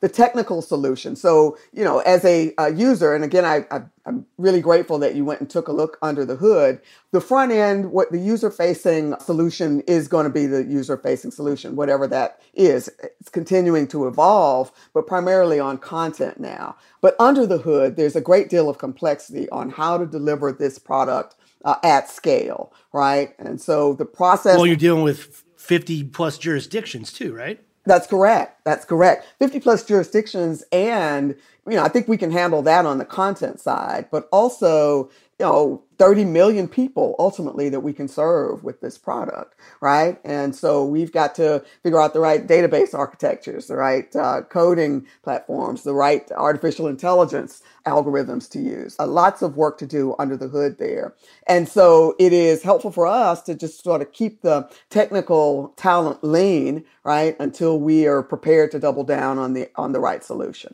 The 0.02 0.10
technical 0.10 0.62
solution. 0.64 1.16
So, 1.16 1.58
you 1.72 1.84
know, 1.84 2.00
as 2.00 2.26
a, 2.26 2.54
a 2.58 2.74
user, 2.74 3.14
and 3.14 3.24
again, 3.24 3.46
I, 3.46 3.66
I, 3.70 3.84
am 4.08 4.26
really 4.40 4.60
grateful 4.60 4.98
that 4.98 5.14
you 5.14 5.24
went 5.24 5.42
and 5.42 5.50
took 5.50 5.68
a 5.68 5.72
look 5.72 6.00
under 6.02 6.26
the 6.26 6.36
hood. 6.36 6.82
The 7.12 7.22
front 7.22 7.52
end, 7.52 7.92
what 7.92 8.12
the 8.12 8.18
user 8.18 8.50
facing 8.50 9.16
solution 9.20 9.82
is 9.82 10.08
going 10.08 10.24
to 10.24 10.32
be 10.32 10.48
the 10.48 10.64
user 10.64 10.98
facing 10.98 11.30
solution, 11.30 11.76
whatever 11.76 12.08
that 12.08 12.42
is. 12.56 12.90
It's 13.20 13.30
continuing 13.30 13.88
to 13.90 14.08
evolve, 14.08 14.72
but 14.94 15.06
primarily 15.06 15.60
on 15.60 15.78
content 15.78 16.40
now. 16.40 16.76
But 17.00 17.16
under 17.20 17.46
the 17.46 17.60
hood, 17.60 17.96
there's 17.96 18.16
a 18.16 18.22
great 18.22 18.50
deal 18.50 18.70
of 18.70 18.80
complexity 18.80 19.48
on 19.50 19.70
how 19.70 20.00
to 20.00 20.08
deliver 20.08 20.52
this 20.52 20.80
product 20.80 21.36
uh, 21.64 21.76
at 21.84 22.10
scale, 22.10 22.74
right? 22.92 23.36
And 23.38 23.62
so 23.62 23.94
the 23.94 24.06
process. 24.06 24.58
Well, 24.58 24.66
you're 24.66 24.76
dealing 24.76 25.04
with 25.04 25.44
50 25.58 26.06
plus 26.06 26.40
jurisdictions 26.40 27.14
too, 27.14 27.36
right? 27.36 27.64
That's 27.86 28.08
correct. 28.08 28.64
That's 28.64 28.86
correct. 28.86 29.26
50 29.40 29.60
plus 29.60 29.84
jurisdictions. 29.84 30.64
And, 30.72 31.36
you 31.68 31.76
know, 31.76 31.84
I 31.84 31.90
think 31.90 32.08
we 32.08 32.18
can 32.18 32.32
handle 32.32 32.62
that 32.64 32.86
on 32.86 32.98
the 33.00 33.06
content 33.06 33.60
side, 33.60 34.08
but 34.12 34.30
also, 34.32 35.10
you 35.40 35.46
know, 35.46 35.84
30 36.02 36.26
million 36.26 36.68
people 36.68 37.16
ultimately 37.20 37.70
that 37.70 37.82
we 37.82 37.94
can 37.94 38.08
serve 38.08 38.64
with 38.64 38.82
this 38.82 38.98
product, 38.98 39.54
right? 39.82 40.20
And 40.26 40.56
so 40.56 40.84
we've 40.84 41.12
got 41.12 41.36
to 41.36 41.64
figure 41.84 42.02
out 42.02 42.14
the 42.14 42.20
right 42.20 42.48
database 42.48 42.96
architectures, 42.96 43.68
the 43.68 43.76
right 43.76 44.16
uh, 44.16 44.42
coding 44.50 45.06
platforms, 45.22 45.84
the 45.84 45.94
right 45.94 46.28
artificial 46.32 46.88
intelligence 46.88 47.62
algorithms 47.86 48.50
to 48.50 48.60
use. 48.60 48.96
Uh, 48.98 49.06
lots 49.06 49.44
of 49.44 49.58
work 49.58 49.78
to 49.78 49.86
do 49.86 50.16
under 50.18 50.36
the 50.36 50.48
hood 50.48 50.80
there. 50.80 51.14
And 51.46 51.70
so 51.70 52.16
it 52.18 52.34
is 52.34 52.64
helpful 52.64 52.92
for 52.92 53.06
us 53.06 53.44
to 53.44 53.54
just 53.54 53.84
sort 53.84 54.02
of 54.02 54.12
keep 54.12 54.42
the 54.42 54.68
technical 54.90 55.72
talent 55.78 56.24
lean, 56.24 56.84
right, 57.04 57.40
until 57.40 57.80
we 57.80 58.08
are 58.08 58.24
prepared 58.24 58.72
to 58.72 58.80
double 58.80 59.04
down 59.04 59.38
on 59.38 59.54
the 59.54 59.70
on 59.76 59.92
the 59.92 60.00
right 60.00 60.24
solution. 60.24 60.74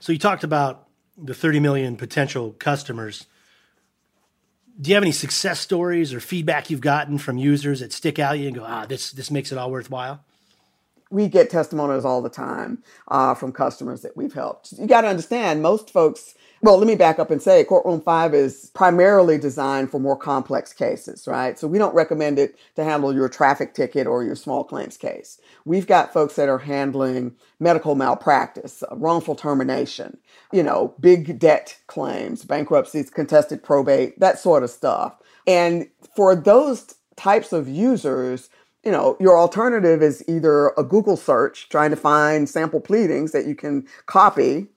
So 0.00 0.10
you 0.10 0.18
talked 0.18 0.42
about 0.42 0.88
the 1.16 1.32
30 1.32 1.60
million 1.60 1.96
potential 1.96 2.56
customers. 2.58 3.26
Do 4.80 4.90
you 4.90 4.96
have 4.96 5.04
any 5.04 5.12
success 5.12 5.60
stories 5.60 6.12
or 6.12 6.20
feedback 6.20 6.68
you've 6.68 6.80
gotten 6.80 7.18
from 7.18 7.38
users 7.38 7.80
that 7.80 7.92
stick 7.92 8.18
out 8.18 8.38
you 8.38 8.48
and 8.48 8.56
go, 8.56 8.64
ah, 8.66 8.86
this 8.86 9.12
this 9.12 9.30
makes 9.30 9.52
it 9.52 9.58
all 9.58 9.70
worthwhile? 9.70 10.20
We 11.14 11.28
get 11.28 11.48
testimonials 11.50 12.04
all 12.04 12.20
the 12.20 12.28
time 12.28 12.82
uh, 13.08 13.34
from 13.34 13.52
customers 13.52 14.02
that 14.02 14.16
we've 14.16 14.34
helped. 14.34 14.72
You 14.72 14.86
got 14.86 15.02
to 15.02 15.08
understand, 15.08 15.62
most 15.62 15.90
folks 15.90 16.34
well, 16.64 16.78
let 16.78 16.86
me 16.86 16.94
back 16.94 17.18
up 17.18 17.30
and 17.30 17.42
say 17.42 17.62
Courtroom 17.64 18.00
5 18.00 18.32
is 18.32 18.70
primarily 18.72 19.36
designed 19.36 19.90
for 19.90 20.00
more 20.00 20.16
complex 20.16 20.72
cases, 20.72 21.26
right? 21.26 21.58
So 21.58 21.68
we 21.68 21.76
don't 21.76 21.94
recommend 21.94 22.38
it 22.38 22.58
to 22.76 22.84
handle 22.84 23.14
your 23.14 23.28
traffic 23.28 23.74
ticket 23.74 24.06
or 24.06 24.24
your 24.24 24.34
small 24.34 24.64
claims 24.64 24.96
case. 24.96 25.38
We've 25.66 25.86
got 25.86 26.14
folks 26.14 26.36
that 26.36 26.48
are 26.48 26.56
handling 26.56 27.34
medical 27.60 27.96
malpractice, 27.96 28.82
uh, 28.82 28.96
wrongful 28.96 29.34
termination, 29.34 30.16
you 30.52 30.62
know, 30.62 30.94
big 31.00 31.38
debt 31.38 31.76
claims, 31.86 32.46
bankruptcies, 32.46 33.10
contested 33.10 33.62
probate, 33.62 34.18
that 34.20 34.38
sort 34.38 34.62
of 34.62 34.70
stuff. 34.70 35.16
And 35.46 35.88
for 36.16 36.34
those 36.34 36.94
types 37.16 37.52
of 37.52 37.68
users, 37.68 38.48
you 38.84 38.92
know, 38.92 39.16
your 39.18 39.38
alternative 39.38 40.02
is 40.02 40.22
either 40.28 40.68
a 40.76 40.84
Google 40.84 41.16
search 41.16 41.68
trying 41.68 41.90
to 41.90 41.96
find 41.96 42.48
sample 42.48 42.80
pleadings 42.80 43.32
that 43.32 43.46
you 43.46 43.54
can 43.54 43.86
copy 44.06 44.68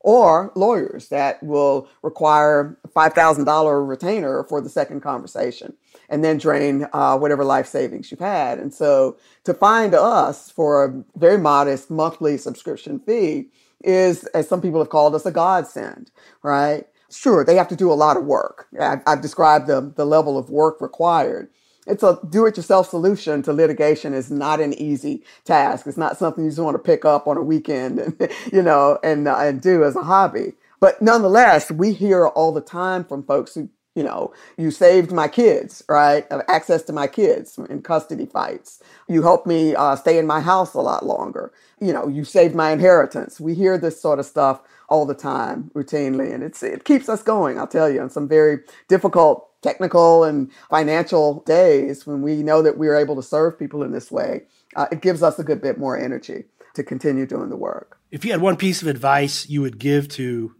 or 0.00 0.52
lawyers 0.54 1.08
that 1.08 1.42
will 1.42 1.88
require 2.02 2.78
a 2.84 2.88
$5,000 2.88 3.88
retainer 3.88 4.44
for 4.44 4.60
the 4.60 4.68
second 4.68 5.00
conversation 5.00 5.74
and 6.08 6.22
then 6.22 6.38
drain 6.38 6.86
uh, 6.92 7.18
whatever 7.18 7.44
life 7.44 7.66
savings 7.66 8.10
you've 8.12 8.20
had. 8.20 8.58
And 8.60 8.72
so 8.72 9.16
to 9.42 9.52
find 9.52 9.94
us 9.94 10.48
for 10.48 10.84
a 10.84 11.04
very 11.18 11.38
modest 11.38 11.90
monthly 11.90 12.38
subscription 12.38 13.00
fee 13.00 13.48
is, 13.82 14.24
as 14.26 14.48
some 14.48 14.62
people 14.62 14.78
have 14.80 14.90
called 14.90 15.16
us, 15.16 15.26
a 15.26 15.32
godsend, 15.32 16.12
right? 16.44 16.86
Sure, 17.10 17.44
they 17.44 17.56
have 17.56 17.68
to 17.68 17.76
do 17.76 17.90
a 17.90 17.94
lot 17.94 18.16
of 18.16 18.24
work. 18.24 18.68
I've, 18.78 19.02
I've 19.08 19.22
described 19.22 19.66
the, 19.66 19.92
the 19.96 20.04
level 20.04 20.38
of 20.38 20.50
work 20.50 20.80
required 20.80 21.48
it's 21.86 22.02
a 22.02 22.18
do-it-yourself 22.28 22.90
solution 22.90 23.42
to 23.42 23.52
litigation 23.52 24.14
is 24.14 24.30
not 24.30 24.60
an 24.60 24.74
easy 24.74 25.22
task. 25.44 25.86
It's 25.86 25.96
not 25.96 26.16
something 26.16 26.44
you 26.44 26.50
just 26.50 26.60
want 26.60 26.74
to 26.74 26.82
pick 26.82 27.04
up 27.04 27.26
on 27.26 27.36
a 27.36 27.42
weekend 27.42 27.98
and 27.98 28.30
you 28.52 28.62
know 28.62 28.98
and 29.02 29.28
uh, 29.28 29.36
and 29.38 29.60
do 29.60 29.84
as 29.84 29.96
a 29.96 30.02
hobby. 30.02 30.54
But 30.80 31.00
nonetheless, 31.00 31.70
we 31.70 31.92
hear 31.92 32.26
all 32.26 32.52
the 32.52 32.60
time 32.60 33.04
from 33.04 33.22
folks 33.22 33.54
who 33.54 33.70
you 33.96 34.02
know, 34.02 34.32
you 34.58 34.70
saved 34.70 35.10
my 35.10 35.26
kids, 35.26 35.82
right? 35.88 36.26
Access 36.48 36.82
to 36.82 36.92
my 36.92 37.06
kids 37.06 37.58
in 37.70 37.80
custody 37.80 38.26
fights. 38.26 38.82
You 39.08 39.22
helped 39.22 39.46
me 39.46 39.74
uh, 39.74 39.96
stay 39.96 40.18
in 40.18 40.26
my 40.26 40.40
house 40.40 40.74
a 40.74 40.80
lot 40.80 41.04
longer. 41.04 41.50
You 41.80 41.94
know, 41.94 42.06
you 42.06 42.22
saved 42.22 42.54
my 42.54 42.70
inheritance. 42.70 43.40
We 43.40 43.54
hear 43.54 43.78
this 43.78 44.00
sort 44.00 44.18
of 44.18 44.26
stuff 44.26 44.60
all 44.88 45.06
the 45.06 45.14
time, 45.14 45.70
routinely, 45.74 46.32
and 46.32 46.44
it's 46.44 46.62
it 46.62 46.84
keeps 46.84 47.08
us 47.08 47.22
going. 47.22 47.58
I'll 47.58 47.66
tell 47.66 47.90
you, 47.90 48.00
on 48.00 48.10
some 48.10 48.28
very 48.28 48.60
difficult 48.86 49.50
technical 49.62 50.24
and 50.24 50.50
financial 50.70 51.40
days 51.40 52.06
when 52.06 52.22
we 52.22 52.42
know 52.42 52.62
that 52.62 52.78
we're 52.78 52.96
able 52.96 53.16
to 53.16 53.22
serve 53.22 53.58
people 53.58 53.82
in 53.82 53.92
this 53.92 54.12
way, 54.12 54.42
uh, 54.76 54.86
it 54.92 55.00
gives 55.00 55.22
us 55.22 55.38
a 55.38 55.44
good 55.44 55.60
bit 55.60 55.78
more 55.78 55.98
energy 55.98 56.44
to 56.74 56.84
continue 56.84 57.26
doing 57.26 57.48
the 57.48 57.56
work. 57.56 57.98
If 58.10 58.24
you 58.24 58.30
had 58.30 58.40
one 58.42 58.56
piece 58.56 58.82
of 58.82 58.88
advice 58.88 59.48
you 59.48 59.62
would 59.62 59.78
give 59.78 60.08
to 60.10 60.54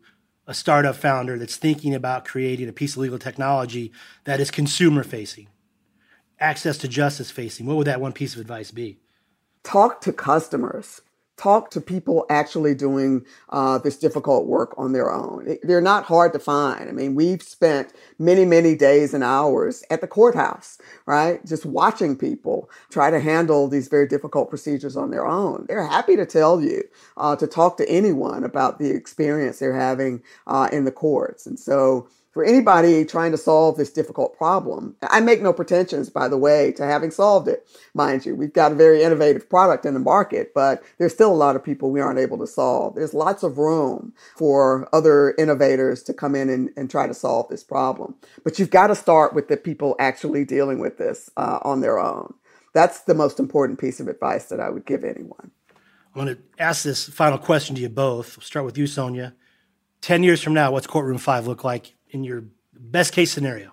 a 0.46 0.54
startup 0.54 0.96
founder 0.96 1.38
that's 1.38 1.56
thinking 1.56 1.94
about 1.94 2.24
creating 2.24 2.68
a 2.68 2.72
piece 2.72 2.92
of 2.92 2.98
legal 2.98 3.18
technology 3.18 3.92
that 4.24 4.40
is 4.40 4.50
consumer 4.50 5.02
facing, 5.02 5.48
access 6.38 6.78
to 6.78 6.88
justice 6.88 7.30
facing, 7.30 7.66
what 7.66 7.76
would 7.76 7.86
that 7.86 8.00
one 8.00 8.12
piece 8.12 8.34
of 8.34 8.40
advice 8.40 8.70
be? 8.70 8.98
Talk 9.62 10.00
to 10.02 10.12
customers 10.12 11.00
talk 11.36 11.70
to 11.70 11.80
people 11.80 12.24
actually 12.30 12.74
doing 12.74 13.24
uh, 13.50 13.78
this 13.78 13.96
difficult 13.98 14.46
work 14.46 14.74
on 14.78 14.92
their 14.92 15.12
own. 15.12 15.58
They're 15.62 15.80
not 15.80 16.04
hard 16.04 16.32
to 16.32 16.38
find. 16.38 16.88
I 16.88 16.92
mean, 16.92 17.14
we've 17.14 17.42
spent 17.42 17.92
many, 18.18 18.44
many 18.44 18.74
days 18.74 19.12
and 19.12 19.22
hours 19.22 19.84
at 19.90 20.00
the 20.00 20.06
courthouse, 20.06 20.78
right? 21.04 21.44
Just 21.44 21.66
watching 21.66 22.16
people 22.16 22.70
try 22.90 23.10
to 23.10 23.20
handle 23.20 23.68
these 23.68 23.88
very 23.88 24.06
difficult 24.06 24.48
procedures 24.48 24.96
on 24.96 25.10
their 25.10 25.26
own. 25.26 25.66
They're 25.68 25.86
happy 25.86 26.16
to 26.16 26.26
tell 26.26 26.60
you, 26.60 26.82
uh, 27.16 27.36
to 27.36 27.46
talk 27.46 27.76
to 27.78 27.88
anyone 27.88 28.44
about 28.44 28.78
the 28.78 28.90
experience 28.90 29.58
they're 29.58 29.74
having 29.76 30.22
uh, 30.46 30.68
in 30.72 30.84
the 30.84 30.92
courts. 30.92 31.46
And 31.46 31.58
so, 31.58 32.08
for 32.36 32.44
anybody 32.44 33.02
trying 33.02 33.30
to 33.32 33.38
solve 33.38 33.78
this 33.78 33.90
difficult 33.90 34.36
problem. 34.36 34.94
I 35.00 35.20
make 35.20 35.40
no 35.40 35.54
pretensions, 35.54 36.10
by 36.10 36.28
the 36.28 36.36
way, 36.36 36.70
to 36.72 36.84
having 36.84 37.10
solved 37.10 37.48
it. 37.48 37.66
Mind 37.94 38.26
you, 38.26 38.36
we've 38.36 38.52
got 38.52 38.72
a 38.72 38.74
very 38.74 39.02
innovative 39.02 39.48
product 39.48 39.86
in 39.86 39.94
the 39.94 40.00
market, 40.00 40.52
but 40.54 40.82
there's 40.98 41.14
still 41.14 41.32
a 41.32 41.34
lot 41.34 41.56
of 41.56 41.64
people 41.64 41.90
we 41.90 42.02
aren't 42.02 42.18
able 42.18 42.36
to 42.36 42.46
solve. 42.46 42.94
There's 42.94 43.14
lots 43.14 43.42
of 43.42 43.56
room 43.56 44.12
for 44.36 44.86
other 44.92 45.34
innovators 45.38 46.02
to 46.02 46.12
come 46.12 46.34
in 46.34 46.50
and, 46.50 46.68
and 46.76 46.90
try 46.90 47.06
to 47.06 47.14
solve 47.14 47.48
this 47.48 47.64
problem. 47.64 48.14
But 48.44 48.58
you've 48.58 48.68
got 48.68 48.88
to 48.88 48.94
start 48.94 49.32
with 49.32 49.48
the 49.48 49.56
people 49.56 49.96
actually 49.98 50.44
dealing 50.44 50.78
with 50.78 50.98
this 50.98 51.30
uh, 51.38 51.60
on 51.62 51.80
their 51.80 51.98
own. 51.98 52.34
That's 52.74 53.00
the 53.00 53.14
most 53.14 53.40
important 53.40 53.80
piece 53.80 53.98
of 53.98 54.08
advice 54.08 54.44
that 54.50 54.60
I 54.60 54.68
would 54.68 54.84
give 54.84 55.04
anyone. 55.04 55.52
I 56.14 56.18
want 56.18 56.28
to 56.32 56.38
ask 56.62 56.84
this 56.84 57.08
final 57.08 57.38
question 57.38 57.74
to 57.76 57.80
you 57.80 57.88
both. 57.88 58.36
We'll 58.36 58.44
start 58.44 58.66
with 58.66 58.76
you, 58.76 58.84
Sonja. 58.84 59.32
10 60.02 60.22
years 60.22 60.42
from 60.42 60.52
now, 60.52 60.70
what's 60.70 60.86
Courtroom 60.86 61.16
5 61.16 61.46
look 61.46 61.64
like 61.64 61.95
in 62.16 62.24
your 62.24 62.44
best 62.72 63.12
case 63.12 63.30
scenario? 63.30 63.72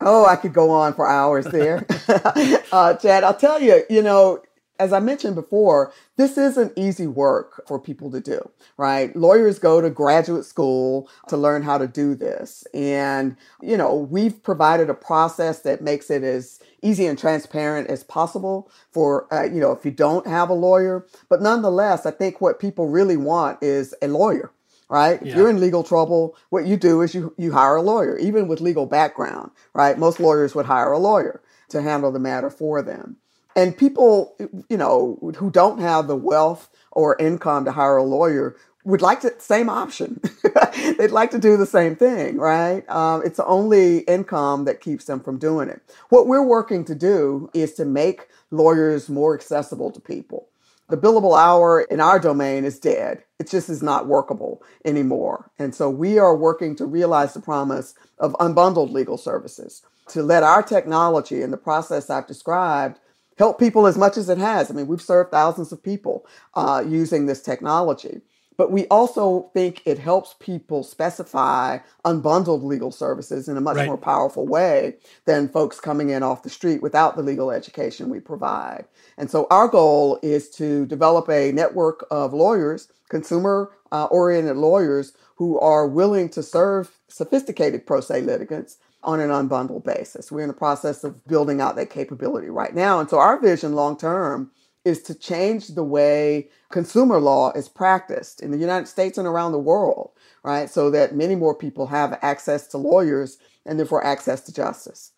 Oh, 0.00 0.26
I 0.26 0.36
could 0.36 0.52
go 0.52 0.70
on 0.70 0.94
for 0.94 1.08
hours 1.08 1.46
there. 1.46 1.86
uh, 2.72 2.94
Chad, 2.94 3.24
I'll 3.24 3.34
tell 3.34 3.60
you, 3.60 3.82
you 3.88 4.02
know, 4.02 4.42
as 4.78 4.92
I 4.92 5.00
mentioned 5.00 5.34
before, 5.34 5.92
this 6.16 6.36
isn't 6.36 6.72
easy 6.76 7.06
work 7.06 7.66
for 7.66 7.78
people 7.78 8.10
to 8.10 8.20
do, 8.20 8.50
right? 8.76 9.14
Lawyers 9.16 9.58
go 9.58 9.80
to 9.80 9.88
graduate 9.88 10.44
school 10.44 11.08
to 11.28 11.36
learn 11.36 11.62
how 11.62 11.78
to 11.78 11.86
do 11.86 12.14
this. 12.14 12.64
And, 12.74 13.36
you 13.62 13.76
know, 13.76 13.94
we've 13.96 14.42
provided 14.42 14.90
a 14.90 14.94
process 14.94 15.60
that 15.60 15.82
makes 15.82 16.10
it 16.10 16.22
as 16.22 16.60
easy 16.82 17.06
and 17.06 17.18
transparent 17.18 17.88
as 17.88 18.04
possible 18.04 18.70
for, 18.92 19.32
uh, 19.32 19.44
you 19.44 19.60
know, 19.60 19.72
if 19.72 19.84
you 19.84 19.90
don't 19.90 20.26
have 20.26 20.50
a 20.50 20.54
lawyer. 20.54 21.06
But 21.28 21.40
nonetheless, 21.40 22.04
I 22.04 22.10
think 22.10 22.40
what 22.40 22.60
people 22.60 22.88
really 22.88 23.16
want 23.16 23.62
is 23.62 23.94
a 24.02 24.08
lawyer, 24.08 24.52
right? 24.88 25.20
Yeah. 25.22 25.30
If 25.30 25.36
you're 25.36 25.50
in 25.50 25.60
legal 25.60 25.82
trouble, 25.82 26.36
what 26.50 26.66
you 26.66 26.76
do 26.76 27.02
is 27.02 27.14
you, 27.14 27.34
you 27.36 27.52
hire 27.52 27.76
a 27.76 27.82
lawyer, 27.82 28.18
even 28.18 28.48
with 28.48 28.60
legal 28.60 28.86
background, 28.86 29.50
right? 29.74 29.98
Most 29.98 30.20
lawyers 30.20 30.54
would 30.54 30.66
hire 30.66 30.92
a 30.92 30.98
lawyer 30.98 31.42
to 31.70 31.82
handle 31.82 32.12
the 32.12 32.18
matter 32.18 32.50
for 32.50 32.82
them. 32.82 33.16
And 33.56 33.76
people, 33.76 34.36
you 34.68 34.76
know, 34.76 35.18
who 35.36 35.50
don't 35.50 35.80
have 35.80 36.08
the 36.08 36.16
wealth 36.16 36.68
or 36.92 37.16
income 37.18 37.64
to 37.64 37.72
hire 37.72 37.96
a 37.96 38.04
lawyer 38.04 38.56
would 38.84 39.02
like 39.02 39.22
the 39.22 39.34
same 39.38 39.68
option. 39.68 40.20
They'd 40.98 41.10
like 41.10 41.32
to 41.32 41.38
do 41.38 41.56
the 41.56 41.66
same 41.66 41.96
thing, 41.96 42.38
right? 42.38 42.88
Um, 42.88 43.22
it's 43.24 43.38
the 43.38 43.46
only 43.46 44.00
income 44.00 44.64
that 44.66 44.80
keeps 44.80 45.06
them 45.06 45.20
from 45.20 45.38
doing 45.38 45.68
it. 45.68 45.82
What 46.08 46.28
we're 46.28 46.46
working 46.46 46.84
to 46.84 46.94
do 46.94 47.50
is 47.52 47.74
to 47.74 47.84
make 47.84 48.28
lawyers 48.52 49.08
more 49.08 49.34
accessible 49.34 49.90
to 49.90 50.00
people. 50.00 50.48
The 50.88 50.96
billable 50.96 51.36
hour 51.36 51.82
in 51.82 52.00
our 52.00 52.20
domain 52.20 52.64
is 52.64 52.78
dead. 52.78 53.24
It 53.40 53.50
just 53.50 53.68
is 53.68 53.82
not 53.82 54.06
workable 54.06 54.62
anymore. 54.84 55.50
And 55.58 55.74
so 55.74 55.90
we 55.90 56.18
are 56.18 56.36
working 56.36 56.76
to 56.76 56.86
realize 56.86 57.34
the 57.34 57.40
promise 57.40 57.94
of 58.18 58.34
unbundled 58.34 58.92
legal 58.92 59.18
services 59.18 59.82
to 60.08 60.22
let 60.22 60.44
our 60.44 60.62
technology 60.62 61.42
and 61.42 61.52
the 61.52 61.56
process 61.58 62.08
I've 62.08 62.28
described 62.28 63.00
help 63.38 63.58
people 63.58 63.86
as 63.86 63.98
much 63.98 64.16
as 64.16 64.28
it 64.28 64.38
has. 64.38 64.70
I 64.70 64.74
mean, 64.74 64.86
we've 64.86 65.02
served 65.02 65.30
thousands 65.32 65.72
of 65.72 65.82
people 65.82 66.24
uh, 66.54 66.84
using 66.86 67.26
this 67.26 67.42
technology. 67.42 68.20
But 68.56 68.72
we 68.72 68.86
also 68.86 69.50
think 69.52 69.82
it 69.84 69.98
helps 69.98 70.34
people 70.40 70.82
specify 70.82 71.78
unbundled 72.04 72.62
legal 72.62 72.90
services 72.90 73.48
in 73.48 73.56
a 73.56 73.60
much 73.60 73.76
right. 73.76 73.86
more 73.86 73.98
powerful 73.98 74.46
way 74.46 74.96
than 75.24 75.48
folks 75.48 75.80
coming 75.80 76.10
in 76.10 76.22
off 76.22 76.42
the 76.42 76.50
street 76.50 76.82
without 76.82 77.16
the 77.16 77.22
legal 77.22 77.50
education 77.50 78.08
we 78.08 78.20
provide. 78.20 78.84
And 79.18 79.30
so 79.30 79.46
our 79.50 79.68
goal 79.68 80.18
is 80.22 80.48
to 80.50 80.86
develop 80.86 81.28
a 81.28 81.52
network 81.52 82.06
of 82.10 82.32
lawyers, 82.32 82.88
consumer 83.08 83.72
oriented 83.92 84.56
lawyers 84.56 85.12
who 85.36 85.58
are 85.60 85.86
willing 85.86 86.28
to 86.30 86.42
serve 86.42 86.90
sophisticated 87.08 87.86
pro 87.86 88.00
se 88.00 88.22
litigants 88.22 88.78
on 89.02 89.20
an 89.20 89.30
unbundled 89.30 89.84
basis. 89.84 90.32
We're 90.32 90.42
in 90.42 90.48
the 90.48 90.54
process 90.54 91.04
of 91.04 91.24
building 91.26 91.60
out 91.60 91.76
that 91.76 91.90
capability 91.90 92.50
right 92.50 92.74
now. 92.74 92.98
And 92.98 93.08
so 93.08 93.18
our 93.18 93.38
vision 93.40 93.74
long 93.74 93.96
term 93.96 94.50
is 94.86 95.02
to 95.02 95.14
change 95.16 95.66
the 95.68 95.82
way 95.82 96.48
consumer 96.70 97.18
law 97.18 97.50
is 97.52 97.68
practiced 97.68 98.40
in 98.40 98.52
the 98.52 98.58
United 98.58 98.86
States 98.86 99.18
and 99.18 99.26
around 99.26 99.50
the 99.50 99.58
world, 99.58 100.12
right? 100.44 100.70
So 100.70 100.90
that 100.92 101.12
many 101.12 101.34
more 101.34 101.56
people 101.56 101.88
have 101.88 102.16
access 102.22 102.68
to 102.68 102.78
lawyers 102.78 103.38
and 103.66 103.80
therefore 103.80 104.06
access 104.06 104.42
to 104.42 104.54
justice. 104.54 105.10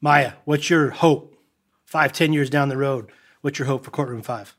Maya, 0.00 0.32
what's 0.44 0.68
your 0.68 0.90
hope 0.90 1.36
five, 1.84 2.12
ten 2.12 2.32
years 2.32 2.50
down 2.50 2.68
the 2.68 2.76
road? 2.76 3.12
What's 3.42 3.60
your 3.60 3.66
hope 3.66 3.84
for 3.84 3.92
Courtroom 3.92 4.22
Five? 4.22 4.56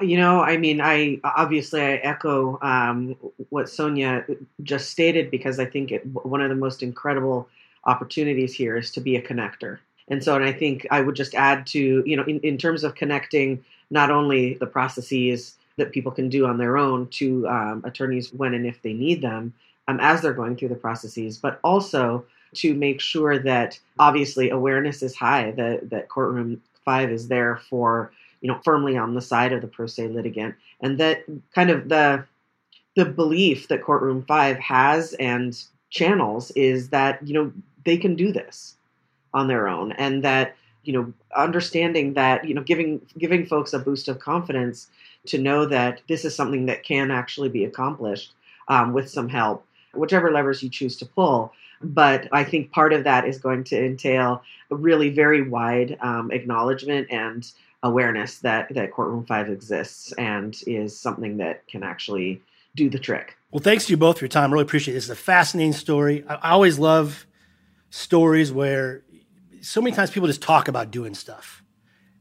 You 0.00 0.16
know, 0.16 0.42
I 0.42 0.58
mean, 0.58 0.80
I 0.80 1.20
obviously 1.24 1.80
I 1.80 1.94
echo 1.94 2.60
um, 2.62 3.16
what 3.48 3.66
Sonja 3.66 4.36
just 4.62 4.90
stated 4.90 5.28
because 5.28 5.58
I 5.58 5.64
think 5.64 5.90
it, 5.90 6.06
one 6.06 6.40
of 6.40 6.50
the 6.50 6.54
most 6.54 6.84
incredible 6.84 7.48
opportunities 7.84 8.54
here 8.54 8.76
is 8.76 8.92
to 8.92 9.00
be 9.00 9.16
a 9.16 9.22
connector 9.22 9.78
and 10.08 10.22
so, 10.22 10.36
and 10.36 10.44
I 10.44 10.52
think 10.52 10.86
I 10.90 11.00
would 11.00 11.16
just 11.16 11.34
add 11.34 11.66
to, 11.68 12.02
you 12.06 12.16
know, 12.16 12.24
in, 12.24 12.40
in 12.40 12.58
terms 12.58 12.84
of 12.84 12.94
connecting 12.94 13.64
not 13.90 14.10
only 14.10 14.54
the 14.54 14.66
processes 14.66 15.56
that 15.76 15.92
people 15.92 16.12
can 16.12 16.28
do 16.28 16.46
on 16.46 16.58
their 16.58 16.76
own 16.76 17.08
to 17.08 17.46
um, 17.48 17.82
attorneys 17.84 18.32
when 18.32 18.54
and 18.54 18.66
if 18.66 18.80
they 18.82 18.92
need 18.92 19.20
them 19.20 19.52
um, 19.88 19.98
as 20.00 20.20
they're 20.20 20.32
going 20.32 20.56
through 20.56 20.68
the 20.68 20.74
processes, 20.74 21.38
but 21.38 21.58
also 21.62 22.24
to 22.54 22.74
make 22.74 23.00
sure 23.00 23.38
that 23.38 23.78
obviously 23.98 24.50
awareness 24.50 25.02
is 25.02 25.14
high, 25.14 25.50
that, 25.52 25.90
that 25.90 26.08
courtroom 26.08 26.62
five 26.84 27.10
is 27.10 27.28
there 27.28 27.56
for, 27.68 28.12
you 28.40 28.48
know, 28.48 28.58
firmly 28.64 28.96
on 28.96 29.14
the 29.14 29.20
side 29.20 29.52
of 29.52 29.60
the 29.60 29.66
pro 29.66 29.86
se 29.86 30.08
litigant, 30.08 30.54
and 30.80 30.98
that 30.98 31.24
kind 31.54 31.70
of 31.70 31.88
the 31.88 32.24
the 32.94 33.04
belief 33.04 33.68
that 33.68 33.82
courtroom 33.82 34.24
five 34.26 34.56
has 34.58 35.12
and 35.14 35.64
channels 35.90 36.50
is 36.52 36.88
that 36.88 37.26
you 37.26 37.34
know 37.34 37.52
they 37.84 37.96
can 37.96 38.14
do 38.14 38.32
this 38.32 38.76
on 39.36 39.48
their 39.48 39.68
own 39.68 39.92
and 39.92 40.24
that 40.24 40.56
you 40.84 40.94
know 40.94 41.12
understanding 41.36 42.14
that 42.14 42.48
you 42.48 42.54
know 42.54 42.62
giving 42.62 43.00
giving 43.18 43.44
folks 43.44 43.74
a 43.74 43.78
boost 43.78 44.08
of 44.08 44.18
confidence 44.18 44.88
to 45.26 45.36
know 45.36 45.66
that 45.66 46.00
this 46.08 46.24
is 46.24 46.34
something 46.34 46.64
that 46.64 46.82
can 46.82 47.10
actually 47.10 47.50
be 47.50 47.64
accomplished 47.64 48.32
um, 48.68 48.94
with 48.94 49.10
some 49.10 49.28
help 49.28 49.64
whichever 49.94 50.30
levers 50.30 50.62
you 50.62 50.70
choose 50.70 50.96
to 50.96 51.06
pull. 51.06 51.52
But 51.82 52.28
i 52.32 52.42
think 52.42 52.72
part 52.72 52.94
of 52.94 53.04
that 53.04 53.28
is 53.28 53.36
going 53.38 53.62
to 53.64 53.84
entail 53.84 54.42
a 54.70 54.76
really 54.76 55.10
very 55.10 55.42
wide 55.46 55.98
um, 56.00 56.30
acknowledgement 56.30 57.08
and 57.10 57.46
awareness 57.82 58.38
that 58.38 58.72
that 58.74 58.90
courtroom 58.90 59.26
5 59.26 59.50
exists 59.50 60.12
and 60.12 60.56
is 60.66 60.98
something 60.98 61.36
that 61.36 61.66
can 61.68 61.82
actually 61.82 62.40
do 62.74 62.88
the 62.88 62.98
trick. 62.98 63.36
Well 63.50 63.62
thanks 63.62 63.84
to 63.86 63.90
you 63.92 63.98
both 63.98 64.18
for 64.18 64.24
your 64.24 64.30
time. 64.30 64.50
Really 64.50 64.62
appreciate 64.62 64.94
it. 64.94 64.96
this 64.96 65.04
is 65.04 65.10
a 65.10 65.16
fascinating 65.16 65.74
story. 65.74 66.24
I, 66.26 66.34
I 66.36 66.50
always 66.52 66.78
love 66.78 67.26
stories 67.90 68.52
where 68.52 69.02
so 69.60 69.80
many 69.80 69.94
times 69.94 70.10
people 70.10 70.28
just 70.28 70.42
talk 70.42 70.68
about 70.68 70.90
doing 70.90 71.14
stuff 71.14 71.62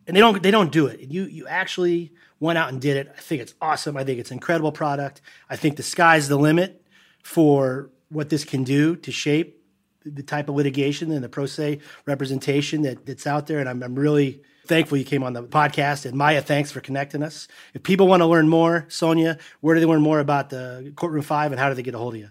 and 0.07 0.15
they 0.15 0.21
don't 0.21 0.41
they 0.41 0.51
don't 0.51 0.71
do 0.71 0.87
it. 0.87 0.99
And 1.01 1.11
you 1.11 1.23
you 1.23 1.47
actually 1.47 2.13
went 2.39 2.57
out 2.57 2.69
and 2.69 2.81
did 2.81 2.97
it. 2.97 3.11
I 3.15 3.21
think 3.21 3.41
it's 3.41 3.53
awesome. 3.61 3.97
I 3.97 4.03
think 4.03 4.19
it's 4.19 4.31
an 4.31 4.37
incredible 4.37 4.71
product. 4.71 5.21
I 5.49 5.55
think 5.55 5.77
the 5.77 5.83
sky's 5.83 6.27
the 6.27 6.37
limit 6.37 6.83
for 7.23 7.89
what 8.09 8.29
this 8.29 8.43
can 8.43 8.63
do 8.63 8.95
to 8.97 9.11
shape 9.11 9.61
the 10.05 10.23
type 10.23 10.49
of 10.49 10.55
litigation 10.55 11.11
and 11.11 11.23
the 11.23 11.29
pro 11.29 11.47
se 11.47 11.79
representation 12.05 12.83
that, 12.83 13.05
that's 13.05 13.25
out 13.25 13.47
there. 13.47 13.59
And 13.59 13.67
I'm, 13.67 13.81
I'm 13.81 13.95
really 13.95 14.43
thankful 14.67 14.97
you 14.97 15.05
came 15.05 15.23
on 15.23 15.33
the 15.33 15.43
podcast. 15.43 16.05
And 16.05 16.15
Maya, 16.15 16.41
thanks 16.41 16.71
for 16.71 16.79
connecting 16.81 17.23
us. 17.23 17.47
If 17.73 17.81
people 17.81 18.07
want 18.07 18.21
to 18.21 18.27
learn 18.27 18.47
more, 18.47 18.85
Sonja, 18.89 19.39
where 19.61 19.73
do 19.73 19.81
they 19.81 19.87
learn 19.87 20.01
more 20.01 20.19
about 20.19 20.49
the 20.49 20.93
Courtroom 20.95 21.23
5 21.23 21.51
and 21.51 21.59
how 21.59 21.69
do 21.69 21.75
they 21.75 21.83
get 21.83 21.95
a 21.95 21.97
hold 21.97 22.13
of 22.13 22.19
you? 22.19 22.29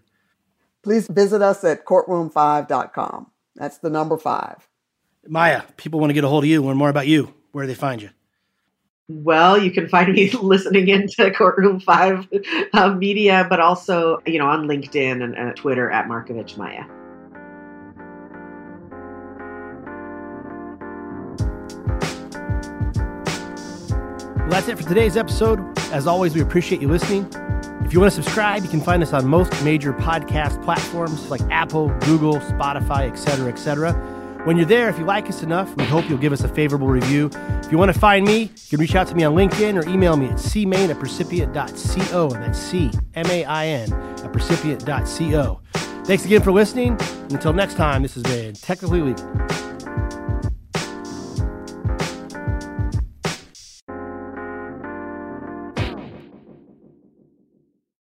Please 0.85 1.09
visit 1.09 1.43
us 1.43 1.65
at 1.65 1.85
courtroom5.com. 1.85 3.31
That's 3.57 3.79
the 3.79 3.91
number 3.91 4.19
five. 4.19 4.69
Maya, 5.27 5.63
people 5.77 6.01
want 6.01 6.11
to 6.11 6.15
get 6.15 6.25
a 6.25 6.29
hold 6.29 6.45
of 6.45 6.51
you, 6.51 6.63
learn 6.63 6.77
more 6.77 6.89
about 6.89 7.07
you. 7.07 7.33
Where 7.53 7.65
do 7.65 7.69
they 7.69 7.75
find 7.75 8.03
you? 8.03 8.11
Well, 9.09 9.59
you 9.59 9.71
can 9.71 9.89
find 9.89 10.13
me 10.13 10.31
listening 10.43 10.89
into 10.89 11.31
Courtroom 11.31 11.81
Five 11.81 12.27
uh, 12.73 12.95
Media, 12.95 13.47
but 13.49 13.61
also 13.61 14.21
you 14.27 14.39
know 14.39 14.47
on 14.47 14.67
LinkedIn 14.67 15.23
and, 15.23 15.37
and 15.37 15.55
Twitter 15.57 15.91
at 15.91 16.07
Markovich 16.07 16.57
Maya. 16.57 16.85
Well, 24.39 24.51
that's 24.51 24.69
it 24.69 24.79
for 24.79 24.87
today's 24.87 25.17
episode. 25.17 25.61
As 25.91 26.07
always, 26.07 26.35
we 26.35 26.43
appreciate 26.43 26.83
you 26.83 26.89
listening. 26.89 27.27
If 27.85 27.93
you 27.93 28.01
want 28.01 28.13
to 28.13 28.23
subscribe, 28.23 28.63
you 28.63 28.69
can 28.69 28.81
find 28.81 29.03
us 29.03 29.13
on 29.13 29.27
most 29.27 29.53
major 29.65 29.93
podcast 29.93 30.63
platforms 30.65 31.31
like 31.31 31.41
Apple, 31.51 31.89
Google, 32.01 32.41
Spotify, 32.41 33.11
etc., 33.11 33.49
etc. 33.49 34.14
When 34.45 34.59
you're 34.59 34.67
there, 34.67 34.91
if 34.91 34.99
you 34.99 35.07
like 35.07 35.27
us 35.31 35.43
enough, 35.43 35.75
we 35.77 35.85
hope 35.85 36.07
you'll 36.07 36.19
give 36.19 36.35
us 36.35 36.43
a 36.45 36.49
favorable 36.49 36.87
review. 36.87 37.31
If 37.63 37.73
you 37.73 37.79
want 37.79 37.91
to 37.95 37.99
find 37.99 38.27
me, 38.27 38.43
you 38.43 38.51
can 38.69 38.79
reach 38.79 38.95
out 38.95 39.07
to 39.07 39.15
me 39.15 39.25
on 39.25 39.35
LinkedIn 39.35 39.83
or 39.83 39.89
email 39.89 40.19
me 40.19 40.27
at 40.27 40.37
cmain 40.37 40.91
at 40.91 40.99
percipient.co. 40.99 42.29
That's 42.29 42.59
C 42.59 42.91
M 43.15 43.27
A 43.27 43.45
I 43.47 43.67
N 43.67 43.91
at 43.93 44.33
percipient.co. 44.35 45.61
Thanks 46.05 46.27
again 46.27 46.43
for 46.43 46.53
listening. 46.53 46.99
And 47.01 47.33
until 47.33 47.55
next 47.55 47.77
time, 47.77 48.03
this 48.03 48.13
has 48.15 48.23
been 48.25 48.53
Technically 48.53 49.01
Legal. 49.01 49.74